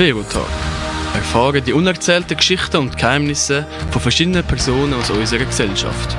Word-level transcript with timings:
Verotalk. 0.00 0.48
Erfahren 1.14 1.62
die 1.62 1.74
unerzählten 1.74 2.34
Geschichten 2.34 2.78
und 2.78 2.96
Geheimnisse 2.96 3.66
von 3.90 4.00
verschiedenen 4.00 4.42
Personen 4.42 4.94
aus 4.94 5.10
unserer 5.10 5.44
Gesellschaft. 5.44 6.16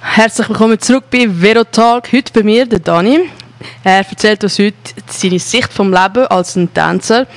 Herzlich 0.00 0.48
willkommen 0.48 0.80
zurück 0.80 1.04
bei 1.08 1.28
Verotalk. 1.30 2.12
Heute 2.12 2.32
bei 2.32 2.42
mir, 2.42 2.66
der 2.66 2.80
Dani. 2.80 3.30
Er 3.84 3.98
erzählt 3.98 4.42
uns 4.42 4.58
heute 4.58 4.74
seine 5.06 5.38
Sicht 5.38 5.72
vom 5.72 5.92
Leben 5.92 6.26
als 6.26 6.56
ein 6.56 6.74
Tänzer. 6.74 7.28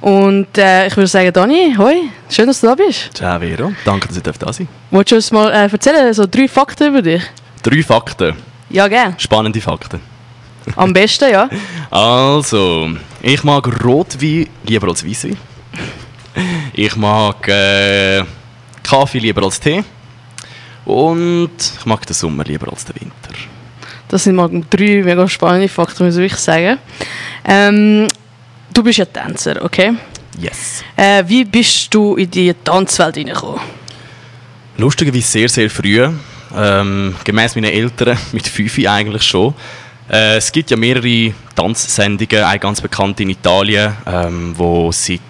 Und 0.00 0.58
äh, 0.58 0.88
ich 0.88 0.96
würde 0.96 1.06
sagen, 1.06 1.32
Dani, 1.32 1.76
hoi, 1.78 2.10
schön, 2.28 2.48
dass 2.48 2.60
du 2.60 2.66
da 2.66 2.74
bist. 2.74 3.10
Ciao 3.14 3.38
Vero, 3.38 3.72
danke, 3.84 4.08
dass 4.08 4.16
ich 4.16 4.22
da 4.24 4.32
sein 4.52 4.66
darf. 4.66 4.90
Wolltest 4.90 5.12
du 5.12 5.14
uns 5.14 5.30
mal 5.30 5.52
äh, 5.52 5.70
erzählen, 5.70 6.12
so 6.12 6.26
drei 6.28 6.48
Fakten 6.48 6.88
über 6.88 7.02
dich? 7.02 7.22
Drei 7.62 7.84
Fakten. 7.84 8.34
Ja, 8.68 8.88
gerne. 8.88 9.14
Spannende 9.16 9.60
Fakten. 9.60 10.15
Am 10.74 10.92
besten, 10.92 11.30
ja. 11.30 11.48
Also, 11.90 12.90
ich 13.22 13.44
mag 13.44 13.84
Rotwein 13.84 14.48
lieber 14.64 14.88
als 14.88 15.06
Weißwein. 15.06 15.36
Ich 16.72 16.96
mag 16.96 17.48
äh, 17.48 18.24
Kaffee 18.82 19.18
lieber 19.18 19.42
als 19.44 19.60
Tee. 19.60 19.84
Und 20.84 21.50
ich 21.78 21.86
mag 21.86 22.06
den 22.06 22.14
Sommer 22.14 22.44
lieber 22.44 22.70
als 22.70 22.84
den 22.84 23.00
Winter. 23.00 23.38
Das 24.08 24.24
sind 24.24 24.36
mal 24.36 24.48
drei 24.70 25.02
mega 25.02 25.28
spannende 25.28 25.68
Fakten, 25.68 26.06
muss 26.06 26.16
ich 26.16 26.36
sagen. 26.36 26.78
Ähm, 27.44 28.06
du 28.72 28.82
bist 28.82 28.98
ja 28.98 29.04
Tänzer, 29.04 29.64
okay? 29.64 29.94
Yes. 30.38 30.84
Äh, 30.96 31.24
wie 31.26 31.44
bist 31.44 31.92
du 31.92 32.14
in 32.16 32.30
die 32.30 32.54
Tanzwelt 32.62 33.16
hineingekommen? 33.16 33.60
Lustigerweise 34.76 35.26
sehr, 35.26 35.48
sehr 35.48 35.70
früh. 35.70 36.08
Ähm, 36.54 37.16
gemäß 37.24 37.56
meinen 37.56 37.72
Eltern, 37.72 38.18
mit 38.32 38.46
fünf 38.46 38.78
eigentlich 38.86 39.22
schon. 39.22 39.54
Äh, 40.10 40.36
es 40.36 40.52
gibt 40.52 40.70
ja 40.70 40.76
mehrere 40.76 41.34
Tanzsendungen, 41.54 42.44
eine 42.44 42.58
ganz 42.58 42.80
bekannt 42.80 43.20
in 43.20 43.30
Italien, 43.30 43.94
ähm, 44.06 44.52
wo 44.56 44.92
seit... 44.92 45.20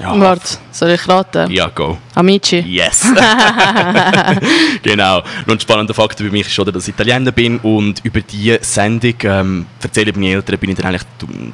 Ja, 0.00 0.18
Warte, 0.18 0.56
soll 0.70 0.92
ich 0.92 1.06
raten? 1.06 1.50
Ja, 1.50 1.68
go. 1.68 1.98
Amici? 2.14 2.60
Yes. 2.60 3.02
genau. 4.82 5.18
Und 5.18 5.52
ein 5.52 5.60
spannender 5.60 5.92
Fakt 5.92 6.16
für 6.16 6.30
mich 6.30 6.46
ist 6.46 6.54
schon, 6.54 6.72
dass 6.72 6.88
ich 6.88 6.94
Italiener 6.94 7.32
bin 7.32 7.58
und 7.58 8.02
über 8.02 8.22
diese 8.22 8.60
Sendung, 8.62 9.12
ähm, 9.24 9.66
erzähle 9.82 10.12
meine 10.14 10.30
Eltern, 10.30 10.58
bin 10.58 10.70
ich 10.70 10.76
dann 10.76 10.86
eigentlich 10.86 11.04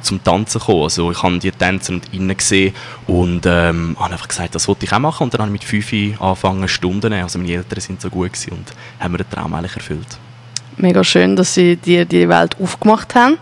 zum 0.01 0.23
Tanzen 0.23 0.59
gekommen. 0.59 0.83
Also 0.83 1.11
ich 1.11 1.21
habe 1.21 1.37
die 1.39 1.51
Tänzer 1.51 1.91
und 1.91 2.13
innen 2.13 2.37
gesehen 2.37 2.73
und 3.07 3.45
ähm, 3.45 3.97
habe 3.99 4.13
einfach 4.13 4.29
gesagt, 4.29 4.55
das 4.55 4.65
wollte 4.69 4.85
ich 4.85 4.93
auch 4.93 4.99
machen 4.99 5.25
und 5.25 5.33
dann 5.33 5.41
habe 5.41 5.53
ich 5.53 5.69
mit 5.69 5.83
fünf 5.83 6.21
angefangen 6.21 6.69
Stunden 6.69 7.11
Also 7.11 7.39
meine 7.39 7.51
Eltern 7.51 7.81
sind 7.81 7.99
so 7.99 8.09
gut 8.09 8.31
gewesen 8.31 8.53
und 8.53 8.67
haben 8.97 9.11
mir 9.11 9.17
den 9.17 9.29
Traum 9.29 9.53
eigentlich 9.55 9.75
erfüllt 9.75 10.17
mega 10.77 11.03
schön, 11.03 11.35
dass 11.35 11.53
sie 11.53 11.75
dir 11.75 12.05
die 12.05 12.27
Welt 12.29 12.55
aufgemacht 12.61 13.15
haben. 13.15 13.37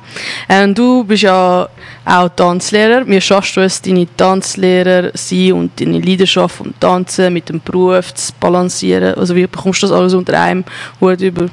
Ähm, 0.50 0.74
du 0.74 1.04
bist 1.04 1.24
ja 1.24 1.68
auch 2.06 2.30
Tanzlehrer. 2.30 3.08
Wie 3.08 3.20
schaffst 3.22 3.58
du 3.58 3.62
es, 3.62 3.82
deine 3.82 4.08
Tanzlehrer 4.16 5.12
sein 5.14 5.54
und 5.54 5.80
deine 5.80 6.00
Leidenschaft 6.00 6.56
vom 6.56 6.74
Tanzen 6.80 7.34
mit 7.34 7.50
dem 7.50 7.62
Beruf 7.62 8.14
zu 8.14 8.34
balancieren? 8.40 9.16
Also 9.16 9.36
wie 9.36 9.48
bekommst 9.48 9.84
du 9.84 9.88
das 9.88 9.96
alles 9.96 10.14
unter 10.14 10.40
einem 10.40 10.64
Hut 11.02 11.22
über? 11.22 11.48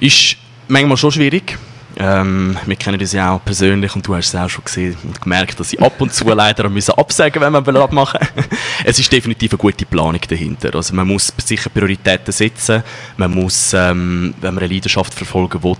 Ist 0.00 0.36
manchmal 0.68 0.96
schon 0.96 1.12
schwierig. 1.12 1.58
Ähm, 2.02 2.56
wir 2.64 2.76
kennen 2.76 2.98
uns 2.98 3.12
ja 3.12 3.32
auch 3.32 3.44
persönlich 3.44 3.94
und 3.94 4.06
du 4.06 4.16
hast 4.16 4.28
es 4.28 4.34
auch 4.34 4.48
schon 4.48 4.64
gesehen 4.64 4.96
und 5.02 5.20
gemerkt, 5.20 5.60
dass 5.60 5.74
ich 5.74 5.82
ab 5.82 6.00
und 6.00 6.14
zu 6.14 6.24
leider 6.34 6.70
müssen 6.70 6.94
absagen 6.94 7.42
wenn 7.42 7.52
wir 7.52 7.76
abmachen 7.76 8.20
Es 8.84 8.98
ist 8.98 9.12
definitiv 9.12 9.52
eine 9.52 9.58
gute 9.58 9.84
Planung 9.84 10.20
dahinter. 10.26 10.74
Also 10.74 10.94
man 10.94 11.06
muss 11.06 11.30
sicher 11.44 11.68
Prioritäten 11.68 12.32
setzen. 12.32 12.82
Man 13.18 13.32
muss, 13.32 13.74
ähm, 13.74 14.32
wenn 14.40 14.54
man 14.54 14.64
eine 14.64 14.72
Leidenschaft 14.72 15.12
verfolgen 15.12 15.62
will, 15.62 15.76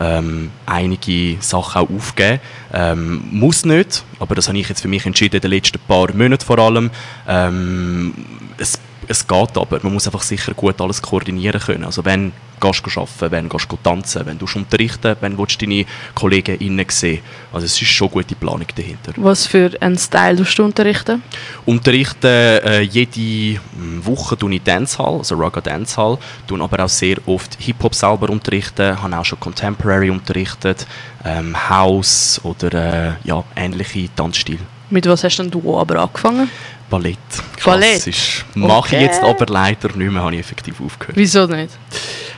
ähm, 0.00 0.50
einige 0.64 1.36
Sachen 1.40 1.82
auch 1.82 1.90
aufgeben. 1.90 2.40
Ähm, 2.72 3.24
muss 3.30 3.66
nicht, 3.66 4.04
aber 4.20 4.34
das 4.34 4.48
habe 4.48 4.56
ich 4.56 4.70
jetzt 4.70 4.80
für 4.80 4.88
mich 4.88 5.04
entschieden 5.04 5.36
in 5.36 5.42
den 5.42 5.50
letzten 5.50 5.80
paar 5.80 6.14
Monaten 6.14 6.46
vor 6.46 6.58
allem. 6.58 6.90
Ähm, 7.26 8.14
es 8.56 8.78
es 9.08 9.26
geht 9.26 9.56
aber, 9.56 9.80
man 9.82 9.94
muss 9.94 10.06
einfach 10.06 10.22
sicher 10.22 10.52
gut 10.54 10.80
alles 10.80 11.00
koordinieren 11.00 11.60
können. 11.60 11.84
Also 11.84 12.04
wenn 12.04 12.32
gehst 12.60 12.82
du 12.84 13.00
arbeiten, 13.00 13.30
wenn 13.30 13.48
gehst 13.48 13.70
du 13.70 13.76
tanzen, 13.76 14.26
wenn 14.26 14.38
du 14.38 14.46
unterrichten, 14.54 15.16
wenn 15.20 15.36
du 15.36 15.46
deine 15.46 15.84
Kollegen 16.14 16.56
innen 16.58 16.86
sehen. 16.88 17.20
Also 17.52 17.66
es 17.66 17.80
ist 17.80 17.88
schon 17.88 18.10
gute 18.10 18.34
Planung 18.34 18.66
dahinter. 18.74 19.12
Was 19.16 19.46
für 19.46 19.70
einen 19.80 19.96
Style 19.96 20.42
du 20.42 20.64
unterrichten? 20.64 21.22
Unterrichten 21.66 22.26
äh, 22.26 22.80
jede 22.82 23.60
hm, 23.76 24.04
Woche 24.04 24.36
tue 24.36 24.54
ich 24.54 24.62
Dancehall, 24.62 25.18
also 25.18 25.36
Raga 25.36 25.60
Dancehall, 25.60 26.18
tun 26.46 26.60
aber 26.60 26.84
auch 26.84 26.88
sehr 26.88 27.16
oft 27.26 27.56
Hip-Hop 27.60 27.94
selber 27.94 28.28
unterrichten, 28.28 29.00
habe 29.00 29.18
auch 29.18 29.24
schon 29.24 29.40
Contemporary 29.40 30.10
unterrichtet, 30.10 30.86
ähm, 31.24 31.56
House 31.68 32.40
oder 32.42 32.74
äh, 32.74 33.12
ja, 33.24 33.44
ähnliche 33.56 34.08
Tanzstile. 34.14 34.60
Mit 34.90 35.06
was 35.06 35.22
hast 35.22 35.36
denn 35.38 35.50
du 35.50 35.78
aber 35.78 35.96
angefangen? 36.00 36.48
Ballett. 36.90 37.18
Ballett. 37.64 38.44
Mache 38.54 38.78
okay. 38.78 38.96
ich 38.96 39.02
jetzt 39.02 39.22
aber 39.22 39.46
leider 39.46 39.88
nicht 39.96 40.10
mehr, 40.10 40.22
habe 40.22 40.34
ich 40.34 40.40
effektiv 40.40 40.80
aufgehört. 40.80 41.16
Wieso 41.16 41.46
nicht? 41.46 41.70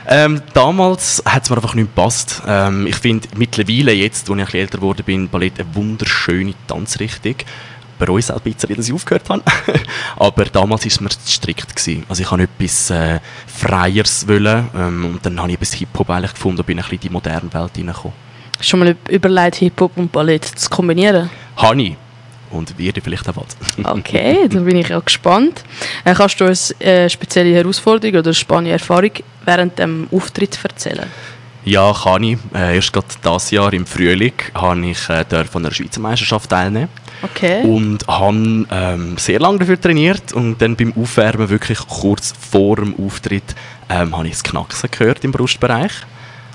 Ähm, 0.07 0.41
damals 0.53 1.21
hat 1.25 1.43
es 1.43 1.49
mir 1.49 1.57
einfach 1.57 1.75
nicht 1.75 1.95
gepasst. 1.95 2.41
Ähm, 2.47 2.87
ich 2.87 2.95
finde 2.95 3.27
mittlerweile, 3.37 3.93
jetzt, 3.93 4.29
als 4.29 4.29
ich 4.29 4.31
ein 4.31 4.45
bisschen 4.45 4.59
älter 4.59 4.77
geworden 4.79 5.03
bin, 5.05 5.29
Ballett 5.29 5.59
eine 5.59 5.73
wunderschöne 5.75 6.53
Tanzrichtung. 6.67 7.35
Bei 7.99 8.07
uns 8.07 8.31
auch 8.31 8.37
ein 8.37 8.51
bisschen, 8.51 8.75
dass 8.75 8.87
ich 8.87 8.93
aufgehört 8.93 9.29
habe. 9.29 9.43
aber 10.17 10.45
damals 10.45 10.81
war 10.81 10.87
es 10.87 10.99
mir 10.99 11.09
zu 11.09 11.19
strikt. 11.31 11.75
Gewesen. 11.75 12.03
Also 12.09 12.23
ich 12.23 12.31
wollte 12.31 12.45
etwas 12.45 12.89
äh, 12.89 13.19
Freieres 13.45 14.27
wollen, 14.27 14.67
ähm, 14.75 15.05
und 15.05 15.25
dann 15.25 15.39
habe 15.39 15.49
ich 15.49 15.55
etwas 15.55 15.73
Hip-Hop 15.73 16.07
gefunden 16.07 16.59
und 16.59 16.65
bin 16.65 16.77
ein 16.77 16.81
bisschen 16.81 16.95
in 16.95 17.01
die 17.01 17.09
moderne 17.09 17.53
Welt 17.53 17.71
hineingekommen. 17.75 18.17
Schon 18.59 18.79
mal 18.79 18.95
überlegt, 19.07 19.55
Hip-Hop 19.57 19.97
und 19.97 20.11
Ballett 20.11 20.45
zu 20.45 20.69
kombinieren? 20.69 21.29
Habe 21.55 21.81
ich 21.81 21.95
und 22.51 22.77
werde 22.77 23.01
vielleicht 23.01 23.27
auch 23.29 23.33
bald. 23.33 23.55
okay, 23.83 24.47
dann 24.49 24.65
bin 24.65 24.77
ich 24.77 24.93
auch 24.93 25.05
gespannt. 25.05 25.63
Äh, 26.05 26.13
kannst 26.13 26.39
du 26.39 26.45
uns 26.45 26.75
eine 26.79 27.09
spezielle 27.09 27.53
Herausforderung 27.53 28.19
oder 28.19 28.33
spannende 28.33 28.71
Erfahrung 28.71 29.11
während 29.45 29.79
dem 29.79 30.07
Auftritt 30.11 30.59
erzählen? 30.63 31.07
Ja, 31.63 31.93
kann 31.93 32.23
ich. 32.23 32.37
Äh, 32.55 32.75
erst 32.75 32.91
gerade 32.91 33.07
dieses 33.23 33.51
Jahr 33.51 33.71
im 33.73 33.85
Frühling 33.85 34.33
habe 34.53 34.85
ich 34.87 35.09
äh, 35.09 35.23
an 35.31 35.47
einer 35.53 35.71
Schweizer 35.71 35.99
Meisterschaft 35.99 36.49
teilnehmen. 36.49 36.89
Okay. 37.21 37.63
Und 37.63 38.07
habe 38.07 38.65
ähm, 38.71 39.17
sehr 39.17 39.39
lange 39.39 39.59
dafür 39.59 39.79
trainiert 39.79 40.33
und 40.33 40.59
dann 40.59 40.75
beim 40.75 40.93
Aufwärmen, 40.97 41.49
wirklich 41.49 41.77
kurz 41.87 42.33
vor 42.51 42.77
dem 42.77 42.95
Auftritt, 42.99 43.55
ähm, 43.89 44.17
habe 44.17 44.27
ich 44.27 44.33
das 44.33 44.43
Knacksen 44.43 44.89
gehört 44.89 45.23
im 45.23 45.31
Brustbereich. 45.31 45.91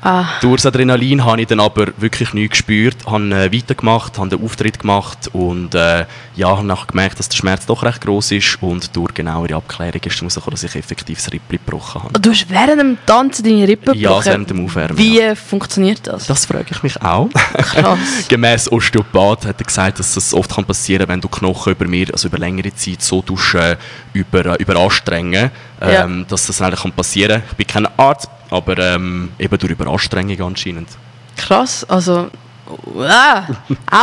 Ah. 0.06 0.38
Durch 0.40 0.62
das 0.62 0.66
Adrenalin 0.66 1.24
habe 1.24 1.40
ich 1.40 1.48
dann 1.48 1.58
aber 1.58 1.88
wirklich 1.96 2.32
nichts 2.32 2.58
gespürt, 2.58 2.94
habe 3.06 3.24
äh, 3.34 3.52
weitergemacht, 3.52 4.16
habe 4.18 4.28
den 4.28 4.44
Auftritt 4.44 4.78
gemacht 4.78 5.28
und 5.32 5.74
äh, 5.74 6.06
ja, 6.36 6.48
habe 6.48 6.64
nachher 6.64 6.86
gemerkt, 6.86 7.18
dass 7.18 7.28
der 7.28 7.36
Schmerz 7.36 7.66
doch 7.66 7.82
recht 7.82 8.02
groß 8.02 8.30
ist 8.30 8.56
und 8.60 8.94
durch 8.94 9.14
genauere 9.14 9.56
Abklärung 9.56 10.00
ist 10.04 10.20
herausgekommen, 10.20 10.52
dass 10.52 10.62
ich 10.62 10.76
effektiv 10.76 11.18
das 11.18 11.32
Rippli 11.32 11.58
gebrochen 11.58 12.04
habe. 12.04 12.20
Du 12.20 12.30
hast 12.30 12.48
während 12.48 12.80
dem 12.80 12.98
Tanzen 13.04 13.42
deine 13.42 13.66
Rippe 13.66 13.94
gebrochen? 13.94 14.00
Ja, 14.00 14.24
während 14.24 14.48
dem 14.48 14.64
Aufwärmen. 14.64 14.96
Wie 14.96 15.18
ja. 15.18 15.34
funktioniert 15.34 16.06
das? 16.06 16.26
Das 16.28 16.46
frage 16.46 16.66
ich 16.70 16.84
mich 16.84 17.02
auch. 17.02 17.28
Krass. 17.54 17.98
Gemäss 18.28 18.70
Osteopath 18.70 19.44
hat 19.44 19.60
er 19.60 19.64
gesagt, 19.66 19.98
dass 19.98 20.14
das 20.14 20.32
oft 20.32 20.54
kann 20.54 20.64
passieren 20.64 21.08
wenn 21.08 21.20
du 21.20 21.28
Knochen 21.28 21.72
über 21.72 21.88
mehr, 21.88 22.06
also 22.12 22.28
über 22.28 22.38
längere 22.38 22.72
Zeit 22.72 23.02
so 23.02 23.22
tust, 23.22 23.54
äh, 23.56 23.76
über, 24.12 24.46
äh, 24.46 24.62
überanstrengen, 24.62 25.50
ähm, 25.80 26.18
ja. 26.20 26.24
dass 26.28 26.46
das 26.46 26.62
eigentlich 26.62 26.82
kann 26.82 26.92
passieren 26.92 27.40
kann. 27.40 27.50
Ich 27.50 27.56
bin 27.56 27.66
kein 27.66 27.88
Arzt, 27.98 28.30
aber 28.50 28.78
ähm, 28.78 29.30
eben 29.38 29.58
durch 29.58 29.72
Überanstrengung 29.72 30.40
anscheinend. 30.40 30.88
Krass, 31.36 31.84
also 31.84 32.30
Ah, 32.98 33.44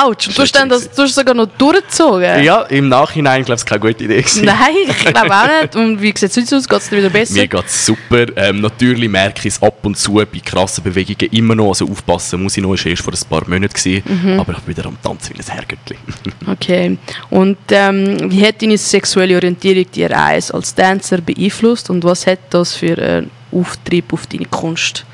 ouch. 0.05 0.15
Du 0.15 0.41
hast, 0.41 0.55
dann 0.55 0.69
das, 0.69 0.89
du 0.89 1.03
hast 1.03 1.15
sogar 1.15 1.33
noch 1.33 1.47
durchgezogen? 1.57 2.43
Ja, 2.43 2.61
im 2.63 2.87
Nachhinein 2.87 3.43
glaube 3.43 3.59
ich, 3.59 3.65
keine 3.65 3.81
gute 3.81 4.03
Idee 4.03 4.21
gewesen. 4.21 4.45
Nein, 4.45 4.75
ich 4.87 4.97
glaube 5.05 5.31
auch 5.31 5.61
nicht. 5.61 5.75
Und 5.75 6.01
wie 6.01 6.13
sieht 6.15 6.23
es 6.31 6.37
heute 6.37 6.57
aus? 6.57 6.67
Geht 6.67 6.79
es 6.79 6.89
dir 6.89 6.97
wieder 6.97 7.09
besser? 7.09 7.33
Mir 7.33 7.47
geht 7.47 7.65
es 7.65 7.85
super. 7.85 8.25
Ähm, 8.35 8.61
natürlich 8.61 9.09
merke 9.09 9.47
ich 9.47 9.55
es 9.55 9.61
ab 9.61 9.79
und 9.83 9.97
zu 9.97 10.13
bei 10.13 10.39
krassen 10.43 10.83
Bewegungen 10.83 11.31
immer 11.31 11.55
noch. 11.55 11.69
Also 11.69 11.89
aufpassen 11.89 12.41
muss 12.41 12.55
ich 12.55 12.63
noch. 12.63 12.73
Es 12.73 12.85
war 12.85 12.91
erst 12.91 13.03
vor 13.03 13.13
ein 13.13 13.29
paar 13.29 13.49
Monaten. 13.49 14.03
Mhm. 14.05 14.39
Aber 14.39 14.53
ich 14.53 14.59
bin 14.59 14.77
wieder 14.77 14.87
am 14.87 15.01
Tanzen 15.01 15.35
wie 15.35 15.39
ein 15.39 15.45
Herrgöttli. 15.45 15.97
okay. 16.47 16.97
Und 17.29 17.57
ähm, 17.69 18.31
wie 18.31 18.45
hat 18.45 18.61
deine 18.61 18.77
sexuelle 18.77 19.35
Orientierung 19.35 19.85
die 19.93 20.05
Reise 20.05 20.53
als 20.53 20.73
Tänzer 20.73 21.19
beeinflusst? 21.19 21.89
Und 21.89 22.03
was 22.03 22.27
hat 22.27 22.39
das 22.49 22.75
für 22.75 22.97
einen 22.97 23.31
Auftrieb 23.53 24.13
auf 24.13 24.27
deine 24.27 24.45
Kunst 24.45 25.05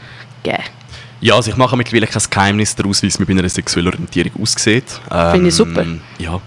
gegeben? 0.43 0.63
Ja, 1.21 1.35
also 1.35 1.51
ich 1.51 1.57
mache 1.57 1.75
mittlerweile 1.75 2.07
kein 2.07 2.21
Geheimnis 2.29 2.75
daraus, 2.75 3.03
wie 3.03 3.07
es 3.07 3.19
mir 3.19 3.25
bei 3.25 3.33
einer 3.33 3.49
sexuellen 3.49 3.89
Orientierung 3.89 4.41
aussieht. 4.41 4.85
Ähm, 5.11 5.31
Finde 5.31 5.47
ich 5.49 5.55
super. 5.55 5.85
Ja, 6.17 6.39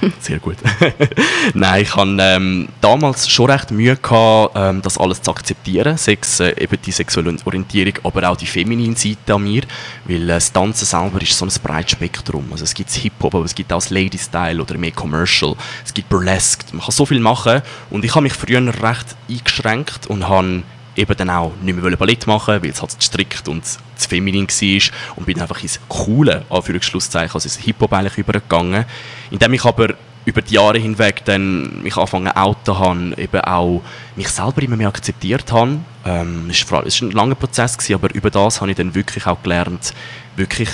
sehr 0.20 0.38
gut. 0.38 0.56
Nein, 1.54 1.82
ich 1.82 1.94
hatte 1.94 2.16
ähm, 2.20 2.68
damals 2.80 3.28
schon 3.28 3.50
recht 3.50 3.70
Mühe, 3.70 3.96
gehabt, 3.96 4.52
ähm, 4.56 4.82
das 4.82 4.98
alles 4.98 5.22
zu 5.22 5.30
akzeptieren. 5.30 5.96
Sex, 5.96 6.40
äh, 6.40 6.54
eben 6.60 6.76
die 6.84 6.92
sexuelle 6.92 7.36
Orientierung, 7.44 7.94
aber 8.02 8.28
auch 8.28 8.36
die 8.36 8.46
feminine 8.46 8.96
Seite 8.96 9.34
an 9.34 9.44
mir. 9.44 9.62
Weil 10.04 10.22
äh, 10.22 10.26
das 10.26 10.52
Tanzen 10.52 10.86
selber 10.86 11.20
ist 11.22 11.36
so 11.36 11.44
ein 11.44 11.52
breites 11.62 11.92
Spektrum. 11.92 12.46
Also 12.50 12.64
es 12.64 12.74
gibt 12.74 12.90
Hip-Hop, 12.90 13.34
aber 13.34 13.44
es 13.44 13.54
gibt 13.54 13.72
auch 13.72 13.78
das 13.78 13.90
Lady-Style 13.90 14.60
oder 14.60 14.76
mehr 14.76 14.92
Commercial. 14.92 15.54
Es 15.84 15.94
gibt 15.94 16.08
Burlesque. 16.08 16.64
Man 16.72 16.82
kann 16.82 16.92
so 16.92 17.06
viel 17.06 17.20
machen. 17.20 17.62
Und 17.90 18.04
ich 18.04 18.14
habe 18.14 18.22
mich 18.22 18.34
früher 18.34 18.60
recht 18.82 19.16
eingeschränkt 19.28 20.06
und 20.08 20.28
habe 20.28 20.62
eben 20.96 21.16
dann 21.16 21.30
auch 21.30 21.52
nicht 21.62 21.76
mehr 21.76 21.96
Ballett 21.96 22.26
machen 22.26 22.62
weil 22.62 22.70
es 22.70 22.80
halt 22.80 22.92
zu 22.92 23.00
strikt 23.00 23.48
und 23.48 23.64
zu 23.64 24.08
feminin 24.08 24.48
war 24.48 25.16
und 25.16 25.26
bin 25.26 25.40
einfach 25.40 25.62
ins 25.62 25.80
coole, 25.88 26.44
Anführungsschlusszeichen, 26.50 27.34
also 27.34 27.46
ins 27.46 27.58
Hip-Hop 27.58 27.92
eigentlich 27.92 28.18
übergegangen. 28.18 28.84
Indem 29.30 29.52
ich 29.54 29.64
aber 29.64 29.94
über 30.26 30.42
die 30.42 30.54
Jahre 30.54 30.78
hinweg 30.78 31.24
dann 31.24 31.82
mich 31.82 31.96
angefangen 31.96 32.28
outen 32.28 32.78
habe, 32.78 33.14
eben 33.16 33.40
auch 33.42 33.80
mich 34.16 34.28
selber 34.28 34.60
immer 34.60 34.76
mehr 34.76 34.88
akzeptiert 34.88 35.52
habe. 35.52 35.78
Ähm, 36.04 36.50
war 36.68 36.84
ein 36.84 37.10
langer 37.12 37.36
Prozess, 37.36 37.78
gewesen, 37.78 37.94
aber 37.94 38.12
über 38.12 38.30
das 38.30 38.60
habe 38.60 38.72
ich 38.72 38.76
dann 38.76 38.94
wirklich 38.94 39.26
auch 39.26 39.40
gelernt, 39.42 39.94
wirklich 40.34 40.68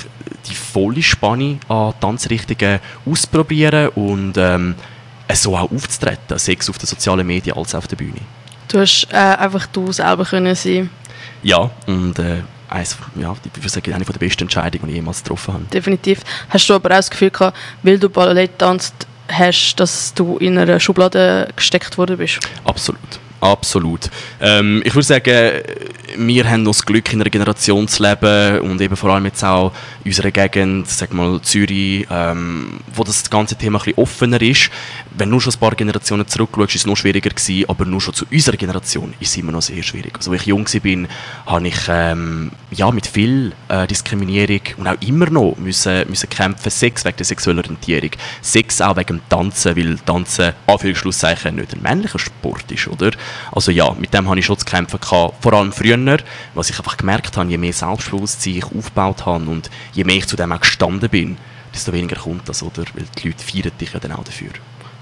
die 0.48 0.54
volle 0.54 1.02
Spanne 1.02 1.58
an 1.68 1.92
Tanzrichtungen 2.00 2.80
auszuprobieren 3.04 3.88
und 3.90 4.34
ähm, 4.38 4.74
so 5.34 5.56
auch 5.56 5.70
aufzutreten, 5.70 6.38
sei 6.38 6.56
es 6.58 6.68
auf 6.70 6.78
den 6.78 6.86
sozialen 6.86 7.26
Medien 7.26 7.56
als 7.56 7.74
auch 7.74 7.78
auf 7.78 7.88
der 7.88 7.96
Bühne. 7.96 8.20
Du 8.72 8.80
hast 8.80 9.06
äh, 9.12 9.16
einfach 9.16 9.66
du 9.66 9.92
selber 9.92 10.24
können 10.24 10.54
sein. 10.54 10.88
Ja, 11.42 11.70
und 11.86 12.18
äh, 12.18 12.42
eins, 12.70 12.96
ja, 13.16 13.34
ich 13.44 13.56
würde 13.56 13.68
sagen, 13.68 13.92
eine 13.92 14.02
der 14.02 14.12
besten 14.14 14.44
Entscheidungen, 14.44 14.86
die 14.86 14.92
ich 14.92 14.96
jemals 14.96 15.22
getroffen 15.22 15.54
habe. 15.54 15.64
Definitiv. 15.64 16.20
Hast 16.48 16.70
du 16.70 16.74
aber 16.74 16.88
auch 16.88 16.96
das 16.96 17.10
Gefühl 17.10 17.30
gehabt, 17.30 17.56
weil 17.82 17.98
du 17.98 18.08
Ballett 18.08 18.58
tanzt, 18.58 19.06
hast, 19.28 19.76
dass 19.76 20.14
du 20.14 20.38
in 20.38 20.56
einer 20.56 20.80
Schublade 20.80 21.48
gesteckt 21.54 21.98
worden 21.98 22.16
bist? 22.16 22.40
Absolut. 22.64 22.98
Absolut. 23.42 24.08
Ähm, 24.40 24.82
ich 24.84 24.94
würde 24.94 25.02
sagen, 25.02 25.62
wir 26.16 26.48
haben 26.48 26.62
noch 26.62 26.70
das 26.70 26.86
Glück, 26.86 27.12
in 27.12 27.20
einer 27.20 27.28
Generation 27.28 27.88
zu 27.88 28.00
leben 28.00 28.60
und 28.60 28.80
eben 28.80 28.94
vor 28.94 29.10
allem 29.10 29.24
jetzt 29.24 29.42
auch 29.42 29.72
in 30.04 30.10
unserer 30.10 30.30
Gegend, 30.30 30.88
sag 30.88 31.12
mal 31.12 31.40
Zürich, 31.42 32.06
ähm, 32.08 32.78
wo 32.94 33.02
das 33.02 33.28
ganze 33.28 33.56
Thema 33.56 33.80
ein 33.80 33.84
bisschen 33.84 33.98
offener 33.98 34.40
ist. 34.40 34.70
Wenn 35.10 35.28
du 35.28 35.40
schon 35.40 35.52
ein 35.54 35.58
paar 35.58 35.74
Generationen 35.74 36.28
zurückschaust, 36.28 36.76
ist 36.76 36.82
es 36.82 36.86
noch 36.86 36.96
schwieriger 36.96 37.30
gewesen, 37.30 37.64
aber 37.68 37.84
nur 37.84 38.00
schon 38.00 38.14
zu 38.14 38.26
unserer 38.30 38.56
Generation 38.56 39.12
ist 39.18 39.30
es 39.30 39.36
immer 39.36 39.50
noch 39.50 39.62
sehr 39.62 39.82
schwierig. 39.82 40.12
Also, 40.16 40.30
als 40.30 40.42
ich 40.42 40.46
jung 40.46 40.64
war, 40.64 41.08
habe 41.46 41.66
ich 41.66 41.78
ähm, 41.88 42.52
ja, 42.70 42.92
mit 42.92 43.08
viel 43.08 43.54
äh, 43.68 43.88
Diskriminierung 43.88 44.60
und 44.76 44.86
auch 44.86 45.00
immer 45.00 45.28
noch 45.28 45.56
müssen, 45.56 46.08
müssen 46.08 46.30
kämpfen, 46.30 46.70
Sex 46.70 47.04
wegen 47.04 47.16
der 47.16 47.26
sexuellen 47.26 47.58
Orientierung, 47.58 48.10
Sex 48.40 48.80
auch 48.80 48.96
wegen 48.96 49.18
dem 49.18 49.28
Tanzen, 49.28 49.76
weil 49.76 49.98
Tanzen, 49.98 50.52
Anführungszeichen, 50.68 51.56
nicht 51.56 51.74
ein 51.74 51.82
männlicher 51.82 52.20
Sport 52.20 52.70
ist, 52.70 52.86
oder? 52.86 53.10
Also 53.52 53.70
ja, 53.70 53.92
mit 53.98 54.12
dem 54.14 54.28
habe 54.28 54.38
ich 54.38 54.46
schon 54.46 54.58
zu 54.58 54.64
kämpfen 54.64 55.00
gehabt, 55.00 55.34
vor 55.40 55.52
allem 55.52 55.72
früher, 55.72 56.18
was 56.54 56.70
ich 56.70 56.78
einfach 56.78 56.96
gemerkt 56.96 57.36
habe, 57.36 57.50
je 57.50 57.58
mehr 57.58 57.72
Selbstbewusstsein 57.72 58.56
ich 58.56 58.64
aufgebaut 58.64 59.26
habe 59.26 59.44
und 59.50 59.70
je 59.92 60.04
mehr 60.04 60.16
ich 60.16 60.26
zu 60.26 60.36
dem 60.36 60.52
auch 60.52 60.60
gestanden 60.60 61.08
bin, 61.08 61.36
desto 61.74 61.92
weniger 61.92 62.16
kommt 62.16 62.48
das, 62.48 62.62
oder? 62.62 62.84
Weil 62.94 63.04
die 63.18 63.28
Leute 63.28 63.44
feiern 63.44 63.72
dich 63.80 63.92
ja 63.92 64.00
dann 64.00 64.12
auch 64.12 64.24
dafür. 64.24 64.50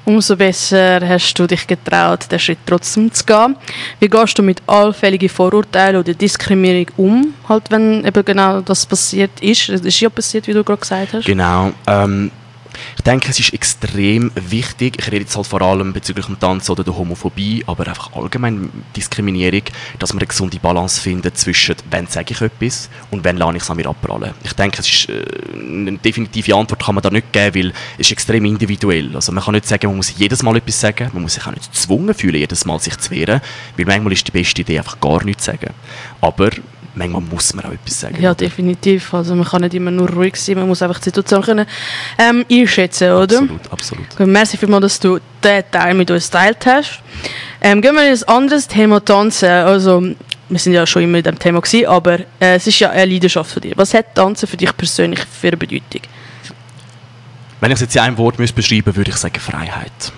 Umso 0.04 0.34
besser 0.34 1.06
hast 1.06 1.34
du 1.34 1.46
dich 1.46 1.66
getraut, 1.66 2.26
den 2.32 2.38
Schritt 2.38 2.58
trotzdem 2.64 3.12
zu 3.12 3.24
gehen. 3.24 3.54
Wie 4.00 4.08
gehst 4.08 4.38
du 4.38 4.42
mit 4.42 4.62
allfälligen 4.66 5.28
Vorurteilen 5.28 6.00
oder 6.00 6.14
Diskriminierung 6.14 6.86
um, 6.96 7.34
halt, 7.48 7.70
wenn 7.70 8.04
eben 8.04 8.24
genau 8.24 8.60
das 8.60 8.86
passiert 8.86 9.40
ist? 9.40 9.68
Das 9.68 9.82
ist 9.82 10.00
ja 10.00 10.08
passiert, 10.08 10.46
wie 10.46 10.52
du 10.52 10.64
gerade 10.64 10.80
gesagt 10.80 11.12
hast. 11.12 11.26
Genau. 11.26 11.72
Ähm, 11.86 12.30
ich 12.96 13.02
denke, 13.02 13.30
es 13.30 13.38
ist 13.38 13.52
extrem 13.52 14.30
wichtig, 14.34 14.96
ich 14.98 15.06
rede 15.06 15.22
jetzt 15.22 15.36
halt 15.36 15.46
vor 15.46 15.62
allem 15.62 15.92
bezüglich 15.92 16.26
dem 16.26 16.38
Tanz 16.38 16.68
oder 16.70 16.84
der 16.84 16.96
Homophobie, 16.96 17.64
aber 17.66 17.86
einfach 17.86 18.12
allgemein 18.14 18.70
Diskriminierung, 18.96 19.62
dass 19.98 20.12
man 20.12 20.20
eine 20.20 20.26
gesunde 20.26 20.58
Balance 20.58 21.00
findet 21.00 21.38
zwischen, 21.38 21.76
wann 21.90 22.06
sage 22.06 22.32
ich 22.34 22.40
etwas 22.40 22.90
und 23.10 23.24
wann 23.24 23.36
lasse 23.36 23.56
ich 23.56 23.62
es 23.62 23.70
an 23.70 23.76
mir 23.76 23.86
abprallen. 23.86 24.34
Ich 24.44 24.52
denke, 24.52 24.80
es 24.80 24.88
ist, 24.88 25.08
äh, 25.08 25.24
eine 25.54 25.98
definitive 25.98 26.54
Antwort 26.54 26.84
kann 26.84 26.94
man 26.94 27.02
da 27.02 27.10
nicht 27.10 27.32
geben, 27.32 27.54
weil 27.54 27.72
es 27.98 28.06
ist 28.06 28.12
extrem 28.12 28.44
individuell. 28.44 29.14
Also 29.14 29.32
man 29.32 29.44
kann 29.44 29.54
nicht 29.54 29.66
sagen, 29.66 29.86
man 29.88 29.96
muss 29.96 30.14
jedes 30.16 30.42
Mal 30.42 30.56
etwas 30.56 30.80
sagen, 30.80 31.10
man 31.12 31.22
muss 31.22 31.34
sich 31.34 31.46
auch 31.46 31.52
nicht 31.52 31.72
gezwungen 31.72 32.14
fühlen, 32.14 32.36
jedes 32.36 32.64
Mal 32.64 32.78
sich 32.80 32.96
zu 32.98 33.10
wehren, 33.10 33.40
weil 33.76 33.86
manchmal 33.86 34.12
ist 34.12 34.26
die 34.26 34.32
beste 34.32 34.62
Idee 34.62 34.78
einfach 34.78 35.00
gar 35.00 35.24
nichts 35.24 35.44
zu 35.44 35.52
sagen. 35.52 35.72
Aber 36.20 36.50
manchmal 36.94 37.22
muss 37.22 37.54
man 37.54 37.64
auch 37.66 37.72
etwas 37.72 38.00
sagen. 38.00 38.20
Ja, 38.20 38.34
definitiv. 38.34 39.12
Also 39.14 39.34
man 39.34 39.46
kann 39.46 39.62
nicht 39.62 39.74
immer 39.74 39.90
nur 39.90 40.10
ruhig 40.10 40.36
sein, 40.36 40.56
man 40.56 40.68
muss 40.68 40.82
einfach 40.82 40.98
die 40.98 41.04
Situation 41.04 41.42
können, 41.42 41.66
ähm, 42.18 42.44
einschätzen, 42.50 43.12
oder? 43.12 43.40
Absolut, 43.40 43.72
absolut. 43.72 44.16
Gut, 44.16 44.26
merci 44.26 44.56
vielmals, 44.56 44.82
dass 44.82 45.00
du 45.00 45.18
diesen 45.42 45.70
Teil 45.70 45.94
mit 45.94 46.10
uns 46.10 46.30
geteilt 46.30 46.66
hast. 46.66 47.00
Ähm, 47.60 47.80
gehen 47.80 47.94
wir 47.94 48.04
in 48.04 48.16
ein 48.16 48.28
anderes 48.28 48.66
Thema 48.66 49.04
Tanzen. 49.04 49.48
Also, 49.48 50.02
wir 50.48 50.58
sind 50.58 50.72
ja 50.72 50.86
schon 50.86 51.02
immer 51.02 51.18
in 51.18 51.24
diesem 51.24 51.38
Thema 51.38 51.60
gewesen, 51.60 51.86
aber 51.86 52.20
äh, 52.40 52.56
es 52.56 52.66
ist 52.66 52.78
ja 52.78 52.90
eine 52.90 53.12
Leidenschaft 53.12 53.52
von 53.52 53.62
dir. 53.62 53.72
Was 53.76 53.94
hat 53.94 54.14
Tanzen 54.14 54.48
für 54.48 54.56
dich 54.56 54.76
persönlich 54.76 55.20
für 55.20 55.48
eine 55.48 55.56
Bedeutung? 55.56 56.02
Wenn 57.60 57.70
ich 57.70 57.76
es 57.76 57.82
jetzt 57.82 57.96
in 57.96 58.02
einem 58.02 58.18
Wort 58.18 58.36
beschreiben 58.36 58.54
müsste, 58.86 58.96
würde 58.96 59.10
ich 59.10 59.16
sagen 59.16 59.38
Freiheit 59.38 60.12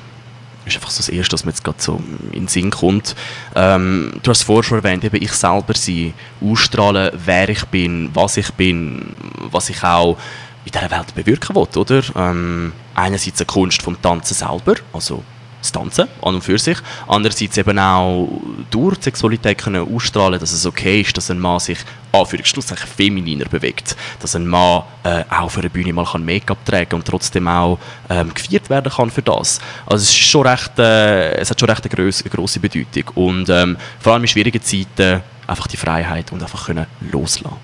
ist 0.67 0.77
einfach 0.77 0.91
so 0.91 0.99
das 0.99 1.09
Erste, 1.09 1.33
was 1.35 1.45
mir 1.45 1.51
jetzt 1.51 1.65
gerade 1.65 1.81
so 1.81 2.01
in 2.33 2.43
den 2.43 2.49
Sinn 2.49 2.71
kommt. 2.71 3.15
Ähm, 3.55 4.13
du 4.23 4.31
hast 4.31 4.43
vorher 4.43 4.63
schon 4.63 4.79
erwähnt, 4.79 5.05
eben 5.05 5.23
ich 5.23 5.33
selber 5.33 5.75
sein, 5.75 6.15
ausstrahlen, 6.41 7.11
wer 7.25 7.49
ich 7.49 7.65
bin, 7.67 8.11
was 8.15 8.37
ich 8.37 8.51
bin, 8.53 9.15
was 9.51 9.71
ich 9.71 9.83
auch 9.83 10.17
in 10.65 10.73
dieser 10.73 10.91
Welt 10.91 11.15
bewirken 11.15 11.57
will, 11.57 11.67
oder? 11.77 12.03
Ähm, 12.15 12.73
einerseits 12.95 13.41
eine 13.41 13.47
Kunst 13.47 13.83
vom 13.83 14.01
Tanzen 14.01 14.35
selber, 14.35 14.77
also 14.93 15.23
das 15.63 15.73
Tanzen 15.73 16.09
an 16.21 16.35
und 16.35 16.43
für 16.43 16.59
sich. 16.59 16.79
Andererseits 17.09 17.57
eben 17.57 17.79
auch 17.79 18.29
durch 18.71 18.99
die 18.99 19.05
Sexualität 19.05 19.59
können 19.59 19.87
ausstrahlen, 19.95 20.39
dass 20.39 20.53
es 20.53 20.67
okay 20.67 21.01
ist, 21.01 21.17
dass 21.17 21.31
ein 21.31 21.39
Mann 21.39 21.61
sich 21.61 21.79
Anführungsschlusszeichen 22.13 22.87
femininer 22.87 23.47
bewegt. 23.47 23.97
Dass 24.21 24.37
ein 24.37 24.47
Mann 24.47 24.83
äh, 25.05 25.25
auch 25.31 25.51
für 25.51 25.61
eine 25.61 25.71
Bühne 25.71 25.93
mal 25.93 26.07
Make-up 26.19 26.65
tragen 26.65 26.97
und 26.97 27.07
trotzdem 27.07 27.49
auch 27.49 27.79
ähm, 28.11 28.33
gefeiert 28.35 28.69
werden 28.69 28.93
kann 28.93 29.11
für 29.11 29.23
das. 29.23 29.61
Also 29.87 30.03
es, 30.03 30.11
ist 30.11 30.17
schon 30.17 30.47
recht, 30.47 30.79
äh, 30.79 31.35
es 31.37 31.51
hat 31.51 31.59
schon 31.59 31.71
recht 31.71 31.85
eine, 31.85 31.95
grosse, 31.95 32.29
grosse 32.29 32.61
Bedeutung. 32.61 33.05
Und 33.15 33.49
ähm, 33.49 33.77
vor 33.99 34.13
allem 34.13 34.23
in 34.23 34.29
schwierigen 34.29 34.63
Zeiten 34.63 35.23
einfach 35.47 35.67
die 35.67 35.77
Freiheit 35.77 36.33
und 36.33 36.43
einfach 36.43 36.67
können 36.67 36.87
loslassen. 37.01 37.57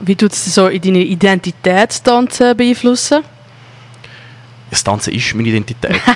Wie 0.00 0.14
tut 0.14 0.32
es 0.32 0.54
so 0.54 0.68
in 0.68 0.80
deine 0.80 1.02
Identität 1.02 2.02
tanzen 2.04 2.56
beeinflussen? 2.56 3.22
Das 4.70 4.84
Tanzen 4.84 5.14
ist 5.14 5.34
meine 5.34 5.48
Identität. 5.48 6.00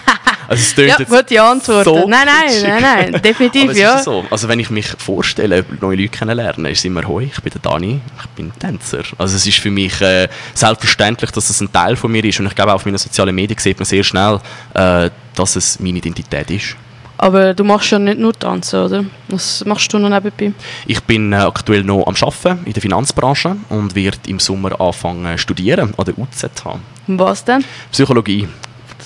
Also 0.48 0.82
es 0.82 0.86
ja, 0.86 0.96
gute 0.96 1.42
Antwort. 1.42 1.84
So 1.84 2.06
nein, 2.06 2.26
nein, 2.26 2.62
nein, 2.62 2.82
nein, 2.82 3.22
definitiv, 3.24 3.74
ja. 3.74 4.02
So. 4.02 4.24
Also 4.30 4.48
wenn 4.48 4.58
ich 4.58 4.68
mich 4.68 4.86
vorstelle, 4.98 5.64
neue 5.80 5.96
Leute 5.96 6.08
kennenlernen, 6.10 6.66
ist 6.66 6.80
es 6.80 6.84
immer, 6.84 7.04
hoi, 7.04 7.30
ich 7.32 7.40
bin 7.40 7.52
der 7.52 7.62
Dani, 7.62 8.00
ich 8.18 8.26
bin 8.30 8.52
Tänzer. 8.58 9.02
Also 9.16 9.36
es 9.36 9.46
ist 9.46 9.58
für 9.58 9.70
mich 9.70 9.98
äh, 10.02 10.28
selbstverständlich, 10.52 11.30
dass 11.30 11.48
das 11.48 11.60
ein 11.60 11.72
Teil 11.72 11.96
von 11.96 12.12
mir 12.12 12.24
ist 12.24 12.38
und 12.40 12.46
ich 12.46 12.54
glaube, 12.54 12.74
auf 12.74 12.84
meinen 12.84 12.98
sozialen 12.98 13.34
Medien 13.34 13.58
sieht 13.58 13.78
man 13.78 13.86
sehr 13.86 14.04
schnell, 14.04 14.40
äh, 14.74 15.10
dass 15.34 15.56
es 15.56 15.80
meine 15.80 15.98
Identität 15.98 16.50
ist. 16.50 16.76
Aber 17.22 17.54
du 17.54 17.62
machst 17.62 17.92
ja 17.92 18.00
nicht 18.00 18.18
nur 18.18 18.32
Tanzen, 18.32 18.80
oder? 18.80 19.04
Was 19.28 19.64
machst 19.64 19.92
du 19.92 19.98
noch 20.00 20.08
nebenbei? 20.08 20.52
Ich 20.88 21.00
bin 21.02 21.32
äh, 21.32 21.36
aktuell 21.36 21.84
noch 21.84 22.04
am 22.08 22.16
Arbeiten 22.20 22.66
in 22.66 22.72
der 22.72 22.82
Finanzbranche 22.82 23.56
und 23.68 23.94
werde 23.94 24.18
im 24.26 24.40
Sommer 24.40 24.80
anfangen 24.80 25.36
zu 25.36 25.38
studieren 25.38 25.94
an 25.96 26.04
der 26.04 26.18
UZH. 26.18 26.80
Was 27.06 27.44
denn? 27.44 27.64
Psychologie. 27.92 28.48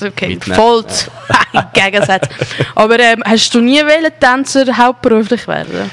Okay, 0.03 0.39
voll 0.41 0.83
im 1.53 1.63
Gegensatz. 1.75 2.29
Aber 2.75 2.99
ähm, 3.01 3.23
hast 3.23 3.55
du 3.55 3.61
nie 3.61 3.81
wollen, 3.81 4.11
Tänzer 4.19 4.65
hauptberuflich 4.75 5.47
werden? 5.47 5.91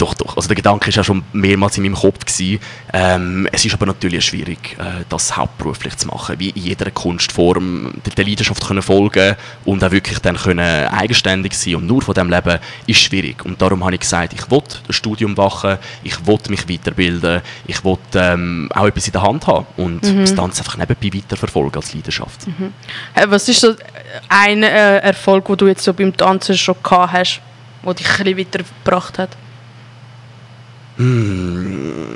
Doch, 0.00 0.14
doch. 0.14 0.34
Also 0.34 0.48
der 0.48 0.56
Gedanke 0.56 0.86
war 0.86 0.94
ja 0.94 1.04
schon 1.04 1.22
mehrmals 1.34 1.76
in 1.76 1.82
meinem 1.82 1.94
Kopf. 1.94 2.24
Gewesen. 2.24 2.58
Ähm, 2.94 3.46
es 3.52 3.66
ist 3.66 3.74
aber 3.74 3.84
natürlich 3.84 4.24
schwierig, 4.24 4.76
äh, 4.78 5.04
das 5.10 5.36
hauptberuflich 5.36 5.94
zu 5.98 6.08
machen. 6.08 6.38
Wie 6.38 6.48
in 6.50 6.62
jeder 6.62 6.90
Kunstform 6.90 7.92
der, 8.06 8.14
der 8.14 8.24
Leidenschaft 8.24 8.66
können 8.66 8.80
folgen 8.80 9.36
und 9.66 9.84
auch 9.84 9.90
wirklich 9.90 10.18
dann 10.20 10.36
können 10.36 10.88
eigenständig 10.88 11.52
sein 11.52 11.76
und 11.76 11.86
nur 11.86 12.00
von 12.00 12.14
dem 12.14 12.30
leben, 12.30 12.58
ist 12.86 12.98
schwierig. 13.00 13.44
Und 13.44 13.60
darum 13.60 13.84
habe 13.84 13.94
ich 13.94 14.00
gesagt, 14.00 14.32
ich 14.32 14.50
will 14.50 14.62
das 14.86 14.96
Studium 14.96 15.34
machen, 15.34 15.76
ich 16.02 16.26
will 16.26 16.38
mich 16.48 16.66
weiterbilden, 16.66 17.42
ich 17.66 17.84
will 17.84 17.98
ähm, 18.14 18.70
auch 18.74 18.86
etwas 18.86 19.06
in 19.06 19.12
der 19.12 19.22
Hand 19.22 19.46
haben 19.46 19.66
und 19.76 20.02
mhm. 20.02 20.20
das 20.20 20.34
Tanzen 20.34 20.60
einfach 20.60 20.78
nebenbei 20.78 21.18
weiterverfolgen 21.18 21.76
als 21.76 21.92
Leidenschaft. 21.92 22.46
Mhm. 22.46 22.72
Was 23.28 23.48
ist 23.50 23.60
so 23.60 23.74
ein 24.30 24.62
äh, 24.62 24.98
Erfolg, 24.98 25.44
den 25.46 25.56
du 25.58 25.66
jetzt 25.66 25.84
so 25.84 25.92
beim 25.92 26.16
Tanzen 26.16 26.56
schon 26.56 26.76
gehabt 26.82 27.12
hast, 27.12 27.40
der 27.84 27.94
dich 27.94 28.08
ein 28.08 28.24
bisschen 28.24 28.38
weitergebracht 28.38 29.18
hat? 29.18 29.36
Hm, 31.00 32.14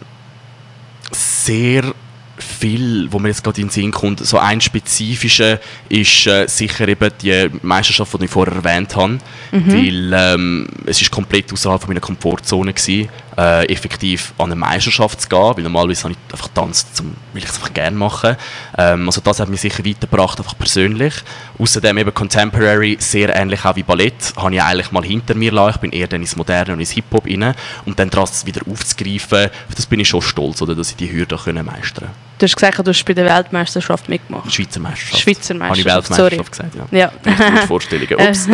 sehr 1.10 1.94
viel, 2.36 3.10
wo 3.10 3.18
mir 3.18 3.28
jetzt 3.28 3.42
gerade 3.42 3.60
in 3.60 3.68
den 3.68 3.72
Sinn 3.72 3.90
kommt. 3.90 4.20
So 4.20 4.38
ein 4.38 4.60
spezifischer 4.60 5.58
ist 5.88 6.26
äh, 6.26 6.46
sicher 6.48 6.86
eben 6.86 7.10
die 7.22 7.48
Meisterschaft, 7.62 8.20
die 8.20 8.24
ich 8.26 8.30
vorher 8.30 8.56
erwähnt 8.56 8.94
habe, 8.94 9.18
mhm. 9.52 9.72
weil 9.72 10.12
ähm, 10.12 10.66
es 10.84 11.00
ist 11.00 11.10
komplett 11.10 11.50
außerhalb 11.52 11.86
meiner 11.88 12.00
Komfortzone 12.00 12.74
gewesen, 12.74 13.08
äh, 13.36 13.66
effektiv 13.66 14.32
an 14.38 14.46
eine 14.46 14.56
Meisterschaft 14.56 15.20
zu 15.20 15.28
gehen, 15.28 15.56
weil 15.56 15.62
normalerweise 15.62 16.04
habe 16.04 16.12
ich 16.12 16.32
einfach 16.32 16.48
tanzt, 16.48 16.96
zum, 16.96 17.14
weil 17.32 17.42
ich 17.42 17.48
es 17.48 17.54
einfach 17.54 17.72
gerne 17.72 17.96
mache. 17.96 18.36
Ähm, 18.78 19.06
also 19.06 19.20
das 19.20 19.40
hat 19.40 19.48
mich 19.48 19.60
sicher 19.60 19.84
weitergebracht, 19.84 20.38
einfach 20.38 20.56
persönlich. 20.56 21.14
Außerdem 21.58 21.98
eben 21.98 22.14
Contemporary, 22.14 22.96
sehr 23.00 23.34
ähnlich 23.34 23.64
auch 23.64 23.76
wie 23.76 23.82
Ballett, 23.82 24.32
habe 24.36 24.54
ich 24.54 24.62
eigentlich 24.62 24.92
mal 24.92 25.04
hinter 25.04 25.34
mir 25.34 25.52
lassen. 25.52 25.76
Ich 25.76 25.80
bin 25.80 25.92
eher 25.92 26.06
dann 26.06 26.20
ins 26.20 26.36
Moderne 26.36 26.72
und 26.72 26.80
ins 26.80 26.90
Hip-Hop 26.92 27.26
rein 27.26 27.54
und 27.84 27.98
dann 27.98 28.10
das 28.10 28.46
wieder 28.46 28.62
aufzugreifen, 28.70 29.46
auf 29.68 29.74
das 29.74 29.86
bin 29.86 30.00
ich 30.00 30.08
schon 30.08 30.22
stolz, 30.22 30.62
oder, 30.62 30.74
dass 30.74 30.90
ich 30.90 30.96
die 30.96 31.12
Hürde 31.12 31.36
können 31.36 31.66
meistern 31.66 32.10
Du 32.38 32.46
hast 32.46 32.56
gesagt, 32.56 32.78
du 32.78 32.90
hast 32.90 33.04
bei 33.04 33.14
der 33.14 33.26
Weltmeisterschaft 33.26 34.08
mitgemacht. 34.08 34.52
Schweizer 34.52 34.80
Meisterschaft. 34.80 35.22
Schweizer 35.22 35.54
Meisterschaft. 35.54 35.70
Habe 35.70 35.78
ich 35.78 36.18
Weltmeisterschaft 36.18 36.54
Sorry. 36.56 36.70
gesagt, 36.70 36.92
ja. 36.92 37.12
ja. 37.54 37.66
Vorstellungen. 37.66 38.14
Ups. 38.14 38.48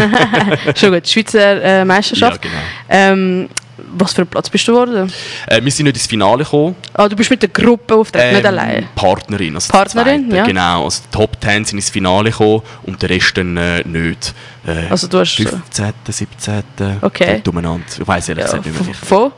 Schon 0.80 0.92
gut, 0.92 1.08
Schweizer 1.08 1.62
äh, 1.62 1.84
Meisterschaft. 1.84 2.44
Ja, 2.44 2.50
genau. 2.50 2.62
Ähm, 2.88 3.48
was 3.96 4.12
für 4.12 4.22
ein 4.22 4.26
Platz 4.26 4.48
bist 4.50 4.66
du 4.68 4.72
geworden? 4.72 5.12
Äh, 5.46 5.62
wir 5.62 5.70
sind 5.72 5.84
nicht 5.86 5.96
ins 5.96 6.06
Finale 6.06 6.44
gekommen. 6.44 6.76
Ah, 6.94 7.08
du 7.08 7.16
bist 7.16 7.30
mit 7.30 7.42
der 7.42 7.48
Gruppe 7.48 7.94
auftreten, 7.94 8.34
nicht 8.36 8.46
allein. 8.46 8.88
Partnerin. 8.94 9.54
Also 9.54 9.72
Partnerin, 9.72 10.24
zweite, 10.26 10.36
ja. 10.36 10.44
Genau. 10.46 10.84
Also 10.84 11.02
die 11.06 11.16
Top 11.16 11.36
10 11.40 11.64
sind 11.64 11.78
ins 11.78 11.90
Finale 11.90 12.30
gekommen 12.30 12.62
und 12.84 13.00
der 13.02 13.10
Rest 13.10 13.36
dann 13.36 13.56
äh, 13.56 13.82
nicht. 13.86 14.34
Äh, 14.66 14.88
Also 14.90 15.06
du 15.08 15.18
hast... 15.18 15.34
15., 15.36 15.92
17. 16.08 16.62
Okay. 17.00 17.42
umeinander. 17.48 17.84
Ich 18.00 18.06
weiß 18.06 18.28
ehrlich 18.30 18.44
Ja, 18.46 18.50
gesagt 18.52 18.66
nicht 18.66 18.74
mehr. 18.74 18.94
von, 18.94 18.94
sicher. 18.94 19.06
von 19.06 19.32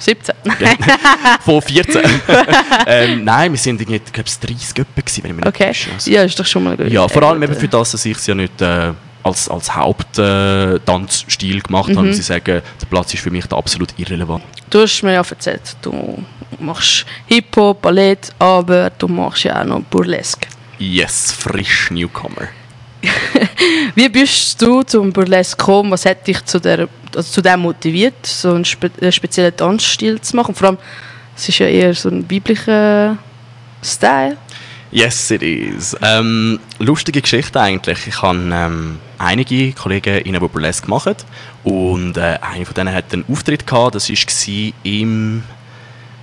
17? 0.00 0.34
Von 1.44 1.62
14. 1.62 2.02
ähm, 2.86 3.24
nein, 3.24 3.50
wir 3.52 3.58
sind 3.58 3.80
irgendwie, 3.80 4.00
ich 4.04 4.12
glaube, 4.12 4.28
30 4.28 4.74
Göppen 4.74 5.04
gewesen, 5.04 5.24
wenn 5.24 5.30
ich 5.32 5.36
mich 5.36 5.44
nicht 5.44 5.54
Okay. 5.54 5.66
täusche. 5.68 5.90
Also, 5.92 6.10
Ja, 6.10 6.22
ist 6.22 6.38
doch 6.38 6.46
schon 6.46 6.62
mal 6.64 6.76
gut. 6.76 6.88
ja, 6.88 7.08
vor 7.08 7.22
allem 7.24 7.42
Äh, 7.42 7.46
eben 7.46 7.54
für 7.56 7.68
das, 7.68 7.90
dass 7.92 8.04
ich 8.04 8.16
es 8.16 8.26
ja 8.26 8.34
nicht 8.34 8.60
äh, 8.62 8.92
als, 9.22 9.48
als 9.48 9.74
Haupttanzstil 9.74 11.56
äh, 11.56 11.60
gemacht 11.60 11.88
Mhm. 11.90 11.96
habe, 11.96 12.08
muss 12.08 12.18
ich 12.18 12.26
sagen, 12.26 12.62
der 12.80 12.86
Platz 12.90 13.14
ist 13.14 13.22
für 13.22 13.30
mich 13.30 13.46
da 13.46 13.56
absolut 13.56 13.90
irrelevant. 13.96 14.44
Du 14.70 14.80
hast 14.80 15.02
mir 15.02 15.14
ja 15.14 15.22
erzählt, 15.28 15.76
du 15.82 16.24
machst 16.58 17.06
Hip-Hop, 17.26 17.82
Ballett, 17.82 18.30
aber 18.38 18.90
du 18.90 19.08
machst 19.08 19.44
ja 19.44 19.60
auch 19.60 19.64
noch 19.64 19.80
Burlesque. 19.82 20.46
Yes, 20.78 21.32
frisch 21.32 21.90
Newcomer. 21.90 22.48
Wie 23.94 24.08
bist 24.08 24.60
du 24.60 24.82
zum 24.82 25.12
Burlesque 25.12 25.56
gekommen? 25.56 25.90
Was 25.90 26.04
hat 26.04 26.26
dich 26.26 26.44
zu, 26.44 26.60
der, 26.60 26.88
also 27.14 27.30
zu 27.32 27.40
dem 27.42 27.60
motiviert, 27.60 28.26
so 28.26 28.52
einen, 28.54 28.64
spe 28.64 28.90
einen 29.00 29.12
speziellen 29.12 29.56
Tanzstil 29.56 30.20
zu 30.20 30.36
machen? 30.36 30.54
Vor 30.54 30.68
allem, 30.68 30.78
es 31.36 31.48
ist 31.48 31.58
ja 31.58 31.66
eher 31.66 31.94
so 31.94 32.08
ein 32.08 32.28
weiblicher 32.30 33.16
Style. 33.82 34.36
Yes, 34.90 35.30
it 35.30 35.42
is. 35.42 35.94
Ähm, 36.00 36.58
lustige 36.78 37.20
Geschichte 37.20 37.60
eigentlich. 37.60 38.06
Ich 38.06 38.22
habe 38.22 38.38
ähm, 38.38 38.98
einige 39.18 39.72
Kollegen 39.74 40.22
in 40.22 40.34
einer 40.34 40.48
Burlesque 40.48 40.86
gemacht 40.86 41.26
und 41.62 42.16
äh, 42.16 42.38
einer 42.40 42.64
von 42.64 42.74
denen 42.74 42.94
hat 42.94 43.12
einen 43.12 43.26
Auftritt 43.30 43.66
gehabt. 43.66 43.96
Das 43.96 44.08
war 44.08 44.72
im, 44.84 45.42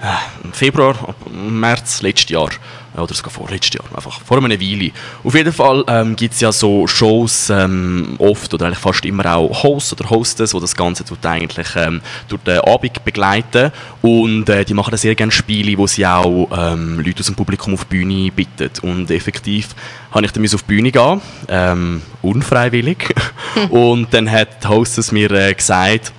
äh, 0.01 0.51
Februar, 0.51 1.13
März 1.31 2.01
letztes 2.01 2.31
Jahr. 2.31 2.49
Oder 2.97 3.13
sogar 3.13 3.31
vorletztes 3.31 3.73
Jahr, 3.73 3.85
einfach 3.95 4.21
vor 4.21 4.37
einer 4.37 4.59
Weile. 4.59 4.91
Auf 5.23 5.35
jeden 5.35 5.53
Fall 5.53 5.83
ähm, 5.87 6.15
gibt 6.15 6.33
es 6.33 6.41
ja 6.41 6.51
so 6.51 6.87
Shows 6.87 7.49
ähm, 7.49 8.15
oft 8.19 8.53
oder 8.53 8.67
eigentlich 8.67 8.79
fast 8.79 9.05
immer 9.05 9.35
auch 9.35 9.63
Hosts 9.63 9.93
oder 9.93 10.09
Hostess, 10.09 10.51
die 10.51 10.59
das 10.59 10.75
Ganze 10.75 11.03
tut 11.03 11.25
eigentlich 11.25 11.67
ähm, 11.75 12.01
durch 12.27 12.41
den 12.43 12.59
Abend 12.59 13.03
begleiten 13.03 13.71
und 14.01 14.47
äh, 14.49 14.63
die 14.63 14.73
machen 14.73 14.91
da 14.91 14.97
sehr 14.97 15.15
gerne 15.15 15.31
Spiele, 15.31 15.77
wo 15.77 15.87
sie 15.87 16.05
auch 16.05 16.49
ähm, 16.55 16.99
Leute 16.99 17.19
aus 17.19 17.25
dem 17.25 17.35
Publikum 17.35 17.73
auf 17.73 17.85
die 17.85 17.97
Bühne 17.97 18.31
bitten 18.31 18.69
und 18.81 19.11
effektiv 19.11 19.75
habe 20.11 20.25
ich 20.25 20.31
dann 20.31 20.45
auf 20.45 20.63
die 20.63 20.67
Bühne 20.67 20.91
gehen, 20.91 21.21
ähm, 21.49 22.01
unfreiwillig 22.21 23.13
und 23.69 24.13
dann 24.13 24.31
hat 24.31 24.63
die 24.63 24.67
Hostess 24.67 25.11
mir 25.11 25.29
äh, 25.31 25.53
gesagt, 25.53 26.13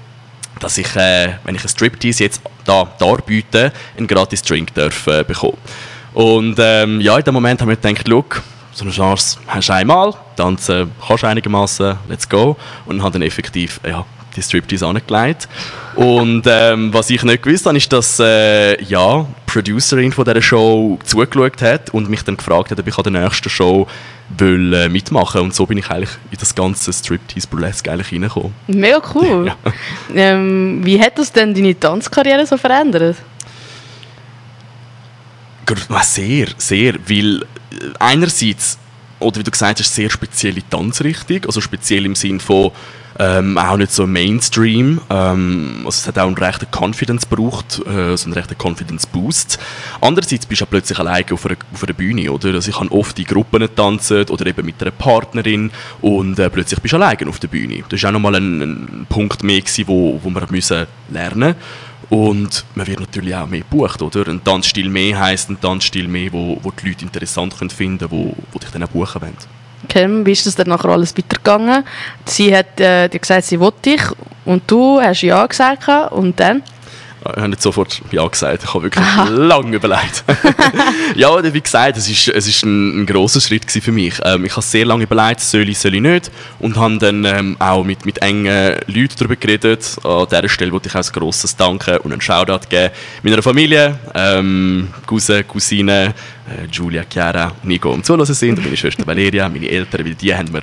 dass 0.60 0.78
ich, 0.78 0.94
äh, 0.96 1.34
wenn 1.44 1.54
ich 1.54 1.62
ein 1.62 1.68
Striptease 1.68 2.24
jetzt 2.24 2.42
da 2.64 2.84
darbiete, 2.98 3.72
einen 3.96 4.06
gratis 4.06 4.42
Drink 4.42 4.74
darf, 4.74 5.06
äh, 5.06 5.24
bekommen. 5.24 5.58
Und 6.16 6.56
ähm, 6.58 6.98
ja, 7.02 7.18
in 7.18 7.24
dem 7.24 7.34
Moment 7.34 7.60
habe 7.60 7.70
ich 7.74 7.78
mir 7.82 7.90
gedacht, 7.90 8.08
look, 8.08 8.42
so 8.72 8.84
eine 8.84 8.90
Chance 8.90 9.38
hast 9.46 9.68
du 9.68 9.74
einmal, 9.74 10.14
tanzen 10.34 10.90
kannst 11.06 11.22
du 11.22 11.26
einigermaßen, 11.26 11.98
let's 12.08 12.26
go. 12.26 12.56
Und 12.86 13.02
habe 13.02 13.12
dann 13.12 13.20
effektiv 13.20 13.78
ja, 13.86 14.02
die 14.34 14.40
Striptease 14.40 14.86
angelegt. 14.86 15.46
Und 15.94 16.44
ähm, 16.46 16.90
was 16.94 17.10
ich 17.10 17.22
nicht 17.22 17.42
gewusst 17.42 17.66
habe, 17.66 17.76
ist, 17.76 17.92
dass 17.92 18.18
äh, 18.18 18.82
ja, 18.84 19.24
die 19.24 19.52
Producerin 19.52 20.10
von 20.10 20.24
dieser 20.24 20.40
Show 20.40 20.98
zugeschaut 21.04 21.60
hat 21.60 21.90
und 21.90 22.08
mich 22.08 22.22
dann 22.22 22.38
gefragt 22.38 22.70
hat, 22.70 22.80
ob 22.80 22.86
ich 22.86 22.96
an 22.96 23.12
der 23.12 23.22
nächsten 23.24 23.50
Show 23.50 23.86
will, 24.38 24.72
äh, 24.72 24.88
mitmachen 24.88 25.42
Und 25.42 25.54
so 25.54 25.66
bin 25.66 25.76
ich 25.76 25.90
eigentlich 25.90 26.16
in 26.30 26.38
das 26.38 26.54
ganze 26.54 26.94
Striptease-Burlesque 26.94 27.92
eigentlich 27.92 28.12
reingekommen. 28.12 28.54
Mega 28.68 29.02
cool. 29.14 29.52
Ja. 29.66 29.72
ähm, 30.14 30.80
wie 30.82 30.98
hat 30.98 31.18
das 31.18 31.30
denn 31.30 31.52
deine 31.52 31.78
Tanzkarriere 31.78 32.46
so 32.46 32.56
verändert? 32.56 33.16
Gr- 35.66 36.02
Sehr, 36.02 36.48
sehr, 36.56 36.94
weil 37.08 37.42
äh, 37.42 37.44
einerseits, 37.98 38.78
oder 39.18 39.40
wie 39.40 39.44
du 39.44 39.50
gesagt 39.50 39.80
hast, 39.80 39.94
sehr 39.94 40.10
spezielle 40.10 40.62
Tanzrichtung, 40.68 41.44
also 41.46 41.60
speziell 41.60 42.06
im 42.06 42.14
Sinn 42.14 42.40
von 42.40 42.70
ähm, 43.18 43.56
auch 43.56 43.78
nicht 43.78 43.92
so 43.92 44.06
Mainstream, 44.06 45.00
ähm, 45.08 45.76
also 45.86 45.88
es 45.88 46.06
hat 46.06 46.18
auch 46.18 46.26
einen 46.26 46.36
rechten 46.36 46.66
Confidence 46.70 47.26
gebraucht, 47.28 47.80
äh, 47.86 48.14
so 48.14 48.26
einen 48.26 48.34
rechten 48.34 48.56
Confidence 48.62 49.06
Boost. 49.06 49.58
Andererseits 50.02 50.44
bist 50.44 50.60
du 50.60 50.64
ja 50.64 50.68
plötzlich 50.70 50.98
alleine 50.98 51.32
auf 51.32 51.46
einer, 51.46 51.56
auf 51.72 51.82
einer 51.82 51.94
Bühne, 51.94 52.30
oder? 52.30 52.52
Also 52.52 52.68
ich 52.70 52.78
habe 52.78 52.92
oft 52.92 53.18
in 53.18 53.24
Gruppen 53.24 53.60
getanzt 53.60 54.12
oder 54.12 54.46
eben 54.46 54.66
mit 54.66 54.82
einer 54.82 54.90
Partnerin 54.90 55.70
und 56.02 56.38
äh, 56.38 56.50
plötzlich 56.50 56.78
bist 56.80 56.92
du 56.92 56.98
alleine 56.98 57.26
auf 57.30 57.38
der 57.38 57.48
Bühne. 57.48 57.82
Das 57.88 58.02
war 58.02 58.10
auch 58.10 58.12
nochmal 58.12 58.34
ein, 58.36 58.60
ein 58.60 59.06
Punkt 59.08 59.42
mehr, 59.42 59.62
gewesen, 59.62 59.84
wo, 59.88 60.20
wo 60.22 60.28
wir 60.28 60.46
müssen 60.50 60.86
lernen 61.10 61.54
und 62.08 62.64
man 62.74 62.86
wird 62.86 63.00
natürlich 63.00 63.34
auch 63.34 63.46
mehr 63.46 63.60
gebucht, 63.60 64.00
oder? 64.00 64.28
Ein 64.28 64.42
Tanzstil 64.42 64.88
mehr 64.88 65.18
heisst 65.18 65.50
ein 65.50 65.60
Tanzstil 65.60 66.06
mehr, 66.08 66.32
wo, 66.32 66.58
wo 66.62 66.70
die 66.70 66.88
Leute 66.88 67.04
interessant 67.04 67.56
können 67.58 67.70
finden 67.70 68.08
können, 68.08 68.10
wo, 68.10 68.36
wo 68.52 68.58
dich 68.58 68.70
dann 68.70 68.82
auch 68.84 68.88
buchen 68.88 69.22
wollen. 69.22 69.36
Okay, 69.84 70.08
wie 70.24 70.32
ist 70.32 70.46
das 70.46 70.54
dann 70.54 70.68
nachher 70.68 70.90
alles 70.90 71.16
weitergegangen? 71.16 71.84
Sie 72.24 72.54
hat 72.56 72.80
äh, 72.80 73.08
dir 73.08 73.18
gesagt, 73.18 73.44
sie 73.44 73.60
will 73.60 73.72
dich 73.84 74.02
und 74.44 74.62
du 74.66 75.00
hast 75.00 75.22
ja 75.22 75.44
gesagt 75.46 76.12
und 76.12 76.38
dann? 76.40 76.62
Ich 77.20 77.36
habe 77.36 77.48
nicht 77.48 77.62
sofort 77.62 78.00
Ja 78.12 78.26
gesagt, 78.26 78.62
ich 78.62 78.74
habe 78.74 78.84
wirklich 78.84 79.04
lange 79.30 79.76
überlegt. 79.76 80.24
ja, 81.16 81.28
oder 81.30 81.52
wie 81.52 81.60
gesagt, 81.60 81.96
es 81.96 82.08
ist, 82.08 82.28
es 82.28 82.46
ist 82.46 82.64
ein, 82.64 83.02
ein 83.02 83.06
grosser 83.06 83.40
Schritt 83.40 83.70
für 83.70 83.92
mich. 83.92 84.14
Ähm, 84.22 84.44
ich 84.44 84.52
habe 84.52 84.62
sehr 84.62 84.86
lange 84.86 85.04
überlegt, 85.04 85.40
soll 85.40 85.68
ich, 85.68 85.78
soll 85.78 85.94
ich 85.94 86.00
nicht. 86.00 86.30
Und 86.60 86.76
habe 86.76 86.98
dann 86.98 87.24
ähm, 87.24 87.56
auch 87.58 87.84
mit, 87.84 88.06
mit 88.06 88.18
engen 88.18 88.76
Leuten 88.86 89.14
darüber 89.18 89.36
geredet. 89.36 89.96
An 90.04 90.26
dieser 90.30 90.48
Stelle 90.48 90.72
wollte 90.72 90.88
ich 90.88 90.94
auch 90.94 91.04
ein 91.04 91.12
grosses 91.12 91.56
Danke 91.56 91.98
und 92.00 92.12
einen 92.12 92.20
Shoutout 92.20 92.68
geben. 92.68 92.92
Meiner 93.22 93.42
Familie, 93.42 93.98
ähm, 94.14 94.88
Cousin, 95.06 95.46
Cousine, 95.48 96.14
äh, 96.48 96.66
Julia, 96.70 97.04
Chiara, 97.10 97.52
Nico 97.64 97.90
und 97.90 98.06
Zulassen 98.06 98.34
sind, 98.34 98.58
und 98.58 98.64
meine 98.64 98.76
Schwester 98.76 99.06
Valeria, 99.06 99.48
meine 99.48 99.68
Eltern, 99.68 100.04
weil 100.04 100.14
die 100.14 100.34
haben 100.34 100.52
mir, 100.52 100.60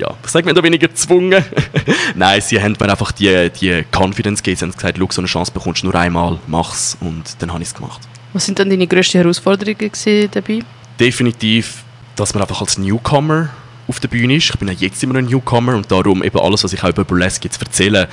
ja, 0.00 0.14
was 0.22 0.32
sagt 0.32 0.46
man 0.46 0.54
da 0.54 0.62
weniger 0.62 0.88
gezwungen? 0.88 1.44
Nein, 2.14 2.40
sie 2.40 2.60
haben 2.60 2.76
mir 2.78 2.90
einfach 2.90 3.12
die, 3.12 3.50
die 3.50 3.84
Confidence 3.94 4.42
gegeben. 4.42 4.56
Sie 4.58 4.64
haben 4.64 4.72
gesagt, 4.72 4.98
schau, 4.98 5.08
so 5.10 5.20
eine 5.20 5.28
Chance 5.28 5.52
bekommst 5.52 5.82
du 5.82 5.86
nur 5.86 5.94
einmal, 5.94 6.38
mach's. 6.46 6.96
Und 7.00 7.36
dann 7.40 7.52
habe 7.52 7.62
ich 7.62 7.68
es 7.68 7.74
gemacht. 7.74 8.00
Was 8.32 8.46
sind 8.46 8.58
dann 8.58 8.70
deine 8.70 8.86
grössten 8.86 9.18
Herausforderungen 9.18 9.90
dabei? 10.30 10.60
Definitiv, 10.98 11.84
dass 12.16 12.34
man 12.34 12.42
einfach 12.42 12.60
als 12.60 12.78
Newcomer 12.78 13.50
auf 13.88 14.00
der 14.00 14.08
Bühne 14.08 14.36
ist. 14.36 14.50
Ich 14.50 14.58
bin 14.58 14.68
ja 14.68 14.74
jetzt 14.74 15.02
immer 15.02 15.14
noch 15.14 15.20
ein 15.20 15.26
Newcomer 15.26 15.74
und 15.74 15.90
darum 15.90 16.22
eben 16.22 16.38
alles, 16.38 16.64
was 16.64 16.72
ich 16.72 16.82
auch 16.82 16.88
über 16.88 17.04
Burlesque 17.04 17.44
jetzt 17.44 17.60
erzähle, 17.60 18.08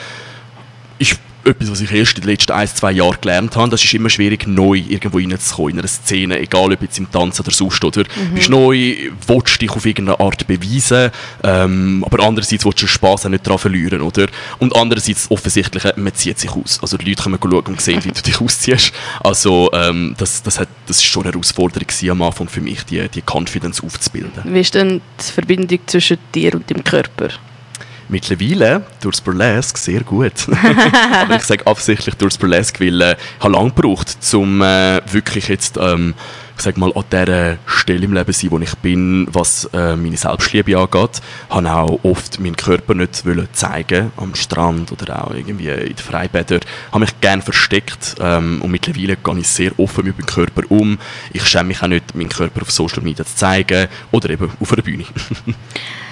ist 0.99 1.19
etwas, 1.47 1.71
was 1.71 1.81
ich 1.81 1.91
erst 1.91 2.17
in 2.17 2.21
den 2.21 2.31
letzten 2.31 2.51
ein, 2.51 2.67
zwei 2.67 2.91
Jahren 2.91 3.17
gelernt 3.21 3.55
habe. 3.55 3.69
Das 3.69 3.83
ist 3.83 3.93
immer 3.93 4.09
schwierig, 4.09 4.47
neu 4.47 4.75
irgendwo 4.75 5.17
reinzukommen, 5.17 5.73
in 5.73 5.79
einer 5.79 5.87
Szene, 5.87 6.39
egal 6.39 6.71
ob 6.73 6.81
jetzt 6.81 6.97
im 6.97 7.11
Tanz 7.11 7.39
oder 7.39 7.51
sonst, 7.51 7.83
oder? 7.83 8.03
Du 8.03 8.09
bist 8.33 8.49
neu, 8.49 8.95
willst 9.27 9.61
dich 9.61 9.71
auf 9.71 9.85
irgendeine 9.85 10.19
Art 10.19 10.47
beweisen, 10.47 11.11
ähm, 11.43 12.03
aber 12.05 12.23
andererseits 12.23 12.65
willst 12.65 12.81
du 12.81 12.85
den 12.85 12.89
Spass 12.89 13.25
auch 13.25 13.29
nicht 13.29 13.45
daran 13.45 13.59
verlieren, 13.59 14.01
oder? 14.01 14.27
Und 14.59 14.75
andererseits 14.75 15.29
offensichtlich, 15.31 15.85
äh, 15.85 15.93
man 15.95 16.13
zieht 16.13 16.39
sich 16.39 16.51
aus. 16.51 16.79
Also 16.81 16.97
die 16.97 17.09
Leute 17.09 17.23
kommen 17.23 17.39
schauen 17.41 17.65
und 17.65 17.81
sehen, 17.81 18.03
wie 18.03 18.11
du 18.11 18.21
dich 18.21 18.41
ausziehst. 18.41 18.93
Also 19.23 19.69
ähm, 19.73 20.15
das, 20.17 20.43
das, 20.43 20.59
hat, 20.59 20.69
das 20.87 20.97
ist 20.97 21.05
schon 21.05 21.23
eine 21.23 21.31
Herausforderung 21.31 21.87
am 22.09 22.21
Anfang 22.21 22.49
für 22.49 22.61
mich, 22.61 22.83
die, 22.83 23.07
die 23.09 23.23
Confidence 23.25 23.83
aufzubilden. 23.83 24.43
Wie 24.45 24.59
ist 24.59 24.75
denn 24.75 25.01
die 25.19 25.31
Verbindung 25.31 25.79
zwischen 25.85 26.17
dir 26.33 26.53
und 26.53 26.69
deinem 26.69 26.83
Körper? 26.83 27.29
Mittlerweile 28.09 28.83
durchs 29.01 29.19
Burlesque 29.19 29.77
sehr 29.77 30.01
gut. 30.01 30.47
Aber 31.11 31.35
ich 31.35 31.43
sage 31.43 31.67
absichtlich 31.67 32.15
durchs 32.15 32.37
Burlesque, 32.37 32.79
weil 32.79 33.01
äh, 33.01 33.15
ich 33.37 33.43
habe 33.43 33.53
lange 33.53 33.71
gebraucht, 33.71 34.17
um 34.33 34.61
äh, 34.61 35.01
wirklich 35.11 35.49
jetzt, 35.49 35.77
ähm, 35.77 36.13
ich 36.55 36.63
sag 36.63 36.77
mal, 36.77 36.93
an 36.95 37.03
dieser 37.11 37.57
Stelle 37.65 38.05
im 38.05 38.13
Leben 38.13 38.33
zu 38.33 38.39
sein, 38.39 38.51
wo 38.51 38.59
ich 38.59 38.73
bin, 38.75 39.27
was 39.31 39.65
äh, 39.73 39.97
meine 39.97 40.15
Selbstliebe 40.15 40.77
angeht. 40.77 41.21
Ich 41.49 41.55
habe 41.55 41.69
auch 41.69 41.99
oft 42.03 42.39
meinen 42.39 42.55
Körper 42.55 42.93
nicht 42.93 43.25
wollen 43.25 43.49
zeigen 43.51 44.11
am 44.15 44.35
Strand 44.35 44.93
oder 44.93 45.25
auch 45.25 45.33
irgendwie 45.33 45.67
in 45.67 45.87
den 45.87 45.97
Freibädern. 45.97 46.61
Ich 46.61 46.91
habe 46.93 47.01
mich 47.01 47.19
gerne 47.19 47.41
versteckt 47.41 48.15
ähm, 48.21 48.61
und 48.61 48.71
mittlerweile 48.71 49.17
gehe 49.17 49.37
ich 49.39 49.47
sehr 49.49 49.77
offen 49.77 50.05
mit 50.05 50.17
meinem 50.17 50.27
Körper 50.27 50.61
um. 50.69 50.97
Ich 51.33 51.45
schäme 51.45 51.65
mich 51.65 51.83
auch 51.83 51.87
nicht, 51.87 52.15
meinen 52.15 52.29
Körper 52.29 52.61
auf 52.61 52.71
Social 52.71 53.03
Media 53.03 53.25
zu 53.25 53.35
zeigen 53.35 53.89
oder 54.11 54.29
eben 54.29 54.49
auf 54.61 54.71
einer 54.71 54.81
Bühne. 54.81 55.03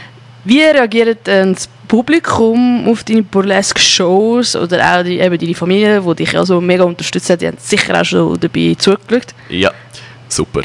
Wie 0.45 0.61
reagiert 0.61 1.27
äh, 1.27 1.51
das 1.51 1.67
Publikum 1.87 2.87
auf 2.87 3.03
deine 3.03 3.23
Burlesque-Shows 3.23 4.55
oder 4.55 4.99
auch 4.99 5.03
die, 5.03 5.19
eben 5.19 5.37
deine 5.37 5.55
Familie, 5.55 6.01
die 6.01 6.15
dich 6.15 6.37
also 6.37 6.61
mega 6.61 6.83
unterstützt 6.83 7.29
hat? 7.31 7.41
Die 7.41 7.47
haben 7.47 7.57
sicher 7.59 7.99
auch 7.99 8.05
schon 8.05 8.39
dabei 8.39 8.75
zugeschaut. 8.77 9.33
Ja, 9.49 9.71
super. 10.35 10.61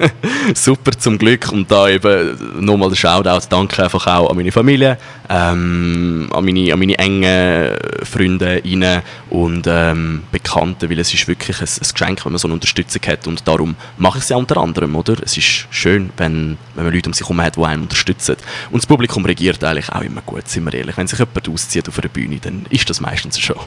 super 0.54 0.92
zum 0.92 1.18
Glück. 1.18 1.50
Und 1.50 1.70
da 1.70 1.88
eben 1.88 2.64
nochmal 2.64 2.88
der 2.88 2.96
Shoutout, 2.96 3.46
danke 3.48 3.82
einfach 3.82 4.06
auch 4.06 4.30
an 4.30 4.36
meine 4.36 4.52
Familie, 4.52 4.98
ähm, 5.28 6.28
an, 6.32 6.44
meine, 6.44 6.72
an 6.72 6.78
meine 6.78 6.98
engen 6.98 7.76
Freunde 8.04 8.62
rein 8.64 9.02
und 9.30 9.66
ähm, 9.66 10.22
Bekannte, 10.30 10.88
weil 10.88 10.98
es 10.98 11.12
ist 11.12 11.28
wirklich 11.28 11.60
ein, 11.60 11.68
ein 11.68 11.88
Geschenk, 11.92 12.24
wenn 12.24 12.32
man 12.32 12.38
so 12.38 12.48
eine 12.48 12.54
Unterstützung 12.54 13.02
hat 13.06 13.26
und 13.26 13.46
darum 13.46 13.76
mache 13.98 14.18
ich 14.18 14.24
es 14.24 14.30
ja 14.30 14.36
unter 14.36 14.56
anderem, 14.58 14.94
oder? 14.96 15.16
Es 15.22 15.36
ist 15.36 15.66
schön, 15.70 16.10
wenn, 16.16 16.56
wenn 16.74 16.84
man 16.84 16.94
Leute 16.94 17.08
um 17.08 17.12
sich 17.12 17.26
herum 17.26 17.40
hat, 17.42 17.56
die 17.56 17.62
einen 17.62 17.82
unterstützen. 17.82 18.36
Und 18.70 18.82
das 18.82 18.86
Publikum 18.86 19.24
reagiert 19.24 19.62
eigentlich 19.64 19.88
auch 19.90 20.02
immer 20.02 20.22
gut, 20.22 20.48
sind 20.48 20.64
wir 20.64 20.74
ehrlich. 20.74 20.96
Wenn 20.96 21.06
sich 21.06 21.18
jemand 21.18 21.48
auszieht 21.48 21.88
auf 21.88 21.98
einer 21.98 22.08
Bühne, 22.08 22.38
dann 22.40 22.66
ist 22.70 22.88
das 22.88 23.00
meistens 23.00 23.36
so. 23.36 23.54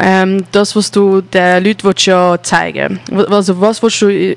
Ähm, 0.00 0.44
das, 0.50 0.74
was 0.74 0.90
du 0.90 1.20
den 1.20 1.62
Leuten 1.62 1.84
willst 1.84 2.06
ja 2.06 2.42
zeigen 2.42 2.98
Also 3.30 3.60
was 3.60 3.80
willst 3.82 4.02
du 4.02 4.36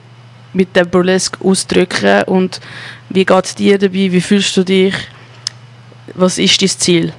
mit 0.54 0.76
dem 0.76 0.90
Burlesque 0.90 1.38
ausdrücken 1.44 2.24
und 2.24 2.60
wie 3.10 3.26
geht 3.26 3.46
es 3.46 3.56
dir 3.56 3.78
dabei? 3.78 4.12
Wie 4.12 4.22
fühlst 4.22 4.56
du 4.58 4.64
dich? 4.64 4.96
Was 6.16 6.38
ist 6.38 6.62
dein 6.62 6.70
Ziel? 6.70 7.14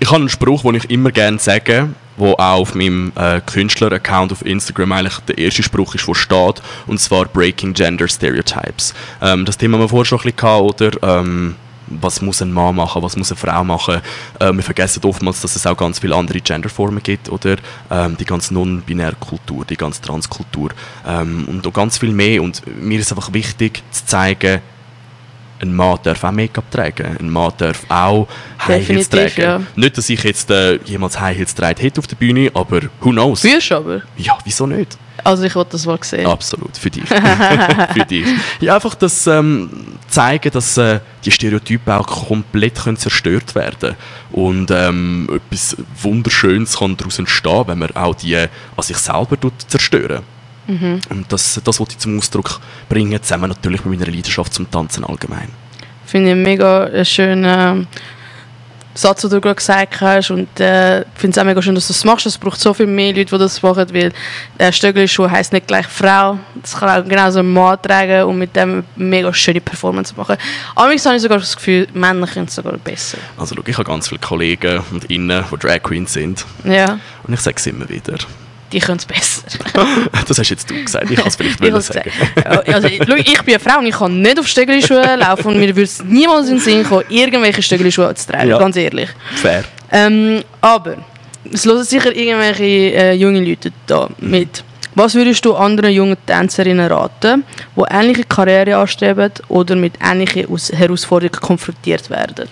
Ich 0.00 0.08
habe 0.08 0.20
einen 0.20 0.28
Spruch, 0.28 0.62
den 0.62 0.76
ich 0.76 0.90
immer 0.90 1.10
gerne 1.10 1.38
sage, 1.38 1.90
wo 2.16 2.32
auch 2.32 2.60
auf 2.60 2.74
meinem 2.74 3.12
äh, 3.16 3.40
Künstler-Account 3.40 4.32
auf 4.32 4.44
Instagram 4.44 4.92
eigentlich 4.92 5.18
der 5.20 5.38
erste 5.38 5.62
Spruch 5.62 5.94
ist, 5.94 6.06
der 6.06 6.14
steht, 6.14 6.62
und 6.86 6.98
zwar 7.00 7.26
Breaking 7.26 7.74
Gender 7.74 8.08
Stereotypes. 8.08 8.94
Ähm, 9.22 9.44
das 9.44 9.56
Thema 9.56 9.76
haben 9.76 9.84
wir 9.84 9.88
vorher 9.88 10.04
schon 10.04 10.18
ein 10.18 10.22
bisschen 10.22 10.36
gehabt, 10.36 10.82
oder? 10.82 11.20
Ähm, 11.20 11.56
was 11.90 12.20
muss 12.22 12.42
ein 12.42 12.52
Mann 12.52 12.76
machen, 12.76 13.02
was 13.02 13.16
muss 13.16 13.30
eine 13.30 13.38
Frau 13.38 13.64
machen. 13.64 14.00
Äh, 14.40 14.52
wir 14.52 14.62
vergessen 14.62 15.02
oftmals, 15.04 15.40
dass 15.40 15.56
es 15.56 15.66
auch 15.66 15.76
ganz 15.76 15.98
viele 15.98 16.14
andere 16.14 16.40
Genderformen 16.40 17.02
gibt, 17.02 17.28
oder 17.28 17.56
ähm, 17.90 18.16
die 18.16 18.24
ganze 18.24 18.54
non-binäre 18.54 19.16
Kultur, 19.16 19.64
die 19.64 19.76
ganze 19.76 20.00
Transkultur 20.02 20.70
ähm, 21.06 21.46
und 21.48 21.66
auch 21.66 21.72
ganz 21.72 21.98
viel 21.98 22.12
mehr. 22.12 22.42
Und 22.42 22.62
mir 22.80 22.98
ist 22.98 23.12
einfach 23.12 23.32
wichtig 23.32 23.82
zu 23.90 24.06
zeigen, 24.06 24.60
ein 25.60 25.74
Mann 25.74 25.98
darf 26.02 26.22
auch 26.22 26.30
Make-up 26.30 26.70
tragen. 26.70 27.16
Ein 27.18 27.30
Mann 27.30 27.52
darf 27.58 27.84
auch 27.88 28.28
High 28.66 28.88
Heels 28.88 29.08
tragen. 29.08 29.40
Ja. 29.40 29.60
Nicht, 29.74 29.98
dass 29.98 30.08
ich 30.08 30.22
jetzt 30.22 30.50
äh, 30.50 30.76
jemals 30.84 31.18
High 31.18 31.36
Heels 31.36 31.54
getragen 31.54 31.80
hätte 31.80 31.98
auf 31.98 32.06
der 32.06 32.16
Bühne, 32.16 32.50
aber 32.54 32.82
who 33.00 33.10
knows? 33.10 33.42
Würdest 33.42 33.72
aber? 33.72 34.02
Ja, 34.16 34.38
wieso 34.44 34.66
nicht? 34.66 34.96
Also 35.24 35.44
ich 35.44 35.54
wollte 35.54 35.72
das 35.72 35.86
mal 35.86 35.98
sehen. 36.02 36.26
Absolut, 36.26 36.76
für 36.76 36.90
dich. 36.90 37.08
für 37.92 38.04
dich. 38.04 38.26
Ja, 38.60 38.76
einfach 38.76 38.94
das 38.94 39.26
ähm, 39.26 39.70
zeigen, 40.08 40.50
dass 40.50 40.76
äh, 40.78 41.00
die 41.24 41.30
Stereotypen 41.30 41.92
auch 41.92 42.06
komplett 42.28 42.82
können 42.82 42.96
zerstört 42.96 43.54
werden 43.54 43.96
und 44.32 44.70
ähm, 44.70 45.28
etwas 45.32 45.76
Wunderschönes 46.02 46.78
kann 46.78 46.96
daraus 46.96 47.18
entstehen, 47.18 47.64
wenn 47.66 47.78
man 47.78 47.90
auch 47.96 48.14
die 48.14 48.36
an 48.36 48.48
sich 48.80 48.96
selber 48.96 49.36
zerstören 49.66 50.22
Mhm. 50.68 51.00
Und 51.08 51.32
das, 51.32 51.60
das 51.64 51.80
wollte 51.80 51.92
ich 51.92 51.98
zum 51.98 52.18
Ausdruck 52.18 52.60
bringen, 52.88 53.20
zusammen 53.22 53.48
natürlich 53.48 53.84
mit 53.84 53.98
meiner 53.98 54.12
Leidenschaft 54.12 54.52
zum 54.52 54.70
Tanzen 54.70 55.02
allgemein. 55.02 55.48
Finde 56.04 56.30
ich 56.30 56.36
mega 56.36 57.04
schön. 57.04 57.44
Satz, 58.98 59.20
den 59.20 59.30
du 59.30 59.40
gerade 59.40 59.54
gesagt 59.54 60.00
hast. 60.00 60.30
Und 60.30 60.48
äh, 60.60 61.00
ich 61.02 61.06
finde 61.14 61.34
es 61.34 61.38
auch 61.38 61.44
mega 61.44 61.62
schön, 61.62 61.74
dass 61.74 61.86
du 61.86 61.92
das 61.92 62.04
machst. 62.04 62.26
Es 62.26 62.36
braucht 62.36 62.60
so 62.60 62.74
viel 62.74 62.86
mehr 62.86 63.12
Leute, 63.12 63.26
die 63.26 63.38
das 63.38 63.62
machen, 63.62 63.86
weil 63.92 64.12
äh, 64.58 64.72
Stöckelschuhe 64.72 65.30
heisst 65.30 65.52
nicht 65.52 65.66
gleich 65.66 65.86
Frau. 65.86 66.38
Das 66.60 66.76
kann 66.76 66.88
auch 66.88 67.08
genauso 67.08 67.40
ein 67.40 67.52
Mann 67.52 67.80
tragen 67.80 68.24
und 68.24 68.38
mit 68.38 68.56
dem 68.56 68.84
mega 68.96 69.32
schöne 69.32 69.60
Performance 69.60 70.14
machen. 70.16 70.36
Amigs 70.74 71.06
habe 71.06 71.16
ich 71.16 71.22
sogar 71.22 71.38
das 71.38 71.56
Gefühl, 71.56 71.86
Männer 71.94 72.26
können 72.26 72.46
es 72.46 72.54
sogar 72.54 72.76
besser. 72.78 73.18
Also 73.36 73.54
schau, 73.54 73.62
ich 73.64 73.76
habe 73.76 73.84
ganz 73.84 74.08
viele 74.08 74.20
Kollegen 74.20 74.82
und 74.90 75.04
Innen, 75.04 75.44
die 75.50 75.58
Drag 75.58 75.82
Queens 75.82 76.12
sind. 76.12 76.44
Ja. 76.64 76.98
Und 77.22 77.34
ich 77.34 77.40
sage 77.40 77.56
es 77.56 77.66
immer 77.66 77.88
wieder 77.88 78.18
die 78.72 78.80
können 78.80 78.98
es 78.98 79.06
besser. 79.06 79.42
das 80.28 80.38
hast 80.38 80.50
jetzt 80.50 80.70
du 80.70 80.82
gesagt, 80.82 81.10
ich 81.10 81.16
kann 81.16 81.28
es 81.28 81.36
vielleicht 81.36 81.60
wollen 81.60 81.80
sagen. 81.80 82.10
also, 82.44 82.88
schau, 82.88 83.14
ich 83.14 83.42
bin 83.42 83.54
eine 83.54 83.58
Frau 83.58 83.78
und 83.78 83.86
ich 83.86 83.94
kann 83.94 84.20
nicht 84.20 84.38
auf 84.38 84.46
Stöckelschuhe 84.46 85.16
laufen 85.16 85.46
und 85.46 85.58
mir 85.58 85.68
würde 85.68 85.82
es 85.82 86.02
niemals 86.04 86.48
in 86.48 86.56
den 86.56 86.60
Sinn 86.60 86.84
kommen, 86.84 87.04
irgendwelche 87.08 87.62
Stöckelschuhe 87.62 88.14
zu 88.14 88.26
tragen, 88.26 88.50
ja. 88.50 88.58
ganz 88.58 88.76
ehrlich. 88.76 89.08
Fair. 89.36 89.64
Ähm, 89.90 90.42
aber, 90.60 90.96
es 91.50 91.64
hören 91.64 91.84
sicher 91.84 92.14
irgendwelche 92.14 92.62
äh, 92.64 93.12
junge 93.14 93.40
Leute 93.40 93.72
da 93.86 94.08
mit. 94.18 94.64
Was 94.94 95.14
würdest 95.14 95.44
du 95.44 95.54
anderen 95.54 95.92
jungen 95.92 96.16
Tänzerinnen 96.26 96.90
raten, 96.90 97.44
die 97.76 97.82
ähnliche 97.88 98.24
Karriere 98.24 98.76
anstreben 98.76 99.30
oder 99.48 99.76
mit 99.76 99.94
ähnlichen 100.04 100.46
Herausforderungen 100.76 101.40
konfrontiert 101.40 102.10
werden? 102.10 102.48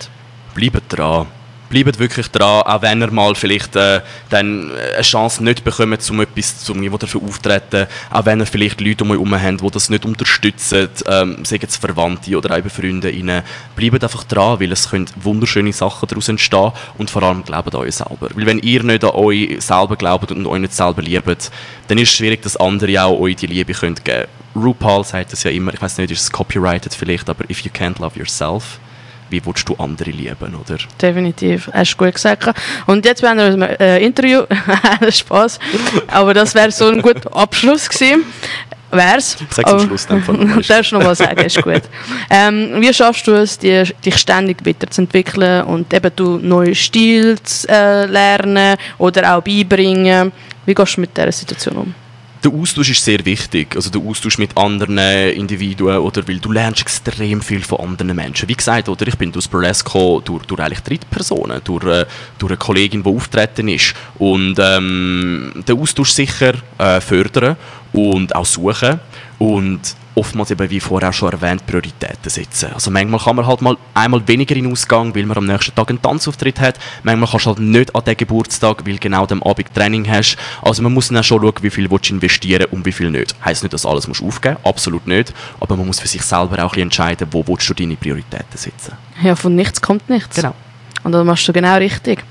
Bleiben 0.55 0.81
dran 0.87 1.27
bleibt 1.69 1.99
wirklich 1.99 2.27
dran, 2.29 2.63
auch 2.63 2.81
wenn 2.81 3.01
er 3.01 3.11
mal 3.11 3.35
vielleicht 3.35 3.75
äh, 3.75 4.01
dann 4.29 4.71
eine 4.71 5.01
Chance 5.01 5.43
nicht 5.43 5.63
bekommt, 5.63 6.09
um 6.09 6.21
etwas 6.21 6.63
zum 6.63 6.97
dafür 6.97 7.21
auftreten, 7.23 7.87
auch 8.09 8.25
wenn 8.25 8.39
er 8.39 8.45
vielleicht 8.45 8.81
Leute 8.81 9.03
um 9.03 9.11
euch 9.11 9.17
herum 9.17 9.41
haben, 9.41 9.57
die 9.57 9.71
das 9.71 9.89
nicht 9.89 10.05
unterstützen, 10.05 10.89
ähm, 11.07 11.45
sagen 11.45 11.65
es 11.67 11.77
Verwandte 11.77 12.37
oder 12.37 12.57
auch 12.57 12.69
Freunde 12.69 13.09
ihnen, 13.09 13.43
bleibt 13.75 14.03
einfach 14.03 14.23
dran, 14.23 14.59
weil 14.59 14.71
es 14.71 14.89
können 14.89 15.07
wunderschöne 15.15 15.73
Sachen 15.73 16.07
daraus 16.07 16.29
entstehen 16.29 16.71
und 16.97 17.09
vor 17.09 17.23
allem 17.23 17.43
glaubt 17.43 17.73
an 17.73 17.81
euch 17.81 17.95
selber. 17.95 18.29
Weil 18.33 18.45
wenn 18.45 18.59
ihr 18.59 18.83
nicht 18.83 19.03
an 19.03 19.11
euch 19.11 19.61
selber 19.61 19.95
glaubt 19.95 20.31
und 20.31 20.45
euch 20.47 20.59
nicht 20.59 20.73
selber 20.73 21.01
liebt, 21.01 21.51
dann 21.87 21.97
ist 21.97 22.09
es 22.09 22.15
schwierig, 22.15 22.41
dass 22.41 22.57
andere 22.57 23.03
auch 23.03 23.19
euch 23.19 23.35
die 23.35 23.47
Liebe 23.47 23.73
geben 23.73 23.95
können. 24.03 24.27
RuPaul 24.55 25.03
sagt 25.03 25.33
das 25.33 25.43
ja 25.43 25.51
immer, 25.51 25.73
ich 25.73 25.81
weiß 25.81 25.97
nicht, 25.97 26.11
ist 26.11 26.21
es 26.21 26.31
copyrighted 26.31 26.93
vielleicht, 26.93 27.29
aber 27.29 27.49
if 27.49 27.61
you 27.61 27.71
can't 27.71 27.99
love 28.01 28.17
yourself, 28.17 28.79
wie 29.29 29.45
willst 29.45 29.67
du 29.67 29.75
andere 29.75 30.11
lieben, 30.11 30.55
oder? 30.55 30.77
Definitiv, 31.01 31.69
hast 31.73 31.93
du 31.93 31.97
gut 31.97 32.13
gesagt. 32.13 32.53
Und 32.85 33.05
jetzt 33.05 33.21
werden 33.21 33.37
wir 33.37 33.67
ein 33.67 33.79
äh, 33.79 33.99
Interview, 33.99 34.43
Spaß, 35.09 35.59
aber 36.07 36.33
das 36.33 36.55
wäre 36.55 36.71
so 36.71 36.87
ein 36.87 37.01
guter 37.01 37.35
Abschluss 37.35 37.89
gewesen. 37.89 38.25
Wär's. 38.89 39.37
Sag 39.49 39.67
am 39.67 39.79
Schluss 39.81 40.07
dann 40.07 40.23
von 40.23 40.39
Du 40.55 40.61
darfst 40.61 40.93
noch 40.93 41.03
mal 41.03 41.15
sagen, 41.15 41.41
ist 41.45 41.61
gut. 41.61 41.81
Ähm, 42.29 42.75
wie 42.79 42.93
schaffst 42.93 43.27
du 43.27 43.33
es, 43.33 43.57
dich, 43.57 43.93
dich 44.05 44.17
ständig 44.17 44.65
weiterzuentwickeln 44.65 45.65
und 45.65 45.93
eben 45.93 46.11
du 46.15 46.37
neue 46.37 46.73
Stile 46.73 47.41
zu 47.43 47.67
äh, 47.67 48.05
lernen 48.05 48.77
oder 48.97 49.35
auch 49.35 49.41
beibringen? 49.41 50.31
Wie 50.65 50.73
gehst 50.73 50.97
du 50.97 51.01
mit 51.01 51.17
dieser 51.17 51.31
Situation 51.31 51.75
um? 51.75 52.06
Der 52.43 52.51
Austausch 52.51 52.91
ist 52.91 53.03
sehr 53.03 53.23
wichtig. 53.25 53.75
Also 53.75 53.89
der 53.89 54.01
Austausch 54.01 54.37
mit 54.37 54.55
anderen 54.57 54.97
Individuen, 54.97 55.97
oder 55.97 56.27
weil 56.27 56.39
du 56.39 56.51
lernst 56.51 56.81
extrem 56.81 57.41
viel 57.41 57.63
von 57.63 57.79
anderen 57.79 58.15
Menschen. 58.15 58.47
Wie 58.47 58.55
gesagt, 58.55 58.89
oder 58.89 59.07
ich 59.07 59.15
bin 59.15 59.35
aus 59.35 59.47
Burlesque 59.47 60.21
durch, 60.23 60.45
durch 60.45 60.61
eigentlich 60.61 60.81
Drittpersonen, 60.81 61.61
durch, 61.63 61.85
äh, 61.85 62.05
durch 62.37 62.51
eine 62.51 62.57
Kollegin, 62.57 63.03
die 63.03 63.09
auftreten 63.09 63.67
ist. 63.67 63.93
Und 64.17 64.55
ähm, 64.59 65.63
den 65.67 65.79
Austausch 65.79 66.11
sicher 66.11 66.53
äh, 66.77 67.01
fördern 67.01 67.57
und 67.93 68.35
auch 68.35 68.45
suchen. 68.45 68.99
Und 69.39 69.95
oftmals 70.17 70.51
eben, 70.51 70.69
wie 70.69 70.79
vorher 70.79 71.13
schon 71.13 71.31
erwähnt, 71.31 71.65
Prioritäten 71.65 72.29
setzen. 72.29 72.71
Also 72.73 72.91
manchmal 72.91 73.19
kann 73.19 73.35
man 73.35 73.45
halt 73.45 73.61
mal 73.61 73.77
einmal 73.93 74.27
weniger 74.27 74.55
in 74.55 74.71
Ausgang, 74.71 75.15
weil 75.15 75.25
man 75.25 75.37
am 75.37 75.45
nächsten 75.45 75.75
Tag 75.75 75.89
einen 75.89 76.01
Tanzauftritt 76.01 76.59
hat. 76.59 76.79
Manchmal 77.03 77.29
kannst 77.29 77.45
du 77.45 77.49
halt 77.49 77.59
nicht 77.59 77.95
an 77.95 78.03
den 78.03 78.17
Geburtstag, 78.17 78.85
weil 78.85 78.97
genau 78.97 79.25
am 79.27 79.43
Abend 79.43 79.73
Training 79.73 80.09
hast. 80.09 80.37
Also 80.61 80.81
man 80.81 80.93
muss 80.93 81.09
dann 81.09 81.23
schon 81.23 81.41
schauen, 81.41 81.53
wie 81.61 81.69
viel 81.69 81.87
du 81.87 81.97
investieren 82.09 82.65
und 82.71 82.85
wie 82.85 82.91
viel 82.91 83.11
nicht. 83.11 83.35
Heißt 83.45 83.63
nicht, 83.63 83.73
dass 83.73 83.85
alles 83.85 84.07
musst 84.07 84.23
aufgeben 84.23 84.57
absolut 84.63 85.07
nicht. 85.07 85.33
Aber 85.59 85.77
man 85.77 85.85
muss 85.85 85.99
für 85.99 86.07
sich 86.07 86.23
selber 86.23 86.63
auch 86.65 86.75
ein 86.75 86.81
entscheiden, 86.81 87.27
wo 87.31 87.45
willst 87.47 87.69
du 87.69 87.73
deine 87.73 87.95
Prioritäten 87.95 88.57
setzen. 88.57 88.93
Ja, 89.21 89.35
von 89.35 89.55
nichts 89.55 89.81
kommt 89.81 90.09
nichts. 90.09 90.35
Genau. 90.35 90.53
Und 91.07 91.13
das 91.13 91.23
machst 91.25 91.47
du 91.47 91.53
genau 91.53 91.77
richtig. 91.77 92.21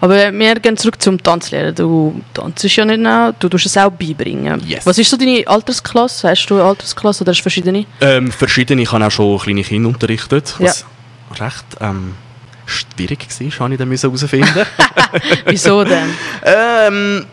Aber 0.00 0.32
wir 0.32 0.54
gehen 0.56 0.76
zurück 0.76 1.00
zum 1.00 1.22
Tanzlehrer. 1.22 1.70
Du 1.70 2.20
tanzt 2.34 2.64
ja 2.64 2.84
nicht 2.84 2.98
noch, 2.98 3.32
du 3.38 3.48
tust 3.48 3.66
es 3.66 3.76
auch 3.76 3.92
beibringen. 3.92 4.60
Yes. 4.66 4.84
Was 4.84 4.98
ist 4.98 5.10
so 5.10 5.16
deine 5.16 5.46
Altersklasse? 5.46 6.30
Hast 6.30 6.46
du 6.46 6.56
eine 6.56 6.64
Altersklasse 6.64 7.22
oder 7.22 7.30
hast 7.30 7.38
du 7.38 7.42
verschiedene? 7.42 7.86
Ähm, 8.00 8.32
verschiedene. 8.32 8.82
Ich 8.82 8.90
habe 8.90 9.06
auch 9.06 9.12
schon 9.12 9.38
kleine 9.38 9.62
Kinder 9.62 9.88
unterrichtet, 9.90 10.56
was 10.58 10.84
ja. 11.38 11.44
recht 11.44 11.64
ähm, 11.80 12.14
schwierig 12.66 13.28
war, 13.28 13.60
habe 13.60 13.74
ich 13.74 13.78
dann 13.78 13.92
herausfinden 13.92 14.66
Wieso 15.46 15.84
denn? 15.84 16.10
ähm, 16.42 17.26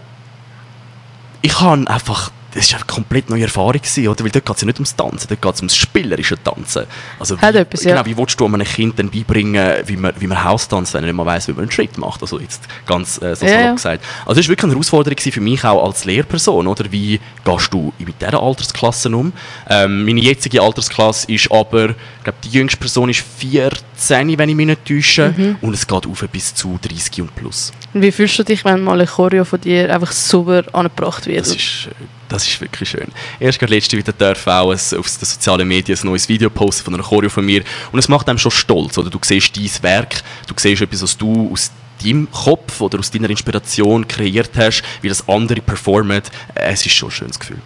ich 1.42 1.60
habe 1.60 1.90
einfach 1.90 2.30
das 2.54 2.72
war 2.72 2.80
eine 2.80 2.86
komplett 2.88 3.30
neue 3.30 3.44
Erfahrung, 3.44 3.74
gewesen, 3.74 4.08
oder? 4.08 4.24
weil 4.24 4.32
dort 4.32 4.46
geht 4.46 4.56
es 4.56 4.62
ja 4.62 4.66
nicht 4.66 4.78
ums 4.78 4.96
Tanzen, 4.96 5.28
dort 5.28 5.42
geht 5.42 5.54
es 5.54 5.60
ums 5.60 5.76
spielerische 5.76 6.42
Tanzen. 6.42 6.84
Also 7.20 7.42
wie, 7.42 7.46
etwas, 7.46 7.82
genau, 7.82 7.96
ja. 7.96 8.06
wie 8.06 8.18
willst 8.18 8.40
du 8.40 8.46
einem 8.46 8.64
Kind 8.64 9.00
dann 9.00 9.10
beibringen, 9.10 9.76
wie 9.86 9.98
man, 9.98 10.14
wie 10.20 10.28
man 10.28 10.44
Haustanzt, 10.44 10.94
wenn 10.94 11.04
er 11.04 11.08
nicht 11.08 11.16
mal 11.16 11.26
weiss, 11.26 11.48
wie 11.48 11.54
man 11.54 11.62
einen 11.62 11.72
Schritt 11.72 11.98
macht, 11.98 12.22
also 12.22 12.40
jetzt 12.40 12.64
ganz 12.86 13.22
äh, 13.22 13.36
so 13.36 13.46
ja, 13.46 13.52
salopp 13.54 13.76
gesagt. 13.76 14.06
Also 14.26 14.40
das 14.40 14.46
war 14.46 14.50
wirklich 14.50 14.64
eine 14.64 14.74
Herausforderung 14.74 15.18
für 15.20 15.42
mich 15.42 15.64
auch 15.64 15.86
als 15.86 16.06
Lehrperson, 16.06 16.68
oder? 16.68 16.92
wie 16.92 17.20
gehst 17.44 17.74
du 17.74 17.92
mit 18.00 18.22
dieser 18.22 18.42
Altersklasse 18.42 19.10
um? 19.10 19.34
Ähm, 19.70 20.06
meine 20.06 20.22
jetzige 20.22 20.62
Altersklasse 20.62 21.32
ist 21.32 21.52
aber, 21.52 21.90
ich 21.90 22.24
glaube 22.24 22.38
die 22.44 22.50
jüngste 22.50 22.78
Person 22.78 23.10
ist 23.10 23.24
14, 23.38 24.38
wenn 24.38 24.50
ich 24.50 24.56
mich 24.56 24.68
nicht 24.68 24.86
täusche, 24.86 25.34
mhm. 25.36 25.56
und 25.62 25.74
es 25.74 25.88
geht 25.88 26.08
auf 26.08 26.26
bis 26.32 26.54
zu 26.54 26.80
30 26.82 27.22
und 27.22 27.36
plus. 27.36 27.72
Wie 27.94 28.12
fühlst 28.12 28.40
du 28.40 28.44
dich, 28.44 28.66
wenn 28.66 28.84
mal 28.84 29.00
ein 29.00 29.08
Choreo 29.08 29.46
von 29.46 29.62
dir 29.62 29.94
einfach 29.94 30.12
super 30.12 30.64
angebracht 30.74 31.26
wird? 31.26 31.42
Das 31.42 31.56
ist, 31.56 31.90
das 32.34 32.48
ist 32.48 32.60
wirklich 32.60 32.90
schön. 32.90 33.08
Erst 33.40 33.60
gerade 33.60 33.76
letzte 33.76 33.96
wieder 33.96 34.12
darf 34.12 34.48
auch 34.48 34.72
auf 34.72 34.82
den 34.90 35.00
sozialen 35.00 35.68
Medien 35.68 35.98
ein 36.02 36.08
neues 36.08 36.28
Video 36.28 36.50
posten 36.50 36.84
von 36.84 36.96
einer 36.96 37.04
Choreo 37.04 37.30
von 37.30 37.46
mir 37.46 37.64
und 37.92 38.00
es 38.00 38.10
macht 38.10 38.28
einem 38.28 38.40
schon 38.40 38.52
stolz, 38.52 38.98
oder? 38.98 39.12
Du 39.12 39.20
siehst 39.22 39.56
dein 39.56 39.70
Werk, 39.84 40.24
du 40.48 40.56
siehst 40.58 40.82
etwas, 40.82 41.04
was 41.04 41.18
du 41.18 41.52
aus 41.52 41.72
deinem 42.04 42.30
Kopf 42.32 42.82
oder 42.82 42.98
aus 42.98 43.12
deiner 43.12 43.30
Inspiration 43.30 44.08
kreiert 44.08 44.50
hast, 44.58 44.82
wie 45.02 45.10
das 45.10 45.30
andere 45.30 45.62
performen. 45.62 46.24
Es 46.56 46.86
ist 46.86 46.94
schon 46.94 47.10
ein 47.10 47.12
schönes 47.12 47.40
Gefühl. 47.40 47.62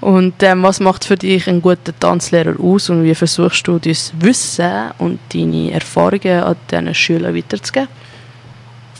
Und 0.00 0.42
ähm, 0.42 0.62
was 0.62 0.80
macht 0.80 1.04
für 1.04 1.16
dich 1.16 1.46
einen 1.46 1.60
guten 1.60 1.98
Tanzlehrer 1.98 2.58
aus 2.58 2.88
und 2.88 3.04
wie 3.04 3.14
versuchst 3.14 3.66
du 3.68 3.78
dein 3.78 3.96
Wissen 4.20 4.90
und 4.98 5.18
deine 5.34 5.72
Erfahrungen 5.72 6.42
an 6.42 6.56
diesen 6.70 6.94
Schülern 6.94 7.36
weiterzugeben? 7.36 7.88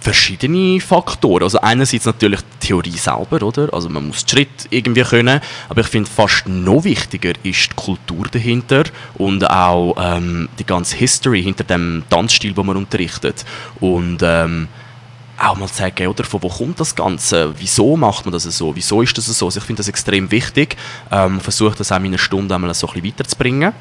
Verschiedene 0.07 0.81
Faktoren. 0.81 1.43
Also 1.43 1.61
einerseits 1.61 2.05
natürlich 2.05 2.39
die 2.41 2.69
Theorie 2.69 2.97
selber, 2.97 3.43
oder? 3.45 3.75
Also 3.75 3.89
man 3.89 4.07
muss 4.07 4.25
Schritt 4.25 4.69
irgendwie 4.71 5.03
können, 5.03 5.41
aber 5.69 5.81
ich 5.81 5.89
finde 5.89 6.09
fast 6.09 6.47
noch 6.47 6.85
wichtiger 6.85 7.33
ist 7.43 7.71
die 7.73 7.75
Kultur 7.75 8.25
dahinter 8.31 8.85
und 9.15 9.51
auch 9.51 9.97
ähm, 9.99 10.49
die 10.61 10.65
ganze 10.65 10.97
History 10.97 11.43
hinter 11.43 11.65
dem 11.65 12.05
Tanzstil, 12.09 12.53
den 12.53 12.67
man 12.67 12.77
unterrichtet. 12.77 13.45
Und 13.81 14.21
ähm, 14.23 14.69
auch 15.39 15.57
mal 15.57 15.69
sagen, 15.69 16.07
oder, 16.07 16.25
von 16.25 16.43
wo 16.43 16.49
kommt 16.49 16.81
das 16.81 16.95
Ganze, 16.95 17.53
wieso 17.59 17.97
macht 17.97 18.25
man 18.25 18.33
das 18.33 18.45
so, 18.45 18.75
wieso 18.75 19.03
ist 19.03 19.17
das 19.19 19.27
so. 19.27 19.47
Also 19.47 19.59
ich 19.59 19.65
finde 19.65 19.81
das 19.81 19.89
extrem 19.89 20.31
wichtig, 20.31 20.77
ähm, 21.11 21.41
versuche 21.41 21.77
das 21.77 21.93
auch 21.93 21.97
in 21.99 22.07
einer 22.07 22.19
Stunde 22.19 22.55
einmal 22.55 22.73
so 22.75 22.87
ein 22.87 22.95
bisschen 22.95 23.13
weiterzubringen. 23.13 23.73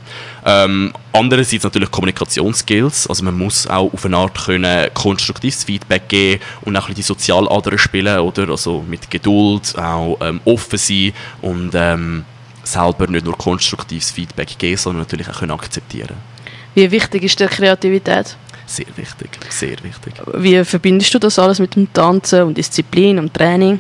Ähm, 0.46 0.94
andererseits 1.14 1.64
natürlich 1.64 1.92
Kommunikationsskills, 1.92 3.08
also 3.08 3.24
man 3.24 3.38
muss 3.38 3.68
auch 3.68 3.94
auf 3.94 4.06
eine 4.06 4.18
Art 4.18 4.46
können 4.46 4.90
konstruktives 4.94 5.64
Feedback 5.64 6.10
geben 6.10 6.42
und 6.62 6.76
auch 6.76 6.82
ein 6.82 6.88
bisschen 6.88 6.96
die 6.96 7.02
Sozialadern 7.04 7.78
spielen, 7.78 8.20
oder, 8.20 8.50
also 8.50 8.84
mit 8.88 9.10
Geduld, 9.10 9.78
auch 9.78 10.18
ähm, 10.22 10.42
offen 10.46 10.78
sein 10.78 11.14
und 11.42 11.72
ähm, 11.74 12.26
selber 12.64 13.08
nicht 13.08 13.26
nur 13.26 13.38
konstruktives 13.38 14.12
Feedback 14.12 14.58
geben, 14.58 14.78
sondern 14.78 15.04
natürlich 15.04 15.30
auch 15.30 15.40
können 15.40 15.52
akzeptieren. 15.52 16.16
Wie 16.74 16.92
wichtig 16.92 17.24
ist 17.24 17.40
die 17.40 17.46
Kreativität? 17.46 18.36
Sehr 18.68 18.88
wichtig, 18.96 19.30
sehr 19.50 19.78
wichtig. 19.84 20.14
Wie 20.34 20.64
verbindest 20.66 21.14
du 21.14 21.20
das 21.20 21.38
alles 21.38 21.60
mit 21.60 21.76
dem 21.76 21.92
Tanzen 21.94 22.44
und 22.44 22.58
Disziplin 22.58 23.20
und 23.20 23.34
Training? 23.34 23.80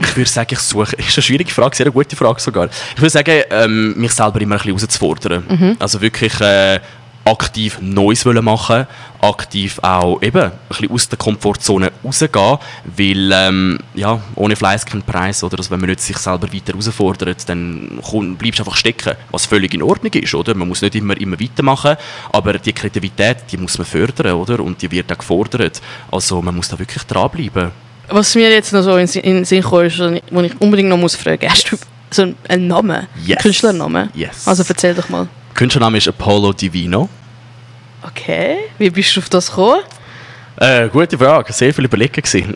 Ich 0.00 0.16
würde 0.16 0.30
sagen, 0.30 0.48
ich 0.52 0.58
suche, 0.58 0.96
ist 0.96 1.16
eine 1.16 1.22
schwierige 1.22 1.50
Frage, 1.50 1.76
sehr 1.76 1.86
eine 1.86 1.92
gute 1.92 2.16
Frage 2.16 2.40
sogar. 2.40 2.68
Ich 2.94 3.00
würde 3.00 3.10
sagen, 3.10 3.42
ähm, 3.50 3.94
mich 3.96 4.12
selber 4.12 4.40
immer 4.40 4.56
ein 4.56 4.58
bisschen 4.58 4.76
herauszufordern. 4.76 5.44
Mhm. 5.48 5.76
Also 5.78 6.00
wirklich 6.00 6.40
äh, 6.40 6.80
aktiv 7.24 7.78
Neues 7.80 8.26
wollen 8.26 8.44
machen, 8.44 8.86
aktiv 9.20 9.78
auch 9.82 10.20
eben 10.22 10.42
ein 10.42 10.52
bisschen 10.68 10.90
aus 10.90 11.08
der 11.08 11.18
Komfortzone 11.18 11.92
rausgehen, 12.04 12.58
weil 12.96 13.30
ähm, 13.32 13.78
ja, 13.94 14.20
ohne 14.34 14.56
Fleiß 14.56 14.84
kein 14.84 15.02
Preis, 15.02 15.42
oder? 15.42 15.58
Also 15.58 15.70
wenn 15.70 15.80
man 15.80 15.88
nicht 15.88 16.00
sich 16.00 16.18
selber 16.18 16.52
weiter 16.52 16.72
herausfordert, 16.72 17.48
dann 17.48 17.98
komm, 18.02 18.36
bleibst 18.36 18.58
du 18.58 18.64
einfach 18.64 18.76
stecken, 18.76 19.14
was 19.30 19.46
völlig 19.46 19.74
in 19.74 19.82
Ordnung 19.82 20.12
ist, 20.12 20.34
oder? 20.34 20.54
Man 20.54 20.68
muss 20.68 20.82
nicht 20.82 20.94
immer, 20.94 21.18
immer 21.18 21.40
weitermachen, 21.40 21.96
aber 22.32 22.54
die 22.54 22.72
Kreativität, 22.72 23.38
die 23.50 23.56
muss 23.56 23.78
man 23.78 23.86
fördern, 23.86 24.34
oder? 24.34 24.60
Und 24.60 24.82
die 24.82 24.90
wird 24.90 25.10
auch 25.12 25.18
gefordert. 25.18 25.80
Also 26.10 26.42
man 26.42 26.54
muss 26.54 26.68
da 26.68 26.78
wirklich 26.78 27.04
dranbleiben. 27.04 27.70
Was 28.08 28.34
mir 28.34 28.50
jetzt 28.50 28.72
noch 28.72 28.82
so 28.82 28.96
in, 28.96 29.08
in 29.08 29.34
den 29.36 29.44
Sinn 29.44 29.62
kommt, 29.62 29.86
ist, 29.86 29.98
wo 30.30 30.40
ich 30.42 30.60
unbedingt 30.60 30.90
noch 30.90 30.98
muss 30.98 31.16
fragen, 31.16 31.48
hast 31.48 31.72
du 31.72 31.76
so 32.10 32.34
einen 32.48 32.66
Namen? 32.66 33.06
Yes. 33.24 33.38
Künstlernamen? 33.38 34.10
Yes. 34.14 34.46
Also 34.46 34.62
erzähl 34.68 34.94
doch 34.94 35.08
mal. 35.08 35.26
Künstlername 35.54 35.98
ist 35.98 36.08
Apollo 36.08 36.52
Divino. 36.52 37.08
Okay, 38.02 38.56
wie 38.78 38.90
bist 38.90 39.16
du 39.16 39.20
auf 39.20 39.28
das 39.28 39.48
gekommen? 39.48 39.82
Äh, 40.56 40.88
gute 40.88 41.18
Frage, 41.18 41.52
sehr 41.52 41.72
viel 41.72 41.84
überlegen 41.84 42.22
gewesen. 42.22 42.54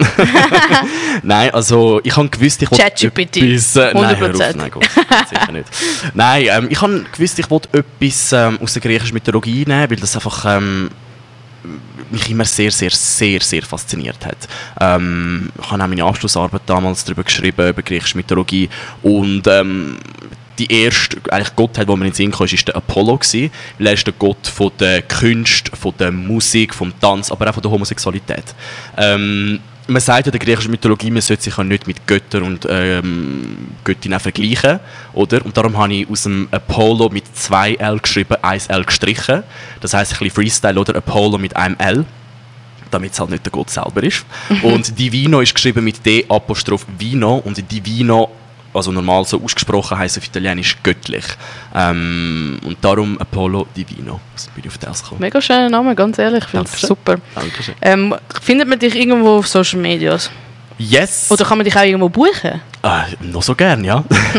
nein, 1.23 1.51
also 1.51 2.01
ich 2.05 2.17
habe 2.17 2.29
gewusst, 2.29 2.63
ich 2.63 2.71
wollte 2.71 2.85
etwas... 2.85 3.77
Äh, 3.77 3.95
nein, 3.95 4.19
hör 4.19 4.31
100%. 4.31 4.49
auf, 4.49 4.57
nein, 4.57 4.71
Gott, 4.71 4.89
sicher 5.29 5.53
nicht. 5.53 5.69
Nein, 6.15 6.47
ähm, 6.49 6.67
ich 6.71 6.81
habe 6.81 7.05
gewusst, 7.13 7.39
ich 7.39 7.51
wollte 7.51 7.69
etwas 7.79 8.33
ähm, 8.33 8.59
aus 8.63 8.75
der 8.75 8.83
griechischen 8.83 9.15
Mythologie 9.15 9.65
nehmen, 9.67 9.91
weil 9.91 9.97
das 9.97 10.15
einfach 10.15 10.45
ähm, 10.47 10.91
mich 12.11 12.31
immer 12.31 12.45
sehr, 12.45 12.71
sehr, 12.71 12.91
sehr, 12.91 13.41
sehr 13.41 13.63
fasziniert 13.63 14.25
hat. 14.25 14.49
Ähm, 14.81 15.51
ich 15.61 15.71
habe 15.71 15.83
auch 15.83 15.89
meine 15.89 16.05
Abschlussarbeit 16.05 16.63
damals 16.67 17.05
darüber 17.05 17.25
geschrieben, 17.25 17.69
über 17.69 17.83
griechische 17.83 18.17
Mythologie 18.17 18.69
und 19.03 19.47
ähm, 19.47 19.99
die 20.59 20.71
erste 20.73 21.19
eigentlich 21.31 21.55
Gottheit, 21.57 21.89
die 21.89 21.97
mir 21.97 22.05
in 22.05 22.11
den 22.11 22.15
Sinn 22.15 22.31
kam, 22.31 22.47
ist 22.47 22.69
der 22.69 22.77
Apollo 22.77 23.19
gewesen, 23.19 23.51
weil 23.79 23.87
er 23.89 23.93
ist 23.95 24.07
der 24.07 24.15
Gott 24.15 24.47
von 24.47 24.71
der 24.79 25.03
Kunst, 25.03 25.71
von 25.75 25.95
der 25.99 26.13
Musik, 26.13 26.75
vom 26.75 26.93
Tanz, 27.01 27.31
aber 27.31 27.49
auch 27.49 27.55
von 27.55 27.63
der 27.63 27.71
Homosexualität. 27.71 28.45
Ähm, 28.97 29.61
man 29.89 30.03
sagt 30.03 30.27
in 30.27 30.33
der 30.33 30.41
griechischen 30.41 30.71
Mythologie, 30.71 31.11
man 31.11 31.23
sollte 31.23 31.45
sich 31.45 31.57
ja 31.57 31.65
nicht 31.65 31.87
mit 31.87 32.07
Göttern 32.07 32.43
und 32.43 32.67
ähm, 32.69 33.69
Göttinnen 33.85 34.21
vergleichen, 34.21 34.81
oder? 35.15 35.45
Und 35.45 35.57
darum 35.57 35.77
habe 35.79 35.95
ich 35.95 36.11
aus 36.11 36.25
dem 36.25 36.47
Apollo 36.51 37.09
mit 37.09 37.25
zwei 37.35 37.75
L 37.75 37.99
geschrieben, 37.99 38.37
eins 38.43 38.67
L 38.67 38.85
gestrichen. 38.85 39.43
Das 39.81 39.95
heißt 39.95 40.13
ein 40.13 40.19
bisschen 40.19 40.35
Freestyle, 40.35 40.79
oder? 40.79 40.97
Apollo 40.97 41.39
mit 41.39 41.57
einem 41.57 41.77
L 41.79 42.05
damit 42.91 43.13
es 43.13 43.21
halt 43.21 43.31
nicht 43.31 43.45
der 43.45 43.53
Gott 43.53 43.71
selber 43.71 44.03
ist. 44.03 44.25
Und 44.63 44.99
Divino 44.99 45.41
ist 45.41 45.55
geschrieben 45.55 45.85
mit 45.85 46.05
D 46.05 46.25
Apostroph 46.29 46.87
Vino 46.99 47.37
und 47.45 47.71
Divino, 47.71 48.31
also 48.79 48.93
normal 48.93 49.25
so 49.25 49.43
ausgesprochen, 49.43 49.99
heißt 49.99 50.19
auf 50.19 50.27
Italienisch 50.27 50.77
göttlich. 50.83 51.25
Ähm, 51.75 52.59
und 52.65 52.79
darum 52.81 53.19
Apollo 53.19 53.69
Divino. 53.77 54.21
So 54.35 54.51
bin 54.55 54.65
ich 54.65 54.71
auf 54.71 54.79
das 54.79 55.03
gekommen. 55.03 55.21
Mega 55.21 55.41
schöner 55.41 55.69
Name, 55.69 55.95
ganz 55.95 56.19
ehrlich, 56.19 56.45
ich 56.45 56.51
finde 56.51 56.71
es 56.73 56.81
super. 56.81 57.17
Dankeschön. 57.35 57.75
Ähm, 57.83 58.15
findet 58.41 58.69
man 58.69 58.79
dich 58.79 58.95
irgendwo 58.95 59.39
auf 59.39 59.47
Social 59.47 59.81
Medias? 59.81 60.31
Yes! 60.79 61.27
Oder 61.29 61.45
kann 61.45 61.59
man 61.59 61.65
dich 61.65 61.77
auch 61.77 61.83
irgendwo 61.83 62.09
buchen? 62.09 62.61
Äh, 62.83 63.03
noch 63.21 63.43
so 63.43 63.57
gern, 63.57 63.83
ja. 63.83 64.05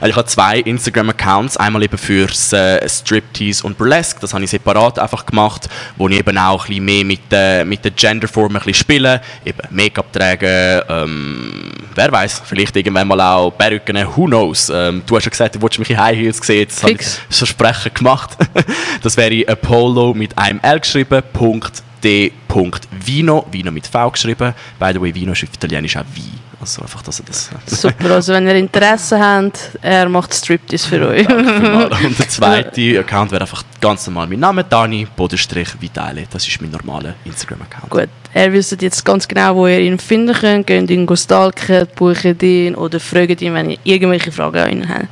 also 0.00 0.06
ich 0.06 0.16
habe 0.16 0.24
zwei 0.24 0.60
Instagram-Accounts. 0.60 1.58
Einmal 1.58 1.82
eben 1.82 1.98
fürs 1.98 2.54
äh, 2.54 2.88
Striptease 2.88 3.66
und 3.66 3.76
Burlesque. 3.76 4.18
Das 4.20 4.32
habe 4.32 4.42
ich 4.42 4.50
separat 4.50 4.98
einfach 4.98 5.26
gemacht, 5.26 5.68
wo 5.98 6.08
ich 6.08 6.18
eben 6.18 6.38
auch 6.38 6.64
ein 6.64 6.68
bisschen 6.68 6.84
mehr 6.86 7.04
mit, 7.04 7.20
äh, 7.32 7.64
mit 7.66 7.84
den 7.84 7.94
Genderformen 7.94 8.56
ein 8.56 8.64
bisschen 8.64 8.74
spiele. 8.74 9.20
Eben 9.44 9.60
Make-up 9.68 10.10
tragen, 10.10 10.82
ähm, 10.88 11.72
wer 11.94 12.12
weiß, 12.12 12.42
vielleicht 12.44 12.76
irgendwann 12.76 13.08
mal 13.08 13.20
auch 13.20 13.50
Perücken, 13.50 13.96
who 14.16 14.26
knows. 14.26 14.70
Ähm, 14.74 15.02
du 15.06 15.16
hast 15.16 15.24
ja 15.24 15.30
gesagt, 15.30 15.54
du 15.54 15.62
wolltest 15.62 15.78
mich 15.78 15.90
in 15.90 15.98
High 15.98 16.16
Heels 16.16 16.38
sehen. 16.38 16.60
Jetzt 16.60 16.82
habe 16.82 16.92
ich 16.92 16.98
das 16.98 17.38
Versprechen 17.38 17.94
gemacht. 17.94 18.36
das 19.02 19.16
wäre 19.16 19.44
Apollo 19.48 20.14
mit 20.14 20.36
einem 20.36 20.60
L 20.62 20.80
geschrieben, 20.80 21.22
Punkt 21.32 21.82
D. 22.02 22.32
Vino, 22.48 23.46
mit 23.50 23.86
V 23.86 24.10
geschrieben. 24.10 24.54
By 24.78 24.90
the 24.92 25.00
way, 25.00 25.14
Vino 25.14 25.32
ist 25.32 25.44
auf 25.44 25.50
Italienisch 25.54 25.96
auch 25.96 26.00
Wein. 26.00 26.40
Also 26.62 26.82
einfach, 26.82 27.02
dass 27.02 27.18
ihr 27.18 27.24
das... 27.24 27.50
Super, 27.66 28.12
also 28.12 28.32
wenn 28.34 28.46
ihr 28.46 28.54
Interesse 28.54 29.18
habt, 29.18 29.76
er 29.82 30.08
macht 30.08 30.32
Striptease 30.32 30.86
für 30.86 31.08
euch. 31.08 31.28
Und 31.28 32.18
der 32.18 32.28
zweite 32.28 33.00
Account 33.00 33.32
wäre 33.32 33.40
einfach 33.40 33.64
ganz 33.80 34.06
normal 34.06 34.28
mein 34.28 34.38
Name, 34.38 34.62
Dani, 34.62 35.08
Bodenstrich, 35.16 35.80
Vitale. 35.80 36.24
Das 36.30 36.46
ist 36.46 36.62
mein 36.62 36.70
normaler 36.70 37.14
Instagram-Account. 37.24 37.90
Gut, 37.90 38.08
er 38.32 38.52
wisst 38.52 38.80
jetzt 38.80 39.04
ganz 39.04 39.26
genau, 39.26 39.56
wo 39.56 39.66
ihr 39.66 39.80
ihn 39.80 39.98
finden 39.98 40.34
könnt. 40.34 40.68
Geht 40.68 40.88
ihn 40.88 41.16
stalken, 41.16 41.88
bucht 41.96 42.42
ihn 42.44 42.76
oder 42.76 43.00
fragt 43.00 43.42
ihn, 43.42 43.54
wenn 43.54 43.70
ihr 43.70 43.78
irgendwelche 43.82 44.30
Fragen 44.30 44.58
an 44.58 44.70
ihn 44.70 44.88
habt. 44.88 45.08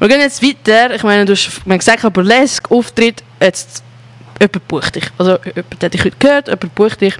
Wir 0.00 0.08
gehen 0.08 0.20
jetzt 0.20 0.42
weiter. 0.42 0.92
Ich 0.96 1.04
meine, 1.04 1.24
du 1.24 1.34
hast 1.34 1.62
gesagt, 1.64 2.12
Burlesque, 2.12 2.68
Auftritt, 2.72 3.22
jetzt 3.40 3.84
jemand 4.40 4.68
bucht 4.68 4.94
dich. 4.94 5.04
Also 5.18 5.38
jemand 5.44 5.82
hat 5.82 5.94
dich 5.94 6.04
heute 6.04 6.16
gehört, 6.18 6.48
jemand 6.48 6.74
bucht 6.74 7.00
dich. 7.00 7.14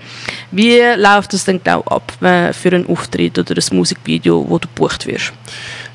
Wie 0.50 0.80
läuft 0.96 1.32
das 1.32 1.44
denn 1.44 1.62
genau 1.62 1.82
ab 1.82 2.12
äh, 2.22 2.52
für 2.52 2.72
einen 2.72 2.86
Auftritt 2.86 3.38
oder 3.38 3.54
ein 3.54 3.76
Musikvideo, 3.76 4.44
wo 4.48 4.58
du 4.58 4.68
gebucht 4.68 5.06
wirst? 5.06 5.32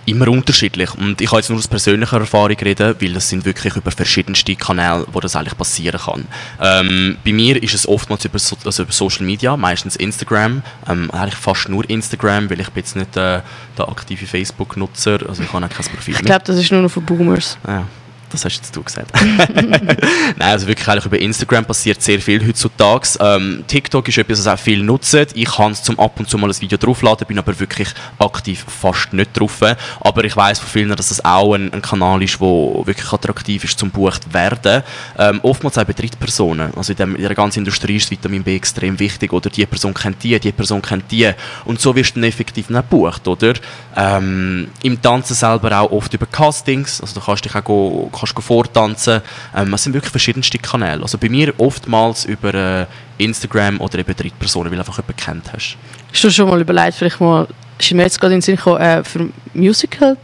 Immer 0.06 0.28
unterschiedlich. 0.28 0.94
Und 0.96 1.22
ich 1.22 1.30
kann 1.30 1.40
jetzt 1.40 1.50
nur 1.50 1.58
aus 1.58 1.68
persönlicher 1.68 2.20
Erfahrung 2.20 2.58
reden, 2.58 2.96
weil 3.00 3.14
das 3.14 3.30
sind 3.30 3.46
wirklich 3.46 3.78
über 3.78 3.90
verschiedenste 3.90 4.54
Kanäle, 4.56 5.06
wo 5.14 5.22
das 5.22 5.36
eigentlich 5.38 5.58
passieren 5.58 6.00
kann. 6.00 6.28
Ähm, 6.60 7.18
bei 7.24 7.32
mir 7.32 7.62
ist 7.64 7.74
es 7.74 7.88
oftmals 7.88 8.26
über, 8.26 8.38
so, 8.38 8.58
also 8.66 8.84
über 8.84 8.92
Social 8.92 9.26
Media, 9.26 9.56
meistens 9.56 9.96
Instagram. 9.96 10.62
Ähm, 10.90 11.10
eigentlich 11.12 11.36
fast 11.36 11.70
nur 11.70 11.90
Instagram, 11.90 12.50
weil 12.50 12.60
ich 12.60 12.70
bin 12.72 12.84
jetzt 12.84 12.98
nicht 12.98 13.16
äh, 13.16 13.40
der 13.78 13.88
aktive 13.88 14.26
Facebook-Nutzer. 14.26 15.20
Also 15.30 15.42
ich 15.42 15.54
habe 15.54 15.66
auch 15.66 15.70
kein 15.70 15.86
Profil 15.86 16.16
Ich 16.16 16.22
glaube, 16.22 16.44
das 16.44 16.58
ist 16.58 16.72
nur 16.72 16.82
noch 16.82 16.92
für 16.92 17.02
Boomers. 17.02 17.58
Ja, 17.66 17.86
das 18.34 18.46
hast 18.46 18.58
jetzt 18.58 18.76
du 18.76 18.84
gesagt. 18.84 19.12
Nein, 19.56 20.36
also 20.39 20.67
wirklich 20.67 20.88
eigentlich 20.88 21.06
über 21.06 21.19
Instagram 21.19 21.65
passiert 21.65 22.02
sehr 22.02 22.19
viel 22.19 22.46
heutzutage. 22.46 23.10
Ähm, 23.19 23.63
TikTok 23.67 24.08
ist 24.08 24.17
etwas, 24.17 24.43
das 24.43 24.48
auch 24.48 24.60
viel 24.60 24.84
nutzen. 24.84 25.28
Ich 25.34 25.46
kann 25.46 25.74
zum 25.76 26.00
ab 26.00 26.19
und 26.19 26.30
zu 26.30 26.38
mal 26.38 26.50
ein 26.50 26.62
Video 26.62 26.78
draufladen, 26.78 27.28
bin 27.28 27.39
aber 27.39 27.58
wirklich 27.60 27.89
aktiv 28.19 28.65
fast 28.67 29.13
nicht 29.13 29.39
drauf. 29.39 29.62
Aber 30.02 30.24
ich 30.24 30.36
weiß 30.36 30.60
von 30.60 30.69
vielen, 30.69 30.89
dass 30.89 31.10
das 31.10 31.24
auch 31.24 31.54
ein, 31.54 31.72
ein 31.72 31.82
Kanal 31.82 32.22
ist, 32.22 32.39
der 32.41 32.48
wirklich 32.48 33.12
attraktiv 33.12 33.63
ist 33.63 33.80
zum 33.80 33.93
gebucht 33.93 34.34
werden. 34.34 34.84
Ähm, 35.17 35.39
oftmals 35.43 35.78
auch 35.78 35.84
bei 35.84 35.93
Drittpersonen. 35.93 36.74
Also 36.76 36.93
in, 36.93 36.98
dem, 36.98 37.15
in 37.15 37.22
der 37.22 37.36
ganzen 37.36 37.60
Industrie 37.60 37.98
ist 37.98 38.10
Vitamin 38.12 38.43
B 38.43 38.56
extrem 38.56 39.00
wichtig. 39.00 39.32
Oder 39.32 39.50
die 39.50 39.65
Person 39.65 39.93
kennt 39.93 40.24
die, 40.24 40.39
die 40.39 40.52
Person 40.52 40.82
kennt 40.82 41.12
die. 41.12 41.32
Und 41.65 41.80
so 41.80 41.96
wirst 41.96 42.15
du 42.15 42.19
dann 42.19 42.30
effektiv 42.30 42.69
nicht 42.69 42.89
gebucht, 42.89 43.28
oder? 43.28 43.54
Ähm, 43.96 44.67
Im 44.82 45.02
Tanzen 45.02 45.36
selber 45.36 45.80
auch 45.80 45.91
oft 45.91 46.13
über 46.13 46.26
Castings. 46.26 47.00
Also 47.00 47.19
du 47.19 47.26
kannst 47.26 47.46
dich 47.46 47.56
auch 47.56 47.63
go, 47.63 48.10
kannst 48.26 48.48
vortanzen. 48.48 49.22
Ähm, 49.56 49.74
es 49.74 49.84
sind 49.84 49.94
wirklich 49.94 50.12
verschiedenste 50.12 50.58
Kanäle. 50.58 51.02
Also 51.02 51.18
bei 51.18 51.30
mir 51.30 51.54
oftmals 51.58 52.26
über 52.26 52.54
äh, 52.54 52.86
Instagram 53.18 53.80
oder 53.82 54.00
eben 54.00 54.16
Drittpersonen, 54.16 54.72
weil 54.72 54.78
du 54.78 54.82
einfach 54.82 54.98
jemanden 54.98 55.18
kennt 55.18 55.54
hast. 55.54 55.78
Hast 56.12 56.24
du 56.24 56.30
schon 56.30 56.50
mal 56.50 56.62
überlegt, 56.62 56.96
vielleicht 56.96 57.20
mal, 57.20 57.48
ist 57.80 57.92
mir 57.92 58.04
jetzt 58.04 58.20
gerade 58.20 58.34
in 58.34 58.40
den 58.40 58.44
Sinn 58.44 58.56
gekommen, 58.56 58.82
äh, 58.82 59.04
für 59.04 59.30
Musical 59.54 60.18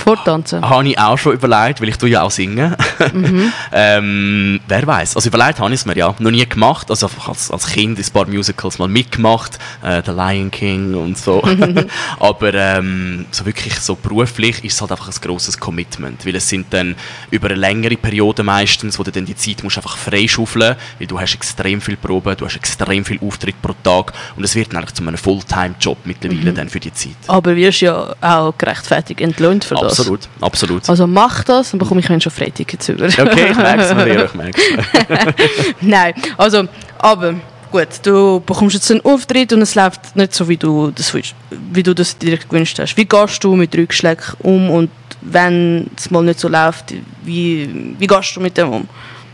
vortanzen? 0.00 0.68
Habe 0.68 0.88
ich 0.88 0.98
auch 0.98 1.18
schon 1.18 1.34
überlegt, 1.34 1.80
weil 1.80 1.88
ich 1.88 2.02
ja 2.02 2.22
auch 2.22 2.30
singen. 2.30 2.74
ähm, 3.72 4.60
wer 4.66 4.86
weiß? 4.86 5.16
Also 5.16 5.28
überlegt 5.28 5.60
habe 5.60 5.72
ich 5.72 5.80
es 5.80 5.86
mir 5.86 5.96
ja. 5.96 6.14
Noch 6.18 6.30
nie 6.30 6.46
gemacht. 6.46 6.90
Also 6.90 7.08
als, 7.26 7.50
als 7.50 7.66
Kind 7.66 7.98
in 7.98 8.04
ein 8.04 8.10
paar 8.10 8.26
Musicals 8.26 8.78
mal 8.78 8.88
mitgemacht. 8.88 9.58
Äh, 9.82 10.02
The 10.04 10.12
Lion 10.12 10.50
King 10.50 10.94
und 10.94 11.18
so. 11.18 11.42
Aber 12.20 12.54
ähm, 12.54 13.26
so 13.30 13.46
wirklich 13.46 13.78
so 13.80 13.94
beruflich 13.94 14.64
ist 14.64 14.74
es 14.74 14.80
halt 14.80 14.90
einfach 14.92 15.08
ein 15.08 15.20
grosses 15.20 15.58
Commitment. 15.58 16.26
Weil 16.26 16.36
es 16.36 16.48
sind 16.48 16.66
dann 16.70 16.96
über 17.30 17.48
eine 17.48 17.56
längere 17.56 17.96
Periode 17.96 18.42
meistens, 18.42 18.98
wo 18.98 19.02
du 19.02 19.12
dann 19.12 19.24
die 19.24 19.36
Zeit 19.36 19.62
musst 19.62 19.76
einfach 19.76 19.96
freischaufeln 19.96 20.76
weil 20.98 21.06
du 21.06 21.18
hast 21.18 21.34
extrem 21.34 21.80
viel 21.80 21.96
Proben, 21.96 22.36
du 22.36 22.44
hast 22.44 22.56
extrem 22.56 23.04
viel 23.04 23.18
Auftritt 23.20 23.60
pro 23.62 23.74
Tag 23.82 24.12
und 24.36 24.44
es 24.44 24.54
wird 24.54 24.68
dann 24.72 24.78
eigentlich 24.78 24.94
zu 24.94 25.02
einem 25.02 25.16
Fulltime-Job 25.16 25.98
mittlerweile 26.04 26.52
dann 26.52 26.68
für 26.68 26.80
die 26.80 26.92
Zeit. 26.92 27.16
Aber 27.26 27.56
wirst 27.56 27.80
ja 27.80 28.14
auch 28.20 28.54
gerechtfertigt 28.56 29.20
entlohnt 29.20 29.64
für 29.64 29.74
das. 29.74 29.89
Absolut, 29.90 30.20
absolut. 30.40 30.88
Also 30.88 31.06
mach 31.06 31.44
das, 31.44 31.70
dann 31.70 31.78
bekomme 31.78 32.00
ich 32.00 32.08
wenn 32.08 32.20
schon 32.20 32.32
Freitickets 32.32 32.88
über. 32.88 33.06
Okay, 33.06 33.50
ich 33.50 33.56
merke 33.56 33.82
es 33.82 33.94
mir, 33.94 34.24
ich 34.24 34.34
merke 34.34 34.60
es 34.60 35.74
Nein, 35.80 36.14
also, 36.36 36.64
aber 36.98 37.34
gut, 37.70 37.88
du 38.02 38.40
bekommst 38.40 38.74
jetzt 38.74 38.90
einen 38.90 39.04
Auftritt 39.04 39.52
und 39.52 39.62
es 39.62 39.74
läuft 39.74 40.16
nicht 40.16 40.34
so, 40.34 40.48
wie 40.48 40.56
du 40.56 40.90
das, 40.90 41.14
wie 41.14 41.82
du 41.82 41.94
das 41.94 42.18
dir 42.18 42.36
gewünscht 42.36 42.78
hast. 42.78 42.96
Wie 42.96 43.04
gehst 43.04 43.42
du 43.44 43.54
mit 43.56 43.76
Rückschlägen 43.76 44.34
um 44.40 44.70
und 44.70 44.90
wenn 45.22 45.90
es 45.96 46.10
mal 46.10 46.22
nicht 46.22 46.40
so 46.40 46.48
läuft, 46.48 46.94
wie, 47.24 47.94
wie 47.98 48.06
gehst 48.06 48.36
du 48.36 48.40
mit 48.40 48.56
dem 48.56 48.70
um? 48.70 48.88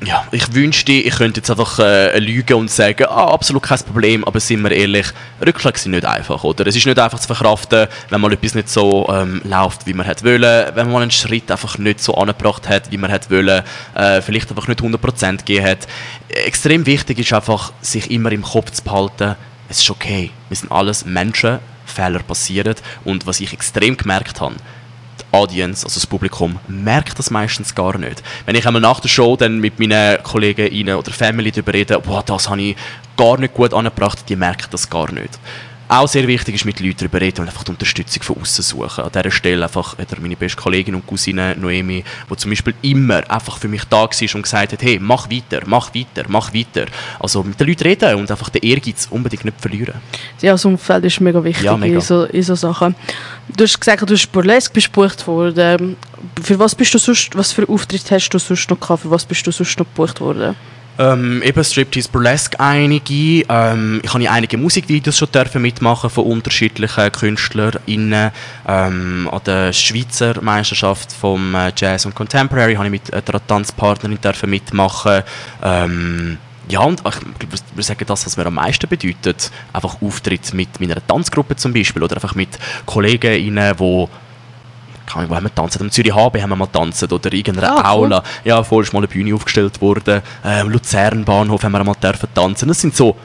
Ja, 0.04 0.26
ich 0.30 0.52
wünschte, 0.52 0.92
ich 0.92 1.16
könnte 1.16 1.40
jetzt 1.40 1.50
einfach 1.50 1.78
äh, 1.78 2.18
lügen 2.18 2.54
und 2.54 2.70
sagen, 2.70 3.06
ah, 3.08 3.28
absolut 3.28 3.62
kein 3.62 3.78
Problem, 3.78 4.24
aber 4.24 4.40
sind 4.40 4.62
wir 4.62 4.70
ehrlich, 4.70 5.06
Rückschläge 5.44 5.78
sind 5.78 5.92
nicht 5.92 6.04
einfach, 6.04 6.44
oder? 6.44 6.66
Es 6.66 6.76
ist 6.76 6.84
nicht 6.84 6.98
einfach 6.98 7.18
zu 7.18 7.26
verkraften, 7.26 7.88
wenn 8.10 8.20
mal 8.20 8.32
etwas 8.32 8.54
nicht 8.54 8.68
so 8.68 9.08
ähm, 9.10 9.40
läuft, 9.44 9.86
wie 9.86 9.94
man 9.94 10.04
hätte 10.04 10.24
wollen, 10.24 10.74
wenn 10.74 10.92
man 10.92 11.02
einen 11.02 11.10
Schritt 11.10 11.50
einfach 11.50 11.78
nicht 11.78 12.00
so 12.00 12.14
angebracht 12.14 12.68
hat, 12.68 12.90
wie 12.92 12.98
man 12.98 13.10
hätte 13.10 13.30
wollen, 13.30 13.62
äh, 13.94 14.20
vielleicht 14.20 14.50
einfach 14.50 14.68
nicht 14.68 14.80
100% 14.80 15.38
gegeben 15.38 15.66
hat. 15.66 15.88
Extrem 16.28 16.84
wichtig 16.84 17.18
ist 17.18 17.32
einfach, 17.32 17.72
sich 17.80 18.10
immer 18.10 18.32
im 18.32 18.42
Kopf 18.42 18.72
zu 18.72 18.82
behalten, 18.82 19.34
es 19.70 19.80
ist 19.80 19.90
okay, 19.90 20.30
wir 20.48 20.56
sind 20.56 20.70
alles 20.70 21.06
Menschen, 21.06 21.58
Fehler 21.86 22.22
passieren 22.22 22.74
und 23.04 23.26
was 23.26 23.40
ich 23.40 23.52
extrem 23.52 23.96
gemerkt 23.96 24.40
habe, 24.40 24.56
Audience, 25.32 25.84
also 25.84 25.94
das 25.94 26.06
Publikum, 26.06 26.58
merkt 26.68 27.18
das 27.18 27.30
meistens 27.30 27.74
gar 27.74 27.98
nicht. 27.98 28.22
Wenn 28.44 28.54
ich 28.56 28.66
einmal 28.66 28.82
nach 28.82 29.00
der 29.00 29.08
Show 29.08 29.36
dann 29.36 29.58
mit 29.58 29.78
meinen 29.78 30.22
Kollegen 30.22 30.88
oder 30.90 31.10
Family 31.12 31.50
darüber 31.50 31.74
rede, 31.74 31.98
boah, 32.00 32.22
das 32.22 32.48
habe 32.48 32.62
ich 32.62 32.76
gar 33.16 33.38
nicht 33.38 33.54
gut 33.54 33.74
angebracht, 33.74 34.28
die 34.28 34.36
merken 34.36 34.68
das 34.70 34.88
gar 34.88 35.10
nicht. 35.12 35.38
Auch 35.88 36.08
sehr 36.08 36.26
wichtig 36.26 36.56
ist, 36.56 36.64
mit 36.64 36.80
Leuten 36.80 36.96
darüber 36.98 37.20
reden 37.20 37.42
und 37.42 37.48
einfach 37.48 37.62
die 37.62 37.70
Unterstützung 37.70 38.22
von 38.22 38.40
außen 38.40 38.64
suchen. 38.64 39.04
An 39.04 39.10
dieser 39.14 39.30
Stelle 39.30 39.64
einfach 39.64 39.96
wieder 39.96 40.20
meine 40.20 40.34
beste 40.34 40.60
Kollegin 40.60 40.96
und 40.96 41.06
Cousine 41.06 41.54
Noemi, 41.56 42.02
die 42.28 42.36
zum 42.36 42.50
Beispiel 42.50 42.74
immer 42.82 43.28
einfach 43.30 43.58
für 43.58 43.68
mich 43.68 43.84
da 43.84 43.98
war 43.98 44.34
und 44.34 44.42
gesagt 44.42 44.72
hat, 44.72 44.82
hey, 44.82 44.98
mach 45.00 45.30
weiter, 45.30 45.62
mach 45.66 45.94
weiter, 45.94 46.24
mach 46.26 46.52
weiter. 46.52 46.86
Also 47.20 47.44
mit 47.44 47.60
den 47.60 47.68
Leuten 47.68 47.84
reden 47.84 48.14
und 48.16 48.30
einfach 48.30 48.48
den 48.48 48.62
Ehrgeiz 48.62 49.06
unbedingt 49.10 49.44
nicht 49.44 49.60
verlieren. 49.60 49.94
Ja, 50.40 50.52
das 50.52 50.64
Umfeld 50.64 51.04
ist 51.04 51.20
mega 51.20 51.42
wichtig 51.44 51.64
Ja, 51.64 51.76
mega. 51.76 51.94
In, 51.94 52.00
so, 52.00 52.24
in 52.24 52.42
so 52.42 52.56
Sachen. 52.56 52.96
Du 53.56 53.62
hast 53.62 53.78
gesagt, 53.78 54.02
du 54.02 54.06
bist 54.06 54.32
Burlesque 54.32 54.74
bist 54.74 54.92
gebucht 54.92 55.24
worden. 55.28 55.96
Für 56.42 56.58
was 56.58 56.74
bist 56.74 56.94
du 56.94 56.98
sonst, 56.98 57.36
was 57.36 57.52
für 57.52 57.68
Auftritte 57.68 58.14
hast 58.16 58.28
du 58.30 58.38
sonst 58.38 58.68
noch 58.68 58.80
gehabt? 58.80 59.02
Für 59.02 59.10
was 59.10 59.24
bist 59.24 59.46
du 59.46 59.52
sonst 59.52 59.78
noch 59.78 59.86
gebucht 59.86 60.20
worden? 60.20 60.56
Ähm, 60.98 61.42
eben 61.42 61.62
Striptease 61.62 62.08
Burlesque 62.08 62.58
einige. 62.58 63.44
Ähm, 63.48 64.00
ich 64.02 64.12
habe 64.12 64.24
ja 64.24 64.32
einige 64.32 64.56
Musikvideos 64.56 65.18
schon 65.18 65.30
dürfen 65.30 65.62
mitmachen 65.62 66.10
von 66.10 66.24
unterschiedlichen 66.24 67.12
KünstlerInnen. 67.12 68.30
Ähm, 68.66 69.28
an 69.30 69.40
der 69.44 69.72
Schweizer 69.72 70.40
Meisterschaft 70.40 71.12
vom 71.12 71.54
äh, 71.54 71.72
Jazz 71.76 72.06
und 72.06 72.14
Contemporary 72.14 72.74
habe 72.74 72.86
ich 72.86 72.90
mit 72.90 73.12
einer 73.12 73.46
Tanzpartnerin 73.46 74.20
dürfen 74.20 74.50
mitmachen. 74.50 75.22
Ähm, 75.62 76.38
ja, 76.68 76.80
und 76.80 77.00
ich 77.00 77.48
würde 77.74 77.82
sagen, 77.82 78.04
das, 78.06 78.26
was 78.26 78.36
mir 78.36 78.46
am 78.46 78.54
meisten 78.54 78.88
bedeutet, 78.88 79.52
einfach 79.72 80.02
Auftritt 80.02 80.52
mit 80.52 80.80
meiner 80.80 81.06
Tanzgruppe 81.06 81.54
zum 81.56 81.72
Beispiel 81.72 82.02
oder 82.02 82.16
einfach 82.16 82.34
mit 82.34 82.58
KollegInnen, 82.86 83.76
die 83.76 84.06
keine 85.06 85.20
Ahnung, 85.20 85.30
wo 85.30 85.36
haben 85.36 85.44
wir 85.44 85.54
tanzt? 85.54 85.80
Am 85.80 85.90
Zürich 85.90 86.14
HB 86.14 86.42
haben 86.42 86.50
wir 86.50 86.56
mal 86.56 86.66
tanzt 86.66 87.02
oder 87.12 87.32
in 87.32 87.38
irgendeiner 87.38 87.72
Ah, 87.84 87.94
cool. 87.94 88.04
Aula. 88.06 88.22
Ja, 88.44 88.62
vorher 88.62 88.86
ist 88.86 88.92
mal 88.92 88.98
eine 89.00 89.08
Bühne 89.08 89.34
aufgestellt 89.34 89.80
worden. 89.80 90.22
Ähm, 90.44 90.68
Luzern 90.70 91.24
Bahnhof 91.24 91.62
haben 91.62 91.72
wir 91.72 91.84
mal 91.84 91.94
dürfen 91.94 92.28
tanzen. 92.34 92.68
Das 92.68 92.80
sind 92.80 92.94
so 92.94 93.16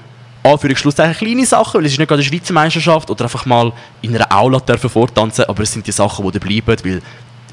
Anführungsschlusszeichen 0.43 1.27
kleine 1.27 1.45
Sachen, 1.45 1.79
weil 1.79 1.85
es 1.85 1.93
ist 1.93 1.99
nicht 1.99 2.07
gerade 2.07 2.21
eine 2.21 2.29
Schweizer 2.29 2.53
Meisterschaft 2.53 3.09
oder 3.09 3.25
einfach 3.25 3.45
mal 3.45 3.71
in 4.01 4.15
einer 4.15 4.31
Aula 4.31 4.59
dürfen 4.59 4.89
vortanzen, 4.89 5.45
aber 5.45 5.63
es 5.63 5.71
sind 5.71 5.85
die 5.85 5.91
Sachen, 5.91 6.25
die 6.25 6.39
da 6.39 6.45
bleiben, 6.45 6.77
weil 6.83 7.01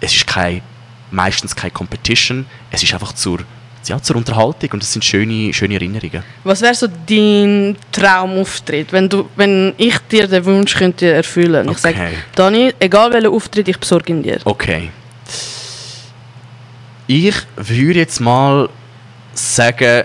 es 0.00 0.14
ist 0.14 0.26
kein, 0.26 0.62
meistens 1.10 1.54
keine 1.54 1.70
Competition, 1.72 2.46
es 2.70 2.82
ist 2.82 2.94
einfach 2.94 3.12
zur, 3.12 3.40
ja, 3.88 4.00
zur 4.02 4.16
Unterhaltung 4.16 4.70
und 4.72 4.82
es 4.82 4.92
sind 4.92 5.04
schöne, 5.04 5.52
schöne 5.52 5.74
Erinnerungen. 5.74 6.22
Was 6.44 6.60
wäre 6.62 6.74
so 6.74 6.86
dein 6.86 7.76
Traumauftritt, 7.92 8.92
wenn, 8.92 9.08
du, 9.08 9.28
wenn 9.36 9.74
ich 9.78 9.98
dir 10.10 10.26
den 10.28 10.44
Wunsch 10.44 10.74
könnte 10.74 11.10
erfüllen? 11.10 11.68
Ich 11.70 11.78
sage, 11.78 11.96
Okay. 11.98 12.12
Dani, 12.34 12.72
egal 12.78 13.12
welchen 13.12 13.28
Auftritt, 13.28 13.68
ich 13.68 13.78
besorge 13.78 14.12
ihn 14.12 14.22
dir. 14.22 14.38
Okay. 14.44 14.90
Ich 17.06 17.34
würde 17.56 17.98
jetzt 18.00 18.20
mal 18.20 18.68
sagen, 19.32 20.04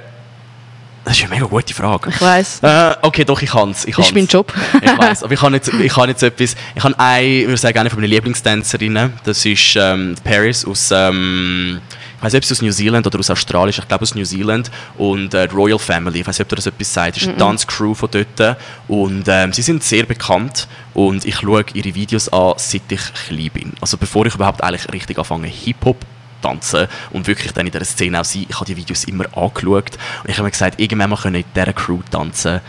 das 1.05 1.17
ist 1.17 1.23
eine 1.25 1.33
mega 1.35 1.45
gute 1.47 1.73
Frage. 1.73 2.09
Ich 2.09 2.21
weiss, 2.21 2.59
Äh, 2.61 2.95
okay, 3.01 3.25
doch, 3.25 3.41
ich 3.41 3.49
kann 3.49 3.71
es. 3.71 3.83
Ich 3.83 3.95
das 3.95 4.07
ist 4.07 4.15
mein. 4.15 4.25
Job. 4.27 4.53
ich 4.81 4.97
weiß, 4.97 5.23
aber 5.23 5.33
ich 5.33 5.41
habe 5.41 5.53
jetzt, 5.55 5.67
ich 5.73 5.97
habe 5.97 6.07
jetzt 6.07 6.23
etwas. 6.23 6.55
Ich 6.75 6.83
habe 6.83 6.97
eine, 6.97 7.27
ich 7.27 7.45
würde 7.47 7.57
sagen, 7.57 7.77
eine 7.77 7.89
von 7.89 7.99
meinen 7.99 8.09
Lieblingstänzerinnen. 8.09 9.11
Das 9.25 9.45
ist 9.45 9.75
ähm, 9.75 10.15
Paris 10.23 10.63
aus, 10.63 10.91
ähm, 10.93 11.81
weiß 12.23 12.33
nicht, 12.33 12.43
ob 12.43 12.45
sie 12.45 12.53
aus 12.53 12.61
New 12.61 12.71
Zealand 12.71 13.07
oder 13.07 13.19
aus 13.19 13.29
Australien 13.29 13.69
ist. 13.69 13.79
Ich 13.79 13.87
glaube 13.87 14.03
aus 14.03 14.15
New 14.15 14.23
Zealand 14.23 14.71
und 14.97 15.33
äh, 15.33 15.43
Royal 15.45 15.79
Family. 15.79 16.21
Ich 16.21 16.27
weiß 16.27 16.39
nicht, 16.39 16.47
ob 16.47 16.53
ihr 16.53 16.55
das 16.57 16.67
etwas 16.67 16.93
sagt. 16.93 17.15
Das 17.15 17.23
ist 17.23 17.29
eine 17.29 17.37
Tanzcrew 17.37 17.93
von 17.93 18.09
dort 18.11 18.57
und 18.87 19.23
ähm, 19.27 19.53
sie 19.53 19.61
sind 19.61 19.83
sehr 19.83 20.05
bekannt 20.05 20.67
und 20.93 21.25
ich 21.25 21.35
schaue 21.35 21.65
ihre 21.73 21.93
Videos 21.95 22.29
an, 22.29 22.53
seit 22.57 22.89
ich 22.89 23.13
klein 23.27 23.49
bin. 23.53 23.73
Also 23.81 23.97
bevor 23.97 24.25
ich 24.25 24.35
überhaupt 24.35 24.63
eigentlich 24.63 24.91
richtig 24.91 25.17
anfange 25.17 25.47
Hip 25.47 25.83
Hop 25.85 25.97
tanzen 26.41 26.87
und 27.11 27.27
wirklich 27.27 27.51
dann 27.53 27.65
in 27.65 27.71
dieser 27.71 27.85
Szene 27.85 28.19
auch 28.19 28.25
sein. 28.25 28.45
Ich 28.47 28.55
habe 28.55 28.65
die 28.65 28.77
Videos 28.77 29.05
immer 29.05 29.25
angeschaut 29.35 29.97
und 30.23 30.29
ich 30.29 30.35
habe 30.37 30.43
mir 30.43 30.51
gesagt, 30.51 30.79
irgendwann 30.79 31.09
mal 31.09 31.17
können 31.17 31.35
in 31.35 31.45
dieser 31.55 31.73
Crew 31.73 31.99
tanzen. 32.11 32.61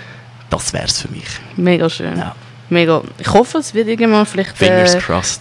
Das 0.51 0.73
wäre 0.73 0.85
es 0.85 1.01
für 1.01 1.09
mich. 1.09 1.27
Mega 1.57 1.91
schön. 1.91 2.17
Ja. 2.17 2.35
Mega. 2.71 3.03
Ich 3.19 3.33
hoffe, 3.33 3.59
es 3.59 3.75
wird 3.75 3.89
irgendwann 3.89 4.27
vielleicht 4.27 4.61
äh, 4.63 4.87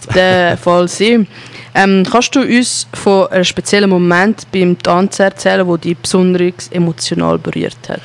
der 0.14 0.56
Fall 0.56 0.88
sein. 0.88 1.26
Ähm, 1.74 2.06
kannst 2.08 2.34
du 2.36 2.40
uns 2.40 2.86
von 2.92 3.28
einem 3.28 3.44
speziellen 3.44 3.90
Moment 3.90 4.46
beim 4.52 4.78
Tanzen 4.78 5.22
erzählen, 5.22 5.66
wo 5.66 5.76
dich 5.76 5.96
besonders 5.96 6.68
emotional 6.70 7.38
berührt 7.38 7.88
hat? 7.88 8.02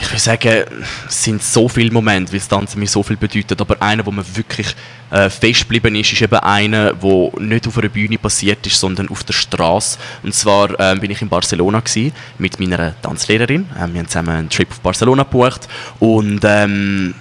Ich 0.00 0.08
würde 0.10 0.20
sagen, 0.20 0.64
es 1.08 1.24
sind 1.24 1.42
so 1.42 1.68
viele 1.68 1.90
Momente, 1.90 2.32
weil 2.32 2.38
das 2.38 2.46
Tanzen 2.46 2.78
mir 2.78 2.86
so 2.86 3.02
viel 3.02 3.16
bedeutet. 3.16 3.60
Aber 3.60 3.82
einer, 3.82 4.06
wo 4.06 4.12
mir 4.12 4.24
wirklich 4.36 4.68
äh, 5.10 5.28
fest 5.28 5.62
geblieben 5.62 5.96
ist, 5.96 6.12
ist 6.12 6.22
eben 6.22 6.38
einer, 6.38 6.94
der 6.94 7.30
nicht 7.40 7.66
auf 7.66 7.76
einer 7.78 7.88
Bühne 7.88 8.16
passiert 8.16 8.64
ist, 8.64 8.78
sondern 8.78 9.08
auf 9.08 9.24
der 9.24 9.32
Straße. 9.32 9.98
Und 10.22 10.34
zwar 10.34 10.78
ähm, 10.78 11.00
bin 11.00 11.10
ich 11.10 11.20
in 11.20 11.28
Barcelona 11.28 11.80
gewesen, 11.80 12.12
mit 12.38 12.60
meiner 12.60 12.94
Tanzlehrerin. 13.02 13.68
Ähm, 13.76 13.92
wir 13.92 14.00
haben 14.00 14.08
zusammen 14.08 14.36
einen 14.36 14.50
Trip 14.50 14.70
auf 14.70 14.78
Barcelona 14.80 15.24
gebucht. 15.24 15.68
Und 15.98 16.42
ähm, 16.44 17.14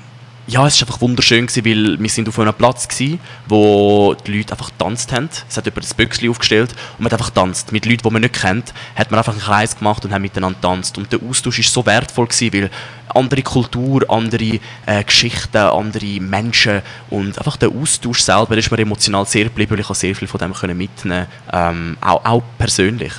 ja, 0.47 0.65
es 0.65 0.79
war 0.79 0.87
einfach 0.87 1.01
wunderschön, 1.01 1.45
gewesen, 1.45 1.65
weil 1.65 1.99
wir 1.99 2.09
sind 2.09 2.29
auf 2.29 2.39
einem 2.39 2.53
Platz 2.53 2.87
gewesen, 2.87 3.19
wo 3.47 4.15
die 4.25 4.37
Leute 4.37 4.53
einfach 4.53 4.69
getanzt 4.69 5.11
haben. 5.11 5.29
Es 5.49 5.57
hat 5.57 5.65
jemand 5.65 5.83
das 5.83 5.93
Büchsli 5.93 6.29
aufgestellt 6.29 6.71
und 6.71 7.01
man 7.01 7.11
hat 7.11 7.19
einfach 7.19 7.33
getanzt. 7.33 7.73
Mit 7.73 7.85
Leuten, 7.85 8.03
die 8.03 8.09
man 8.09 8.21
nicht 8.21 8.33
kennt, 8.33 8.73
hat 8.95 9.11
man 9.11 9.17
einfach 9.17 9.33
einen 9.33 9.41
Kreis 9.41 9.77
gemacht 9.77 10.05
und 10.05 10.13
haben 10.13 10.21
miteinander 10.21 10.55
getanzt. 10.55 10.97
Und 10.97 11.11
der 11.11 11.19
Austausch 11.21 11.57
war 11.57 11.65
so 11.65 11.85
wertvoll, 11.85 12.27
gewesen, 12.27 12.53
weil 12.53 12.69
andere 13.09 13.41
Kultur, 13.41 14.09
andere 14.09 14.59
äh, 14.85 15.03
Geschichten, 15.03 15.57
andere 15.57 16.21
Menschen 16.21 16.81
und 17.09 17.37
einfach 17.37 17.57
der 17.57 17.69
Austausch 17.69 18.21
selber 18.21 18.57
ist 18.57 18.71
mir 18.71 18.79
emotional 18.79 19.25
sehr 19.25 19.45
geblieben, 19.45 19.71
weil 19.71 19.81
ich 19.81 19.89
habe 19.89 19.95
sehr 19.95 20.15
viel 20.15 20.27
von 20.29 20.39
dem 20.39 20.53
können 20.53 20.77
mitnehmen 20.77 21.25
ähm, 21.51 21.97
auch, 21.99 22.23
auch 22.23 22.43
persönlich. 22.57 23.13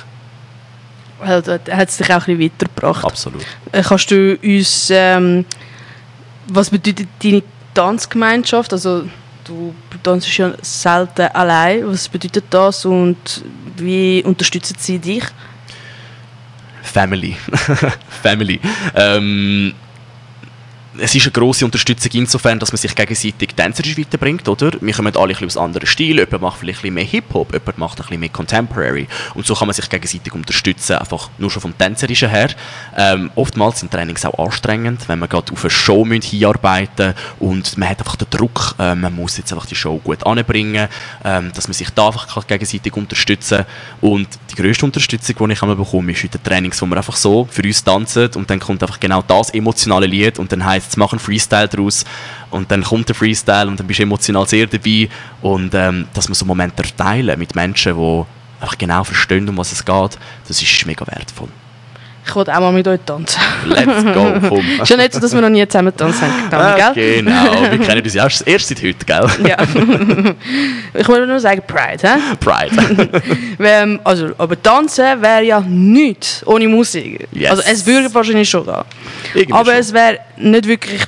Also, 1.19 1.57
da 1.57 1.75
hat 1.75 1.89
es 1.89 1.97
dich 1.97 2.07
auch 2.07 2.27
ein 2.27 2.37
bisschen 2.37 2.39
weitergebracht. 2.39 3.03
Absolut. 3.03 3.45
Äh, 3.71 3.83
Kannst 3.83 4.09
du 4.09 4.37
uns, 4.41 4.89
ähm, 4.89 5.45
was 6.49 6.69
bedeutet 6.69 7.07
deine 7.23 7.43
Tanzgemeinschaft? 7.73 8.73
Also 8.73 9.07
du 9.45 9.73
tanzt 10.03 10.37
ja 10.37 10.53
selten 10.61 11.27
allein. 11.33 11.87
Was 11.87 12.07
bedeutet 12.09 12.45
das 12.49 12.85
und 12.85 13.43
wie 13.77 14.23
unterstützen 14.23 14.75
sie 14.79 14.99
dich? 14.99 15.23
Family. 16.81 17.35
Family. 18.23 18.59
Ähm, 18.95 19.73
es 21.01 21.15
ist 21.15 21.23
eine 21.23 21.31
grosse 21.31 21.65
Unterstützung 21.65 22.11
insofern, 22.13 22.59
dass 22.59 22.71
man 22.71 22.77
sich 22.77 22.93
gegenseitig 22.95 23.55
tänzerisch 23.55 23.97
weiterbringt, 23.97 24.47
oder? 24.47 24.71
Wir 24.81 24.93
kommen 24.93 25.15
alle 25.15 25.25
ein 25.25 25.27
bisschen 25.29 25.47
aus 25.47 25.57
anderen 25.57 25.87
Stilen. 25.87 26.25
Jemand 26.25 26.41
macht 26.41 26.59
vielleicht 26.59 26.79
ein 26.79 26.81
bisschen 26.81 26.93
mehr 26.93 27.03
Hip-Hop, 27.03 27.53
jemand 27.53 27.77
macht 27.77 27.99
ein 27.99 28.03
bisschen 28.03 28.19
mehr 28.19 28.29
Contemporary. 28.29 29.07
Und 29.33 29.45
so 29.45 29.55
kann 29.55 29.67
man 29.67 29.73
sich 29.73 29.89
gegenseitig 29.89 30.33
unterstützen, 30.33 30.97
einfach 30.97 31.29
nur 31.37 31.49
schon 31.49 31.61
vom 31.61 31.77
Tänzerischen 31.77 32.29
her. 32.29 32.49
Ähm, 32.97 33.31
oftmals 33.35 33.79
sind 33.79 33.91
Trainings 33.91 34.25
auch 34.25 34.45
anstrengend, 34.45 35.07
wenn 35.07 35.19
man 35.19 35.29
gerade 35.29 35.51
auf 35.51 35.63
eine 35.63 35.69
Show 35.69 36.05
hinarbeiten 36.05 37.13
und 37.39 37.77
man 37.77 37.89
hat 37.89 37.99
einfach 37.99 38.15
den 38.15 38.29
Druck, 38.29 38.75
äh, 38.79 38.95
man 38.95 39.15
muss 39.15 39.37
jetzt 39.37 39.51
einfach 39.53 39.65
die 39.65 39.75
Show 39.75 39.99
gut 40.03 40.25
anbringen, 40.25 40.87
ähm, 41.23 41.51
dass 41.53 41.67
man 41.67 41.73
sich 41.73 41.89
da 41.91 42.07
einfach 42.07 42.27
kann 42.27 42.43
gegenseitig 42.47 42.95
unterstützen 42.95 43.65
Und 44.01 44.27
die 44.51 44.55
grösste 44.55 44.85
Unterstützung, 44.85 45.35
die 45.47 45.53
ich 45.53 45.59
bekomme, 45.59 46.11
ist 46.11 46.23
in 46.23 46.31
den 46.31 46.43
Trainings, 46.43 46.81
wo 46.81 46.85
wir 46.85 46.97
einfach 46.97 47.15
so 47.15 47.47
für 47.49 47.63
uns 47.63 47.83
tanzen 47.83 48.29
und 48.35 48.49
dann 48.49 48.59
kommt 48.59 48.81
einfach 48.81 48.99
genau 48.99 49.21
das 49.21 49.49
emotionale 49.51 50.05
Lied 50.05 50.39
und 50.39 50.51
dann 50.51 50.65
heisst 50.65 50.88
es, 50.89 50.97
mach 50.97 51.17
Freestyle 51.19 51.67
daraus 51.67 52.05
und 52.51 52.69
dann 52.71 52.83
kommt 52.83 53.07
der 53.07 53.15
Freestyle 53.15 53.67
und 53.67 53.79
dann 53.79 53.87
bist 53.87 53.99
du 53.99 54.03
emotional 54.03 54.47
sehr 54.47 54.67
dabei 54.67 55.09
und 55.41 55.73
ähm, 55.73 56.07
dass 56.13 56.27
man 56.27 56.35
so 56.35 56.45
Momente 56.45 56.83
teilen 56.95 57.37
mit 57.39 57.55
Menschen, 57.55 57.95
die 57.95 58.25
einfach 58.61 58.77
genau 58.77 59.03
verstehen, 59.03 59.47
um 59.49 59.57
was 59.57 59.71
es 59.71 59.85
geht, 59.85 60.19
das 60.47 60.61
ist 60.61 60.85
mega 60.85 61.05
wertvoll. 61.07 61.49
Ich 62.29 62.35
wollte 62.35 62.55
auch 62.55 62.59
mal 62.59 62.71
mit 62.71 62.87
euch 62.87 62.99
tanzen. 63.05 63.41
Let's 63.67 64.03
go, 64.13 64.33
komm. 64.49 64.61
Ja 64.85 64.97
nicht 64.97 65.13
so, 65.13 65.19
dass 65.19 65.33
wir 65.33 65.41
noch 65.41 65.49
nie 65.49 65.67
zusammen 65.67 65.95
tanzen 65.95 66.27
haben, 66.51 66.53
Ah, 66.53 66.91
gell? 66.93 67.15
genau, 67.23 67.51
wir 67.71 67.79
kennen 67.85 68.03
uns 68.03 68.13
ja 68.13 68.23
erst, 68.23 68.47
erst 68.47 68.67
seit 68.69 68.83
heute, 68.83 69.05
gell? 69.05 69.27
Ja. 69.47 69.57
ich 70.93 71.07
wollte 71.07 71.27
nur 71.27 71.39
sagen, 71.39 71.61
Pride, 71.65 72.07
hä? 72.07 72.19
Pride. 72.39 73.09
Wenn, 73.57 73.99
also, 74.03 74.29
aber 74.37 74.61
tanzen 74.61 75.21
wäre 75.21 75.43
ja 75.43 75.59
nichts 75.61 76.45
ohne 76.45 76.67
Musik. 76.67 77.27
Yes. 77.31 77.51
Also 77.51 77.63
es 77.65 77.85
würde 77.85 78.13
wahrscheinlich 78.13 78.49
schon 78.49 78.65
gehen. 78.65 78.75
Irgendwie 79.33 79.53
aber 79.53 79.71
schon. 79.71 79.79
es 79.79 79.93
wäre 79.93 80.19
nicht 80.37 80.67
wirklich 80.67 81.01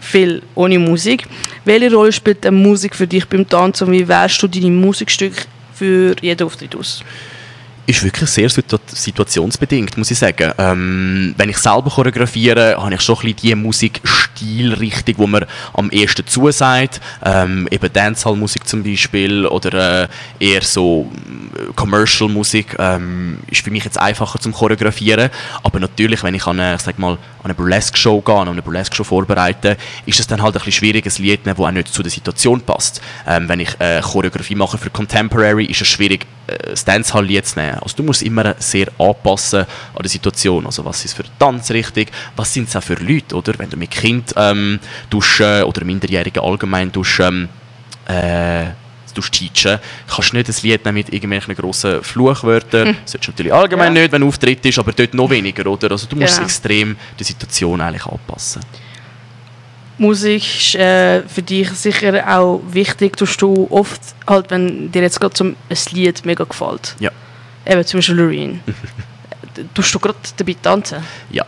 viel 0.00 0.42
ohne 0.54 0.78
Musik. 0.78 1.24
Welche 1.64 1.92
Rolle 1.92 2.12
spielt 2.12 2.44
denn 2.44 2.54
Musik 2.54 2.94
für 2.94 3.06
dich 3.06 3.26
beim 3.28 3.48
Tanzen 3.48 3.88
und 3.88 3.92
wie 3.94 4.06
wählst 4.06 4.40
du 4.42 4.46
deine 4.46 4.70
Musikstücke 4.70 5.42
für 5.74 6.14
jeden 6.20 6.46
Auftritt 6.46 6.76
aus? 6.76 7.02
Ist 7.86 8.02
wirklich 8.02 8.28
sehr 8.28 8.50
situ- 8.50 8.78
situationsbedingt, 8.86 9.96
muss 9.96 10.10
ich 10.10 10.18
sagen. 10.18 10.52
Ähm, 10.58 11.34
wenn 11.36 11.48
ich 11.48 11.58
selber 11.58 11.90
choreografiere, 11.90 12.76
habe 12.76 12.94
ich 12.94 13.00
schon 13.00 13.16
ein 13.16 13.34
bisschen 13.34 13.36
die 13.36 13.54
Musikstilrichtung, 13.54 15.14
wo 15.18 15.26
mir 15.26 15.46
am 15.72 15.90
ehesten 15.90 16.26
zusagt. 16.26 17.00
Ähm, 17.24 17.68
eben 17.70 17.92
Dancehall-Musik 17.92 18.66
zum 18.66 18.82
Beispiel 18.82 19.46
oder 19.46 20.02
äh, 20.04 20.08
eher 20.40 20.62
so 20.62 21.10
äh, 21.54 21.72
Commercial-Musik 21.74 22.76
ähm, 22.78 23.38
ist 23.50 23.62
für 23.62 23.70
mich 23.70 23.84
jetzt 23.84 23.98
einfacher 23.98 24.38
zum 24.40 24.52
choreografieren. 24.52 25.30
Aber 25.62 25.78
natürlich, 25.78 26.22
wenn 26.22 26.34
ich 26.34 26.46
an 26.46 26.60
ich 26.74 26.80
sag 26.80 26.98
mal, 26.98 27.18
an 27.46 27.52
eine 27.52 27.54
Burlesque-Show 27.54 28.20
gehe, 28.22 28.34
an 28.34 28.48
eine 28.48 28.62
Burlesque-Show 28.62 29.04
vorbereite, 29.04 29.76
ist 30.04 30.18
es 30.18 30.26
dann 30.26 30.42
halt 30.42 30.54
ein 30.54 30.58
bisschen 30.58 30.72
schwierig, 30.72 31.06
ein 31.06 31.22
Lied 31.22 31.42
zu 31.42 31.48
nehmen, 31.48 31.56
das 31.56 31.66
auch 31.66 31.70
nicht 31.70 31.88
zu 31.88 32.02
der 32.02 32.10
Situation 32.10 32.60
passt. 32.60 33.00
Ähm, 33.26 33.48
wenn 33.48 33.60
ich 33.60 33.80
äh, 33.80 34.00
Choreografie 34.00 34.56
mache 34.56 34.78
für 34.78 34.90
Contemporary, 34.90 35.66
ist 35.66 35.80
es 35.80 35.88
schwierig, 35.88 36.26
äh, 36.48 36.70
das 36.70 36.84
Dancehall-Lied 36.84 37.46
zu 37.46 37.60
nehmen. 37.60 37.78
Also 37.78 37.96
du 37.96 38.02
musst 38.02 38.22
immer 38.22 38.56
sehr 38.58 38.88
anpassen 38.98 39.60
an 39.60 40.02
der 40.02 40.10
Situation. 40.10 40.66
Also 40.66 40.84
was 40.84 41.04
ist 41.04 41.14
für 41.14 41.24
Tanzrichtung, 41.38 42.06
was 42.34 42.52
sind 42.52 42.68
es 42.68 42.74
auch 42.74 42.82
für 42.82 42.94
Leute, 42.94 43.36
oder? 43.36 43.54
Wenn 43.58 43.70
du 43.70 43.76
mit 43.76 43.92
Kind 43.92 44.34
ähm, 44.36 44.80
äh, 45.12 45.62
oder 45.62 45.84
Minderjährigen 45.84 46.42
allgemein 46.42 46.90
tust, 46.90 47.20
ähm, 47.20 47.48
äh, 48.08 48.66
teachen, 49.22 49.78
kannst 50.08 50.32
nicht 50.32 50.48
ein 50.48 50.54
Lied 50.62 50.84
nehmen 50.84 50.94
mit 50.98 51.12
irgendwelchen 51.12 51.54
grossen 51.54 52.02
Fluchwörtern. 52.02 52.96
Das 53.02 53.12
solltest 53.12 53.28
du 53.28 53.32
natürlich 53.32 53.52
allgemein 53.54 53.94
Ja. 53.96 54.02
nicht, 54.02 54.12
wenn 54.12 54.22
Auftritt 54.22 54.64
ist, 54.66 54.78
aber 54.78 54.92
dort 54.92 55.14
noch 55.14 55.30
weniger, 55.30 55.66
oder? 55.66 55.90
Also 55.90 56.06
du 56.06 56.16
musst 56.16 56.34
Genau. 56.34 56.46
extrem 56.46 56.96
die 57.18 57.24
Situation 57.24 57.80
eigentlich 57.80 58.06
anpassen. 58.06 58.62
Musik 59.98 60.42
ist 60.44 60.74
äh, 60.74 61.22
für 61.22 61.40
dich 61.42 61.70
sicher 61.70 62.22
auch 62.38 62.60
wichtig. 62.70 63.16
Tust 63.16 63.40
du 63.40 63.66
oft, 63.70 64.00
halt, 64.26 64.50
wenn 64.50 64.92
dir 64.92 65.02
jetzt 65.02 65.18
gerade 65.20 65.42
ein 65.42 65.56
Lied 65.92 66.24
mega 66.26 66.44
gefällt, 66.44 66.94
Ja. 66.98 67.10
eben 67.66 67.84
zum 67.86 67.98
Beispiel 67.98 68.14
Loreen, 68.16 68.60
tust 69.74 69.94
du 69.94 69.98
gerade 69.98 70.18
dabei 70.36 70.54
tanzen? 70.62 70.98
Ja. 71.30 71.46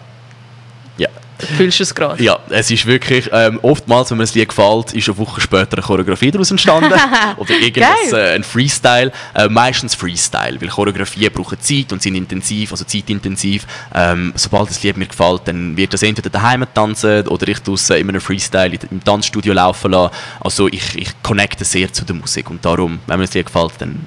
Fühlst 1.57 1.79
du 1.79 1.83
es 1.85 1.94
gerade? 1.94 2.22
Ja, 2.22 2.38
es 2.51 2.70
ist 2.70 2.85
wirklich, 2.87 3.29
ähm, 3.33 3.61
oftmals, 3.62 4.11
wenn 4.11 4.18
mir 4.18 4.24
ein 4.24 4.31
Lied 4.35 4.48
gefällt, 4.48 4.92
ist 4.92 5.09
eine 5.09 5.18
Woche 5.18 5.40
später 5.40 5.74
eine 5.77 5.83
Choreografie 5.83 6.31
daraus 6.33 6.51
entstanden. 6.51 6.92
Oder 7.37 7.51
irgendwas, 7.61 8.12
äh, 8.12 8.35
ein 8.35 8.42
Freestyle. 8.42 9.12
Äh, 9.35 9.48
meistens 9.48 9.94
Freestyle, 9.94 10.61
weil 10.61 10.68
Choreografien 10.68 11.33
brauchen 11.33 11.61
Zeit 11.61 11.92
und 11.92 12.03
sind 12.03 12.16
intensiv, 12.16 12.72
also 12.72 12.85
zeitintensiv. 12.85 13.66
Ähm, 13.94 14.33
sobald 14.35 14.70
das 14.70 14.83
Lied 14.83 14.96
mir 14.96 15.07
gefällt, 15.07 15.42
dann 15.46 15.77
wird 15.77 15.92
das 15.94 16.03
entweder 16.03 16.31
daheim 16.31 16.64
tanzen 16.74 17.27
oder 17.29 17.46
ich 17.48 17.61
draussen 17.61 17.96
in 17.96 18.09
einem 18.09 18.20
Freestyle 18.20 18.74
in- 18.74 18.88
im 18.90 19.05
Tanzstudio 19.05 19.53
laufen 19.53 19.92
lassen. 19.92 20.12
Also 20.40 20.66
ich, 20.68 20.96
ich 20.96 21.22
connecte 21.22 21.64
sehr 21.64 21.92
zu 21.92 22.05
der 22.05 22.16
Musik 22.16 22.51
und 22.51 22.64
darum, 22.64 22.98
wenn 23.07 23.18
mir 23.18 23.27
das 23.27 23.35
Lied 23.35 23.46
gefällt, 23.46 23.72
dann 23.79 24.05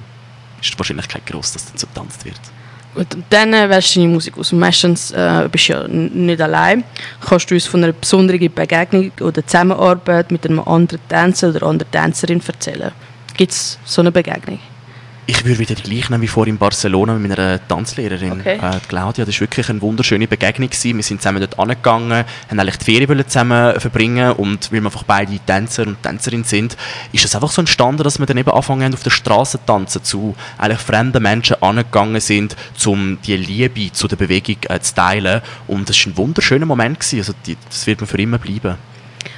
ist 0.60 0.74
die 0.74 0.78
Wahrscheinlichkeit 0.78 1.24
groß, 1.26 1.52
dass 1.54 1.64
dann 1.66 1.78
so 1.78 1.86
getanzt 1.86 2.24
wird. 2.24 2.40
Und 2.94 3.16
dann 3.30 3.54
äh, 3.54 3.68
wählst 3.70 3.96
du 3.96 4.00
deine 4.00 4.12
Musik 4.12 4.36
aus. 4.38 4.52
Und 4.52 4.58
meistens 4.58 5.12
äh, 5.12 5.48
bist 5.50 5.68
du 5.68 5.72
ja 5.72 5.88
nicht 5.88 6.40
allein. 6.40 6.84
Kannst 7.20 7.50
du 7.50 7.54
uns 7.54 7.66
von 7.66 7.82
einer 7.82 7.92
besonderen 7.92 8.52
Begegnung 8.52 9.10
oder 9.20 9.46
Zusammenarbeit 9.46 10.30
mit 10.30 10.44
einem 10.46 10.60
anderen 10.60 11.00
Tänzer 11.08 11.48
oder 11.48 11.62
anderen 11.66 11.90
Tänzerin 11.90 12.42
erzählen? 12.46 12.92
Gibt 13.34 13.52
es 13.52 13.78
so 13.84 14.02
eine 14.02 14.12
Begegnung? 14.12 14.58
Ich 15.24 15.44
würde 15.44 15.60
wieder 15.60 15.76
die 15.76 15.82
gleiche 15.84 16.10
nehmen 16.10 16.22
wie 16.22 16.26
vor 16.28 16.48
in 16.48 16.58
Barcelona 16.58 17.14
mit 17.14 17.30
meiner 17.30 17.64
Tanzlehrerin, 17.68 18.40
Okay. 18.40 18.56
äh, 18.60 18.80
Claudia. 18.88 19.24
Das 19.24 19.34
war 19.36 19.40
wirklich 19.42 19.68
eine 19.70 19.80
wunderschöne 19.80 20.26
Begegnung. 20.26 20.68
Gewesen. 20.68 20.96
Wir 20.96 21.04
sind 21.04 21.22
zusammen 21.22 21.38
dort 21.38 21.58
angegangen, 21.60 22.24
haben 22.50 22.60
eigentlich 22.60 22.78
die 22.78 22.84
Ferien 22.84 23.28
zusammen 23.28 23.78
verbringen 23.78 24.32
und 24.32 24.72
weil 24.72 24.80
wir 24.80 24.86
einfach 24.86 25.04
beide 25.04 25.38
Tänzer 25.38 25.86
und 25.86 26.02
Tänzerin 26.02 26.42
sind, 26.42 26.76
ist 27.12 27.24
es 27.24 27.34
einfach 27.36 27.52
so 27.52 27.62
entstanden, 27.62 28.02
dass 28.02 28.18
wir 28.18 28.26
dann 28.26 28.36
eben 28.36 28.50
angefangen 28.50 28.82
haben, 28.82 28.94
auf 28.94 29.02
der 29.04 29.10
Straße 29.10 29.58
zu 29.58 29.64
tanzen, 29.66 30.02
zu 30.02 30.34
eigentlich 30.58 30.80
fremden 30.80 31.22
Menschen 31.22 31.62
angegangen 31.62 32.20
sind, 32.20 32.56
um 32.84 33.18
die 33.24 33.36
Liebe 33.36 33.92
zu 33.92 34.08
der 34.08 34.16
Bewegung 34.16 34.56
äh, 34.68 34.80
zu 34.80 34.94
teilen. 34.94 35.40
Und 35.68 35.88
das 35.88 36.04
war 36.04 36.12
ein 36.12 36.16
wunderschöner 36.16 36.66
Moment. 36.66 36.98
Gewesen. 36.98 37.18
Also 37.20 37.32
die, 37.46 37.56
das 37.70 37.86
wird 37.86 38.00
mir 38.00 38.08
für 38.08 38.20
immer 38.20 38.38
bleiben. 38.38 38.76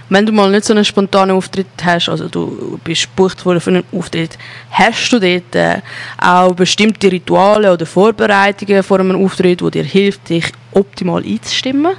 Wenn 0.08 0.26
du 0.26 0.32
mal 0.32 0.50
nicht 0.50 0.64
so 0.64 0.74
einen 0.74 0.84
spontanen 0.84 1.36
Auftritt 1.36 1.66
hast, 1.82 2.08
also 2.08 2.28
du 2.28 2.78
bist 2.84 3.04
gebucht 3.04 3.44
worden 3.44 3.60
für 3.60 3.70
einen 3.70 3.84
Auftritt, 3.92 4.38
hast 4.70 5.10
du 5.10 5.18
dort 5.18 5.54
äh, 5.54 5.80
auch 6.18 6.54
bestimmte 6.54 7.10
Rituale 7.10 7.72
oder 7.72 7.86
Vorbereitungen 7.86 8.82
vor 8.82 9.00
einem 9.00 9.24
Auftritt, 9.24 9.60
die 9.60 9.70
dir 9.70 9.84
hilft, 9.84 10.28
dich 10.28 10.52
optimal 10.72 11.22
einzustimmen? 11.24 11.96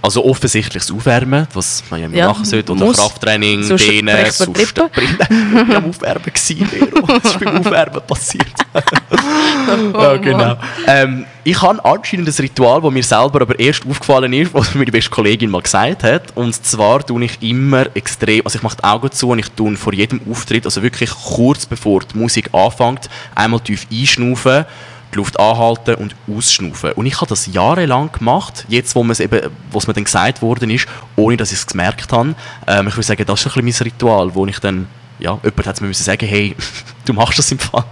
Also 0.00 0.24
offensichtlich 0.24 0.84
das 0.84 0.92
Aufwärmen, 0.92 1.48
was 1.54 1.82
man 1.90 2.00
ja 2.00 2.06
immer 2.06 2.16
Ja, 2.16 2.28
machen 2.28 2.44
sollte, 2.44 2.72
oder 2.72 2.84
muss. 2.84 2.96
Krafttraining, 2.96 3.64
Sonst 3.64 3.84
Dehnen, 3.84 4.30
sonst 4.30 4.74
Brillen. 4.74 5.18
Ich 5.20 5.68
war 5.68 5.76
am 5.76 5.84
Aufwärmen, 5.86 6.24
gewesen. 6.24 6.68
Das 7.06 7.24
ist 7.24 7.40
beim 7.40 7.56
Aufwärmen 7.58 8.00
passiert. 8.06 8.46
ja, 9.94 10.16
genau. 10.16 10.56
Ähm, 10.86 11.26
ich 11.42 11.60
habe 11.60 11.84
anscheinend 11.84 12.28
ein 12.28 12.34
Ritual, 12.38 12.80
das 12.80 12.92
mir 12.92 13.02
selber 13.02 13.40
aber 13.42 13.58
erst 13.58 13.86
aufgefallen 13.86 14.32
ist, 14.32 14.54
was 14.54 14.74
mir 14.74 14.84
die 14.84 14.92
beste 14.92 15.10
Kollegin 15.10 15.50
mal 15.50 15.62
gesagt 15.62 16.04
hat. 16.04 16.36
Und 16.36 16.54
zwar 16.54 17.04
tue 17.04 17.24
ich 17.24 17.42
immer 17.42 17.86
extrem, 17.94 18.42
also 18.44 18.56
ich 18.56 18.62
mache 18.62 18.76
die 18.76 18.84
Augen 18.84 19.10
zu 19.10 19.30
und 19.30 19.40
ich 19.40 19.48
tue 19.50 19.76
vor 19.76 19.94
jedem 19.94 20.20
Auftritt, 20.30 20.64
also 20.64 20.82
wirklich 20.82 21.10
kurz 21.10 21.66
bevor 21.66 22.00
die 22.00 22.16
Musik 22.16 22.50
anfängt, 22.52 23.08
einmal 23.34 23.60
tief 23.60 23.86
einschnaufen 23.90 24.64
die 25.12 25.16
Luft 25.16 25.38
anhalten 25.38 25.94
und 25.94 26.14
ausschnaufen. 26.28 26.92
Und 26.92 27.06
ich 27.06 27.16
habe 27.16 27.26
das 27.26 27.46
jahrelang 27.46 28.12
gemacht, 28.12 28.64
jetzt 28.68 28.94
wo 28.94 29.04
es 29.06 29.20
eben, 29.20 29.50
wo 29.70 29.78
es 29.78 29.86
mir 29.86 29.94
dann 29.94 30.04
gesagt 30.04 30.42
worden 30.42 30.70
ist, 30.70 30.86
ohne 31.16 31.36
dass 31.36 31.52
ich 31.52 31.58
es 31.58 31.66
gemerkt 31.66 32.12
habe. 32.12 32.34
Ähm, 32.66 32.88
ich 32.88 32.94
würde 32.94 33.06
sagen, 33.06 33.24
das 33.26 33.40
ist 33.40 33.46
ein 33.56 33.64
bisschen 33.64 33.86
mein 33.86 33.92
Ritual, 33.92 34.34
wo 34.34 34.46
ich 34.46 34.58
dann, 34.58 34.86
ja, 35.18 35.38
jemand 35.42 35.66
hat 35.66 35.80
mir 35.80 35.88
müssen 35.88 36.04
sagen, 36.04 36.26
hey, 36.26 36.54
du 37.04 37.12
machst 37.12 37.38
das 37.38 37.50
im 37.50 37.58
Fall. 37.58 37.84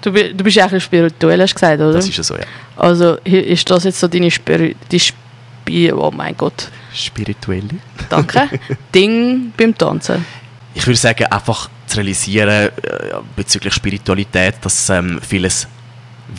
Du, 0.00 0.10
du 0.10 0.44
bist 0.44 0.56
ja 0.56 0.64
ein 0.64 0.70
bisschen 0.70 0.80
spirituell, 0.80 1.40
hast 1.40 1.52
du 1.52 1.54
gesagt, 1.54 1.80
oder? 1.80 1.92
Das 1.92 2.08
ist 2.08 2.16
ja 2.16 2.24
so, 2.24 2.36
ja. 2.36 2.44
Also 2.76 3.14
ist 3.24 3.70
das 3.70 3.84
jetzt 3.84 4.00
so 4.00 4.08
deine 4.08 4.30
Spiri 4.30 4.74
die 4.90 4.98
Spi 4.98 5.92
oh 5.92 6.10
mein 6.10 6.36
Gott, 6.36 6.70
Spirituelle. 6.92 7.68
danke, 8.08 8.48
Ding 8.94 9.52
beim 9.56 9.78
Tanzen? 9.78 10.24
Ich 10.74 10.86
würde 10.86 10.98
sagen, 10.98 11.26
einfach 11.26 11.68
zu 11.86 11.98
realisieren 11.98 12.48
äh, 12.48 12.70
bezüglich 13.36 13.74
Spiritualität, 13.74 14.54
dass 14.62 14.88
ähm, 14.90 15.20
vieles 15.22 15.68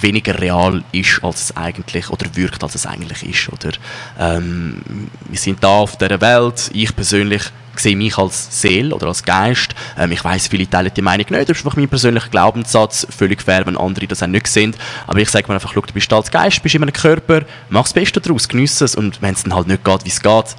weniger 0.01 0.39
real 0.39 0.84
ist, 0.91 1.23
als 1.23 1.43
es 1.43 1.58
eigentlich, 1.58 2.10
oder 2.10 2.36
wirkt, 2.36 2.63
als 2.63 2.75
es 2.75 2.86
eigentlich 2.86 3.23
ist. 3.23 3.49
Oder, 3.51 3.71
ähm, 4.19 4.82
wir 5.29 5.38
sind 5.38 5.63
da 5.63 5.79
auf 5.79 5.97
dieser 5.97 6.21
Welt. 6.21 6.69
Ich 6.73 6.95
persönlich 6.95 7.43
sehe 7.75 7.95
mich 7.95 8.17
als 8.17 8.62
Seele 8.62 8.93
oder 8.93 9.08
als 9.08 9.23
Geist. 9.23 9.73
Ähm, 9.97 10.12
ich 10.12 10.23
weiß, 10.23 10.47
viele 10.47 10.69
teilen 10.69 10.91
die 10.95 11.01
Meinung 11.01 11.25
nicht. 11.29 11.49
Das 11.49 11.58
ist 11.58 11.65
einfach 11.65 11.77
mein 11.77 11.89
persönlicher 11.89 12.29
Glaubenssatz. 12.29 13.08
Völlig 13.10 13.41
fair, 13.41 13.65
wenn 13.65 13.77
andere 13.77 14.08
das 14.08 14.23
auch 14.23 14.27
nicht 14.27 14.47
sehen. 14.47 14.75
Aber 15.08 15.19
ich 15.19 15.29
sage 15.29 15.47
mir 15.47 15.56
einfach, 15.56 15.71
schau, 15.73 15.82
du 15.82 15.93
bist 15.93 16.12
als 16.13 16.32
Geist, 16.32 16.62
bist 16.62 16.75
in 16.75 16.84
einem 16.84 16.93
Körper, 16.93 17.41
mach 17.69 17.84
das 17.84 17.93
Beste 17.93 18.21
daraus, 18.21 18.47
geniesse 18.47 18.86
es. 18.86 18.95
Und 18.95 19.21
wenn 19.21 19.34
es 19.34 19.43
dann 19.43 19.56
halt 19.56 19.67
nicht 19.67 19.84
geht, 19.84 20.06
wie 20.06 20.10
es 20.10 20.21
geht, 20.21 20.56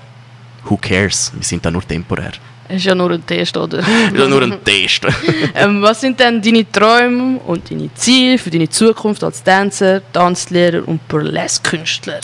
who 0.64 0.76
cares? 0.76 1.32
Wir 1.34 1.44
sind 1.44 1.64
da 1.64 1.70
nur 1.70 1.86
temporär. 1.86 2.32
Ist 2.68 2.84
ja 2.84 2.94
nur 2.94 3.10
ein 3.10 3.24
Test, 3.26 3.56
oder? 3.56 3.78
Ist 3.78 4.28
nur 4.28 4.42
ein 4.42 4.64
Test. 4.64 5.06
ähm, 5.54 5.82
was 5.82 6.00
sind 6.00 6.18
denn 6.18 6.40
deine 6.40 6.70
Träume 6.70 7.38
und 7.40 7.70
deine 7.70 7.92
Ziele 7.94 8.38
für 8.38 8.50
deine 8.50 8.68
Zukunft 8.68 9.22
als 9.22 9.42
Tänzer, 9.42 10.00
Tanzlehrer 10.12 10.86
und 10.88 11.06
Burlesque-Künstler? 11.08 12.20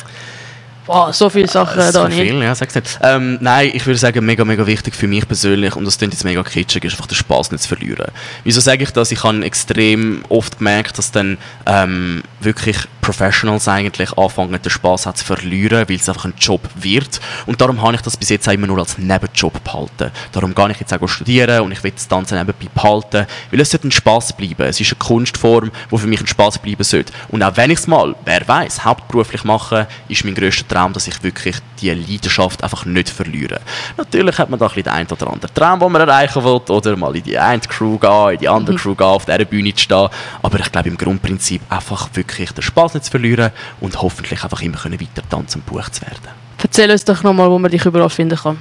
Wow, 0.86 1.14
so 1.14 1.30
viele 1.30 1.46
Sachen, 1.46 1.78
Äh, 1.80 1.92
so 1.92 2.02
Daniel. 2.02 2.26
viel, 2.26 2.42
ja, 2.42 2.54
sag's 2.54 2.74
nicht. 2.74 2.98
Ähm, 3.02 3.38
nein, 3.40 3.70
ich 3.72 3.86
würde 3.86 3.98
sagen, 3.98 4.24
mega, 4.24 4.44
mega 4.44 4.66
wichtig 4.66 4.94
für 4.94 5.06
mich 5.06 5.26
persönlich, 5.26 5.76
und 5.76 5.84
das 5.84 5.98
klingt 5.98 6.12
jetzt 6.14 6.24
mega 6.24 6.42
kitschig, 6.42 6.84
ist 6.84 6.92
einfach 6.94 7.06
den 7.06 7.14
Spaß 7.14 7.52
nicht 7.52 7.62
zu 7.62 7.68
verlieren. 7.68 8.06
Wieso 8.44 8.60
sage 8.60 8.82
ich 8.82 8.90
das? 8.90 9.12
Ich 9.12 9.22
habe 9.22 9.44
extrem 9.44 10.24
oft 10.28 10.58
gemerkt, 10.58 10.98
dass 10.98 11.12
dann 11.12 11.38
ähm, 11.66 12.22
wirklich 12.40 12.76
Professionals 13.02 13.66
eigentlich 13.68 14.16
anfangen, 14.18 14.60
den 14.60 14.70
Spaß 14.70 15.06
auch 15.06 15.14
zu 15.14 15.24
verlieren, 15.24 15.88
weil 15.88 15.96
es 15.96 16.08
einfach 16.08 16.24
ein 16.24 16.34
Job 16.38 16.60
wird. 16.74 17.20
Und 17.46 17.60
darum 17.60 17.80
habe 17.82 17.94
ich 17.94 18.00
das 18.02 18.16
bis 18.16 18.28
jetzt 18.28 18.48
auch 18.48 18.52
immer 18.52 18.66
nur 18.66 18.78
als 18.78 18.98
Nebenjob 18.98 19.62
behalten. 19.64 20.10
Darum 20.32 20.54
gehe 20.54 20.70
ich 20.70 20.80
jetzt 20.80 20.92
auch 20.92 21.08
studieren 21.08 21.60
und 21.62 21.72
ich 21.72 21.82
will 21.82 21.92
das 21.92 22.08
Tanzen 22.08 22.36
nebenbei 22.38 22.66
behalten, 22.74 23.26
weil 23.50 23.60
es 23.60 23.70
sollte 23.70 23.88
ein 23.88 23.92
Spaß 23.92 24.34
bleiben. 24.34 24.62
Es 24.66 24.80
ist 24.80 24.92
eine 24.92 24.98
Kunstform, 24.98 25.70
die 25.90 25.98
für 25.98 26.06
mich 26.06 26.20
ein 26.20 26.26
Spaß 26.26 26.58
bleiben 26.58 26.84
sollte. 26.84 27.12
Und 27.28 27.42
auch 27.42 27.56
wenn 27.56 27.70
ich 27.70 27.78
es 27.78 27.86
mal, 27.86 28.14
wer 28.24 28.46
weiß, 28.46 28.84
hauptberuflich 28.84 29.44
mache, 29.44 29.86
ist 30.08 30.24
mein 30.24 30.34
grösster 30.34 30.69
Traum, 30.70 30.92
dass 30.92 31.06
ich 31.06 31.22
wirklich 31.22 31.56
diese 31.80 31.94
Leidenschaft 31.94 32.62
einfach 32.62 32.84
nicht 32.84 33.10
verliere. 33.10 33.60
Natürlich 33.96 34.38
hat 34.38 34.50
man 34.50 34.58
da 34.58 34.66
ein 34.66 34.68
bisschen 34.68 34.84
den 34.84 34.92
einen 34.92 35.10
oder 35.10 35.26
anderen 35.26 35.54
Traum, 35.54 35.80
den 35.80 35.92
man 35.92 36.08
erreichen 36.08 36.44
will, 36.44 36.60
oder 36.68 36.96
mal 36.96 37.16
in 37.16 37.22
die 37.22 37.38
eine 37.38 37.60
Crew 37.60 37.98
gehen, 37.98 38.30
in 38.34 38.38
die 38.38 38.48
andere 38.48 38.76
Crew 38.76 38.94
gehen, 38.94 39.06
auf 39.06 39.24
dieser 39.24 39.44
Bühne 39.44 39.74
zu 39.74 39.82
stehen. 39.82 40.08
Aber 40.42 40.60
ich 40.60 40.72
glaube, 40.72 40.88
im 40.88 40.96
Grundprinzip 40.96 41.62
einfach 41.68 42.08
wirklich 42.14 42.52
den 42.52 42.62
Spaß 42.62 42.94
nicht 42.94 43.04
zu 43.06 43.10
verlieren 43.10 43.50
und 43.80 44.00
hoffentlich 44.00 44.42
einfach 44.42 44.62
immer 44.62 44.78
können 44.78 45.00
weiter 45.00 45.28
tanzen 45.28 45.60
und 45.60 45.66
Buch 45.66 45.88
zu 45.90 46.02
werden. 46.02 46.40
Erzähl 46.62 46.90
uns 46.90 47.04
doch 47.04 47.22
nochmal, 47.22 47.50
wo 47.50 47.58
man 47.58 47.70
dich 47.70 47.84
überall 47.86 48.10
finden 48.10 48.36
kann. 48.36 48.58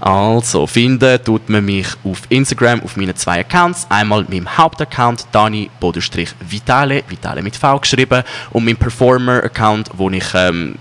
Also, 0.00 0.66
finden 0.66 1.22
tut 1.24 1.48
man 1.48 1.64
mich 1.64 1.88
auf 2.04 2.22
Instagram 2.28 2.80
auf 2.82 2.96
meinen 2.96 3.16
zwei 3.16 3.40
Accounts. 3.40 3.86
Einmal 3.88 4.24
meinem 4.28 4.56
Hauptaccount, 4.56 5.26
Dani-Vitale, 5.32 7.02
Vitale 7.08 7.42
mit 7.42 7.56
V 7.56 7.78
geschrieben, 7.80 8.22
und 8.50 8.64
meinem 8.64 8.76
Performer-Account, 8.76 9.90
wo 9.94 10.08
ich 10.10 10.26
ähm, 10.34 10.76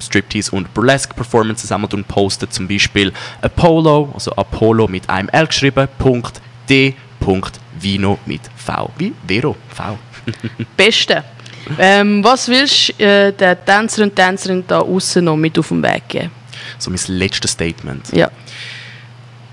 Striptease 0.00 0.52
und 0.52 0.72
Burlesque 0.74 1.14
Performances 1.14 1.70
einmal 1.72 1.88
poste, 2.08 2.48
zum 2.48 2.66
Beispiel 2.66 3.12
Apollo, 3.42 4.10
also 4.14 4.32
Apollo 4.32 4.88
mit 4.88 5.08
einem 5.08 5.28
L 5.28 5.46
geschrieben, 5.46 5.88
Punkt 5.98 6.40
D, 6.68 6.94
Punkt 7.18 7.60
Vino 7.78 8.18
mit 8.26 8.42
V, 8.56 8.90
wie 8.98 9.12
Vero, 9.26 9.56
V. 9.68 9.98
Beste. 10.76 11.24
Ähm, 11.78 12.24
was 12.24 12.48
willst 12.48 12.98
du 12.98 13.04
äh, 13.04 13.32
den 13.32 13.56
Tänzer 13.64 14.02
und 14.02 14.16
Tänzerin 14.16 14.64
da 14.66 14.80
außen 14.80 15.24
noch 15.24 15.36
mit 15.36 15.58
auf 15.58 15.68
den 15.68 15.82
Weg 15.82 16.08
geben? 16.08 16.30
So 16.78 16.90
mein 16.90 17.00
letztes 17.06 17.52
Statement. 17.52 18.08
Ja. 18.12 18.30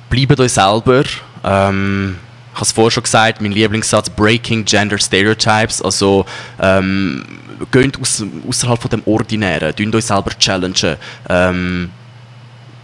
Bleibt 0.10 0.40
euch 0.40 0.54
selber. 0.54 1.04
Ähm, 1.44 2.18
ich 2.54 2.60
habe 2.60 2.66
es 2.66 2.72
vorher 2.72 2.92
schon 2.92 3.04
gesagt, 3.04 3.42
mein 3.42 3.52
Lieblingssatz 3.52 4.10
Breaking 4.10 4.66
Gender 4.66 4.98
Stereotypes. 4.98 5.82
Also 5.82 6.26
ähm, 6.60 7.24
geht 7.72 8.00
aus, 8.00 8.24
außerhalb 8.48 8.82
von 8.82 8.90
dem 8.90 9.04
Ordinären, 9.06 9.76
tun 9.76 9.94
euch 9.94 10.06
selber 10.06 10.32
challengen. 10.38 10.98
Ähm, 11.30 11.90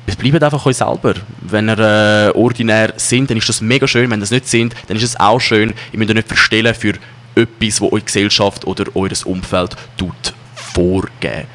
bleibt 0.06 0.44
einfach 0.44 0.66
euch 0.66 0.78
selber. 0.78 1.16
Wenn 1.42 1.70
ihr 1.70 1.80
äh, 1.80 2.38
ordinär 2.38 2.94
sind, 2.98 3.30
dann 3.30 3.38
ist 3.38 3.50
das 3.50 3.62
mega 3.62 3.88
schön. 3.88 4.10
Wenn 4.10 4.20
ihr 4.20 4.24
es 4.24 4.32
nicht 4.32 4.48
sind, 4.48 4.76
dann 4.88 4.98
ist 4.98 5.04
es 5.04 5.20
auch 5.20 5.40
schön. 5.40 5.74
Ihr 5.92 6.00
müsst 6.00 6.10
euch 6.10 6.16
nicht 6.16 6.28
verstellen 6.28 6.74
für 6.74 6.94
etwas, 7.36 7.76
das 7.76 7.82
eure 7.82 8.02
Gesellschaft 8.02 8.66
oder 8.66 8.86
eures 8.96 9.24
Umfeld 9.24 9.76
tut 9.98 10.34
vorgeben. 10.56 11.48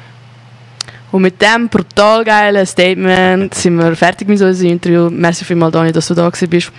Und 1.11 1.23
mit 1.23 1.41
diesem 1.41 1.67
brutal 1.69 2.23
geilen 2.23 2.65
Statement 2.65 3.53
sind 3.55 3.75
wir 3.77 3.95
fertig 3.95 4.27
mit 4.27 4.39
unserem 4.39 4.71
Interview. 4.71 5.09
Merci 5.09 5.43
vielmals, 5.43 5.73
Dani, 5.73 5.91
dass 5.91 6.07
du 6.07 6.13
da 6.13 6.29
bist. 6.29 6.71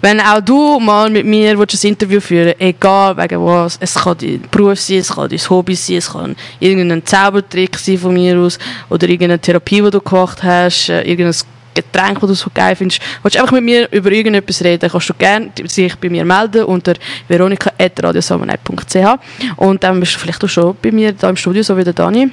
Wenn 0.00 0.20
auch 0.20 0.40
du 0.40 0.80
mal 0.80 1.08
mit 1.10 1.24
mir 1.24 1.52
ein 1.52 1.66
Interview 1.82 2.20
führen 2.20 2.54
willst, 2.58 2.60
egal 2.60 3.16
wegen 3.16 3.44
was, 3.44 3.78
es 3.80 3.94
kann 3.94 4.16
dein 4.18 4.42
Beruf 4.50 4.80
sein, 4.80 4.98
es 4.98 5.14
kann 5.14 5.28
dein 5.28 5.38
Hobby 5.38 5.76
sein, 5.76 5.96
es 5.96 6.10
kann 6.10 6.36
irgendein 6.58 7.06
Zaubertrick 7.06 7.78
sein 7.78 7.98
von 7.98 8.14
mir 8.14 8.36
aus 8.38 8.58
oder 8.88 9.08
irgendeine 9.08 9.38
Therapie, 9.38 9.80
die 9.80 9.90
du 9.90 10.00
gemacht 10.00 10.42
hast, 10.42 10.88
äh, 10.88 11.02
irgendein 11.02 11.34
Getränk, 11.74 12.18
das 12.18 12.28
du 12.28 12.34
so 12.34 12.50
geil 12.52 12.74
findest, 12.74 13.00
willst 13.22 13.36
du 13.36 13.40
einfach 13.40 13.52
mit 13.52 13.62
mir 13.62 13.88
über 13.92 14.10
irgendetwas 14.10 14.64
reden, 14.64 14.90
kannst 14.90 15.08
du 15.08 15.14
gerne 15.14 15.52
sich 15.66 15.94
bei 15.96 16.08
mir 16.08 16.24
melden 16.24 16.64
unter 16.64 16.94
veronika.radiosammanheit.ch 17.28 19.18
und 19.56 19.84
dann 19.84 20.00
bist 20.00 20.16
du 20.16 20.18
vielleicht 20.18 20.42
auch 20.42 20.48
schon 20.48 20.76
bei 20.82 20.90
mir 20.90 21.12
da 21.12 21.30
im 21.30 21.36
Studio, 21.36 21.62
so 21.62 21.76
wie 21.76 21.84
der 21.84 21.92
Dani. 21.92 22.32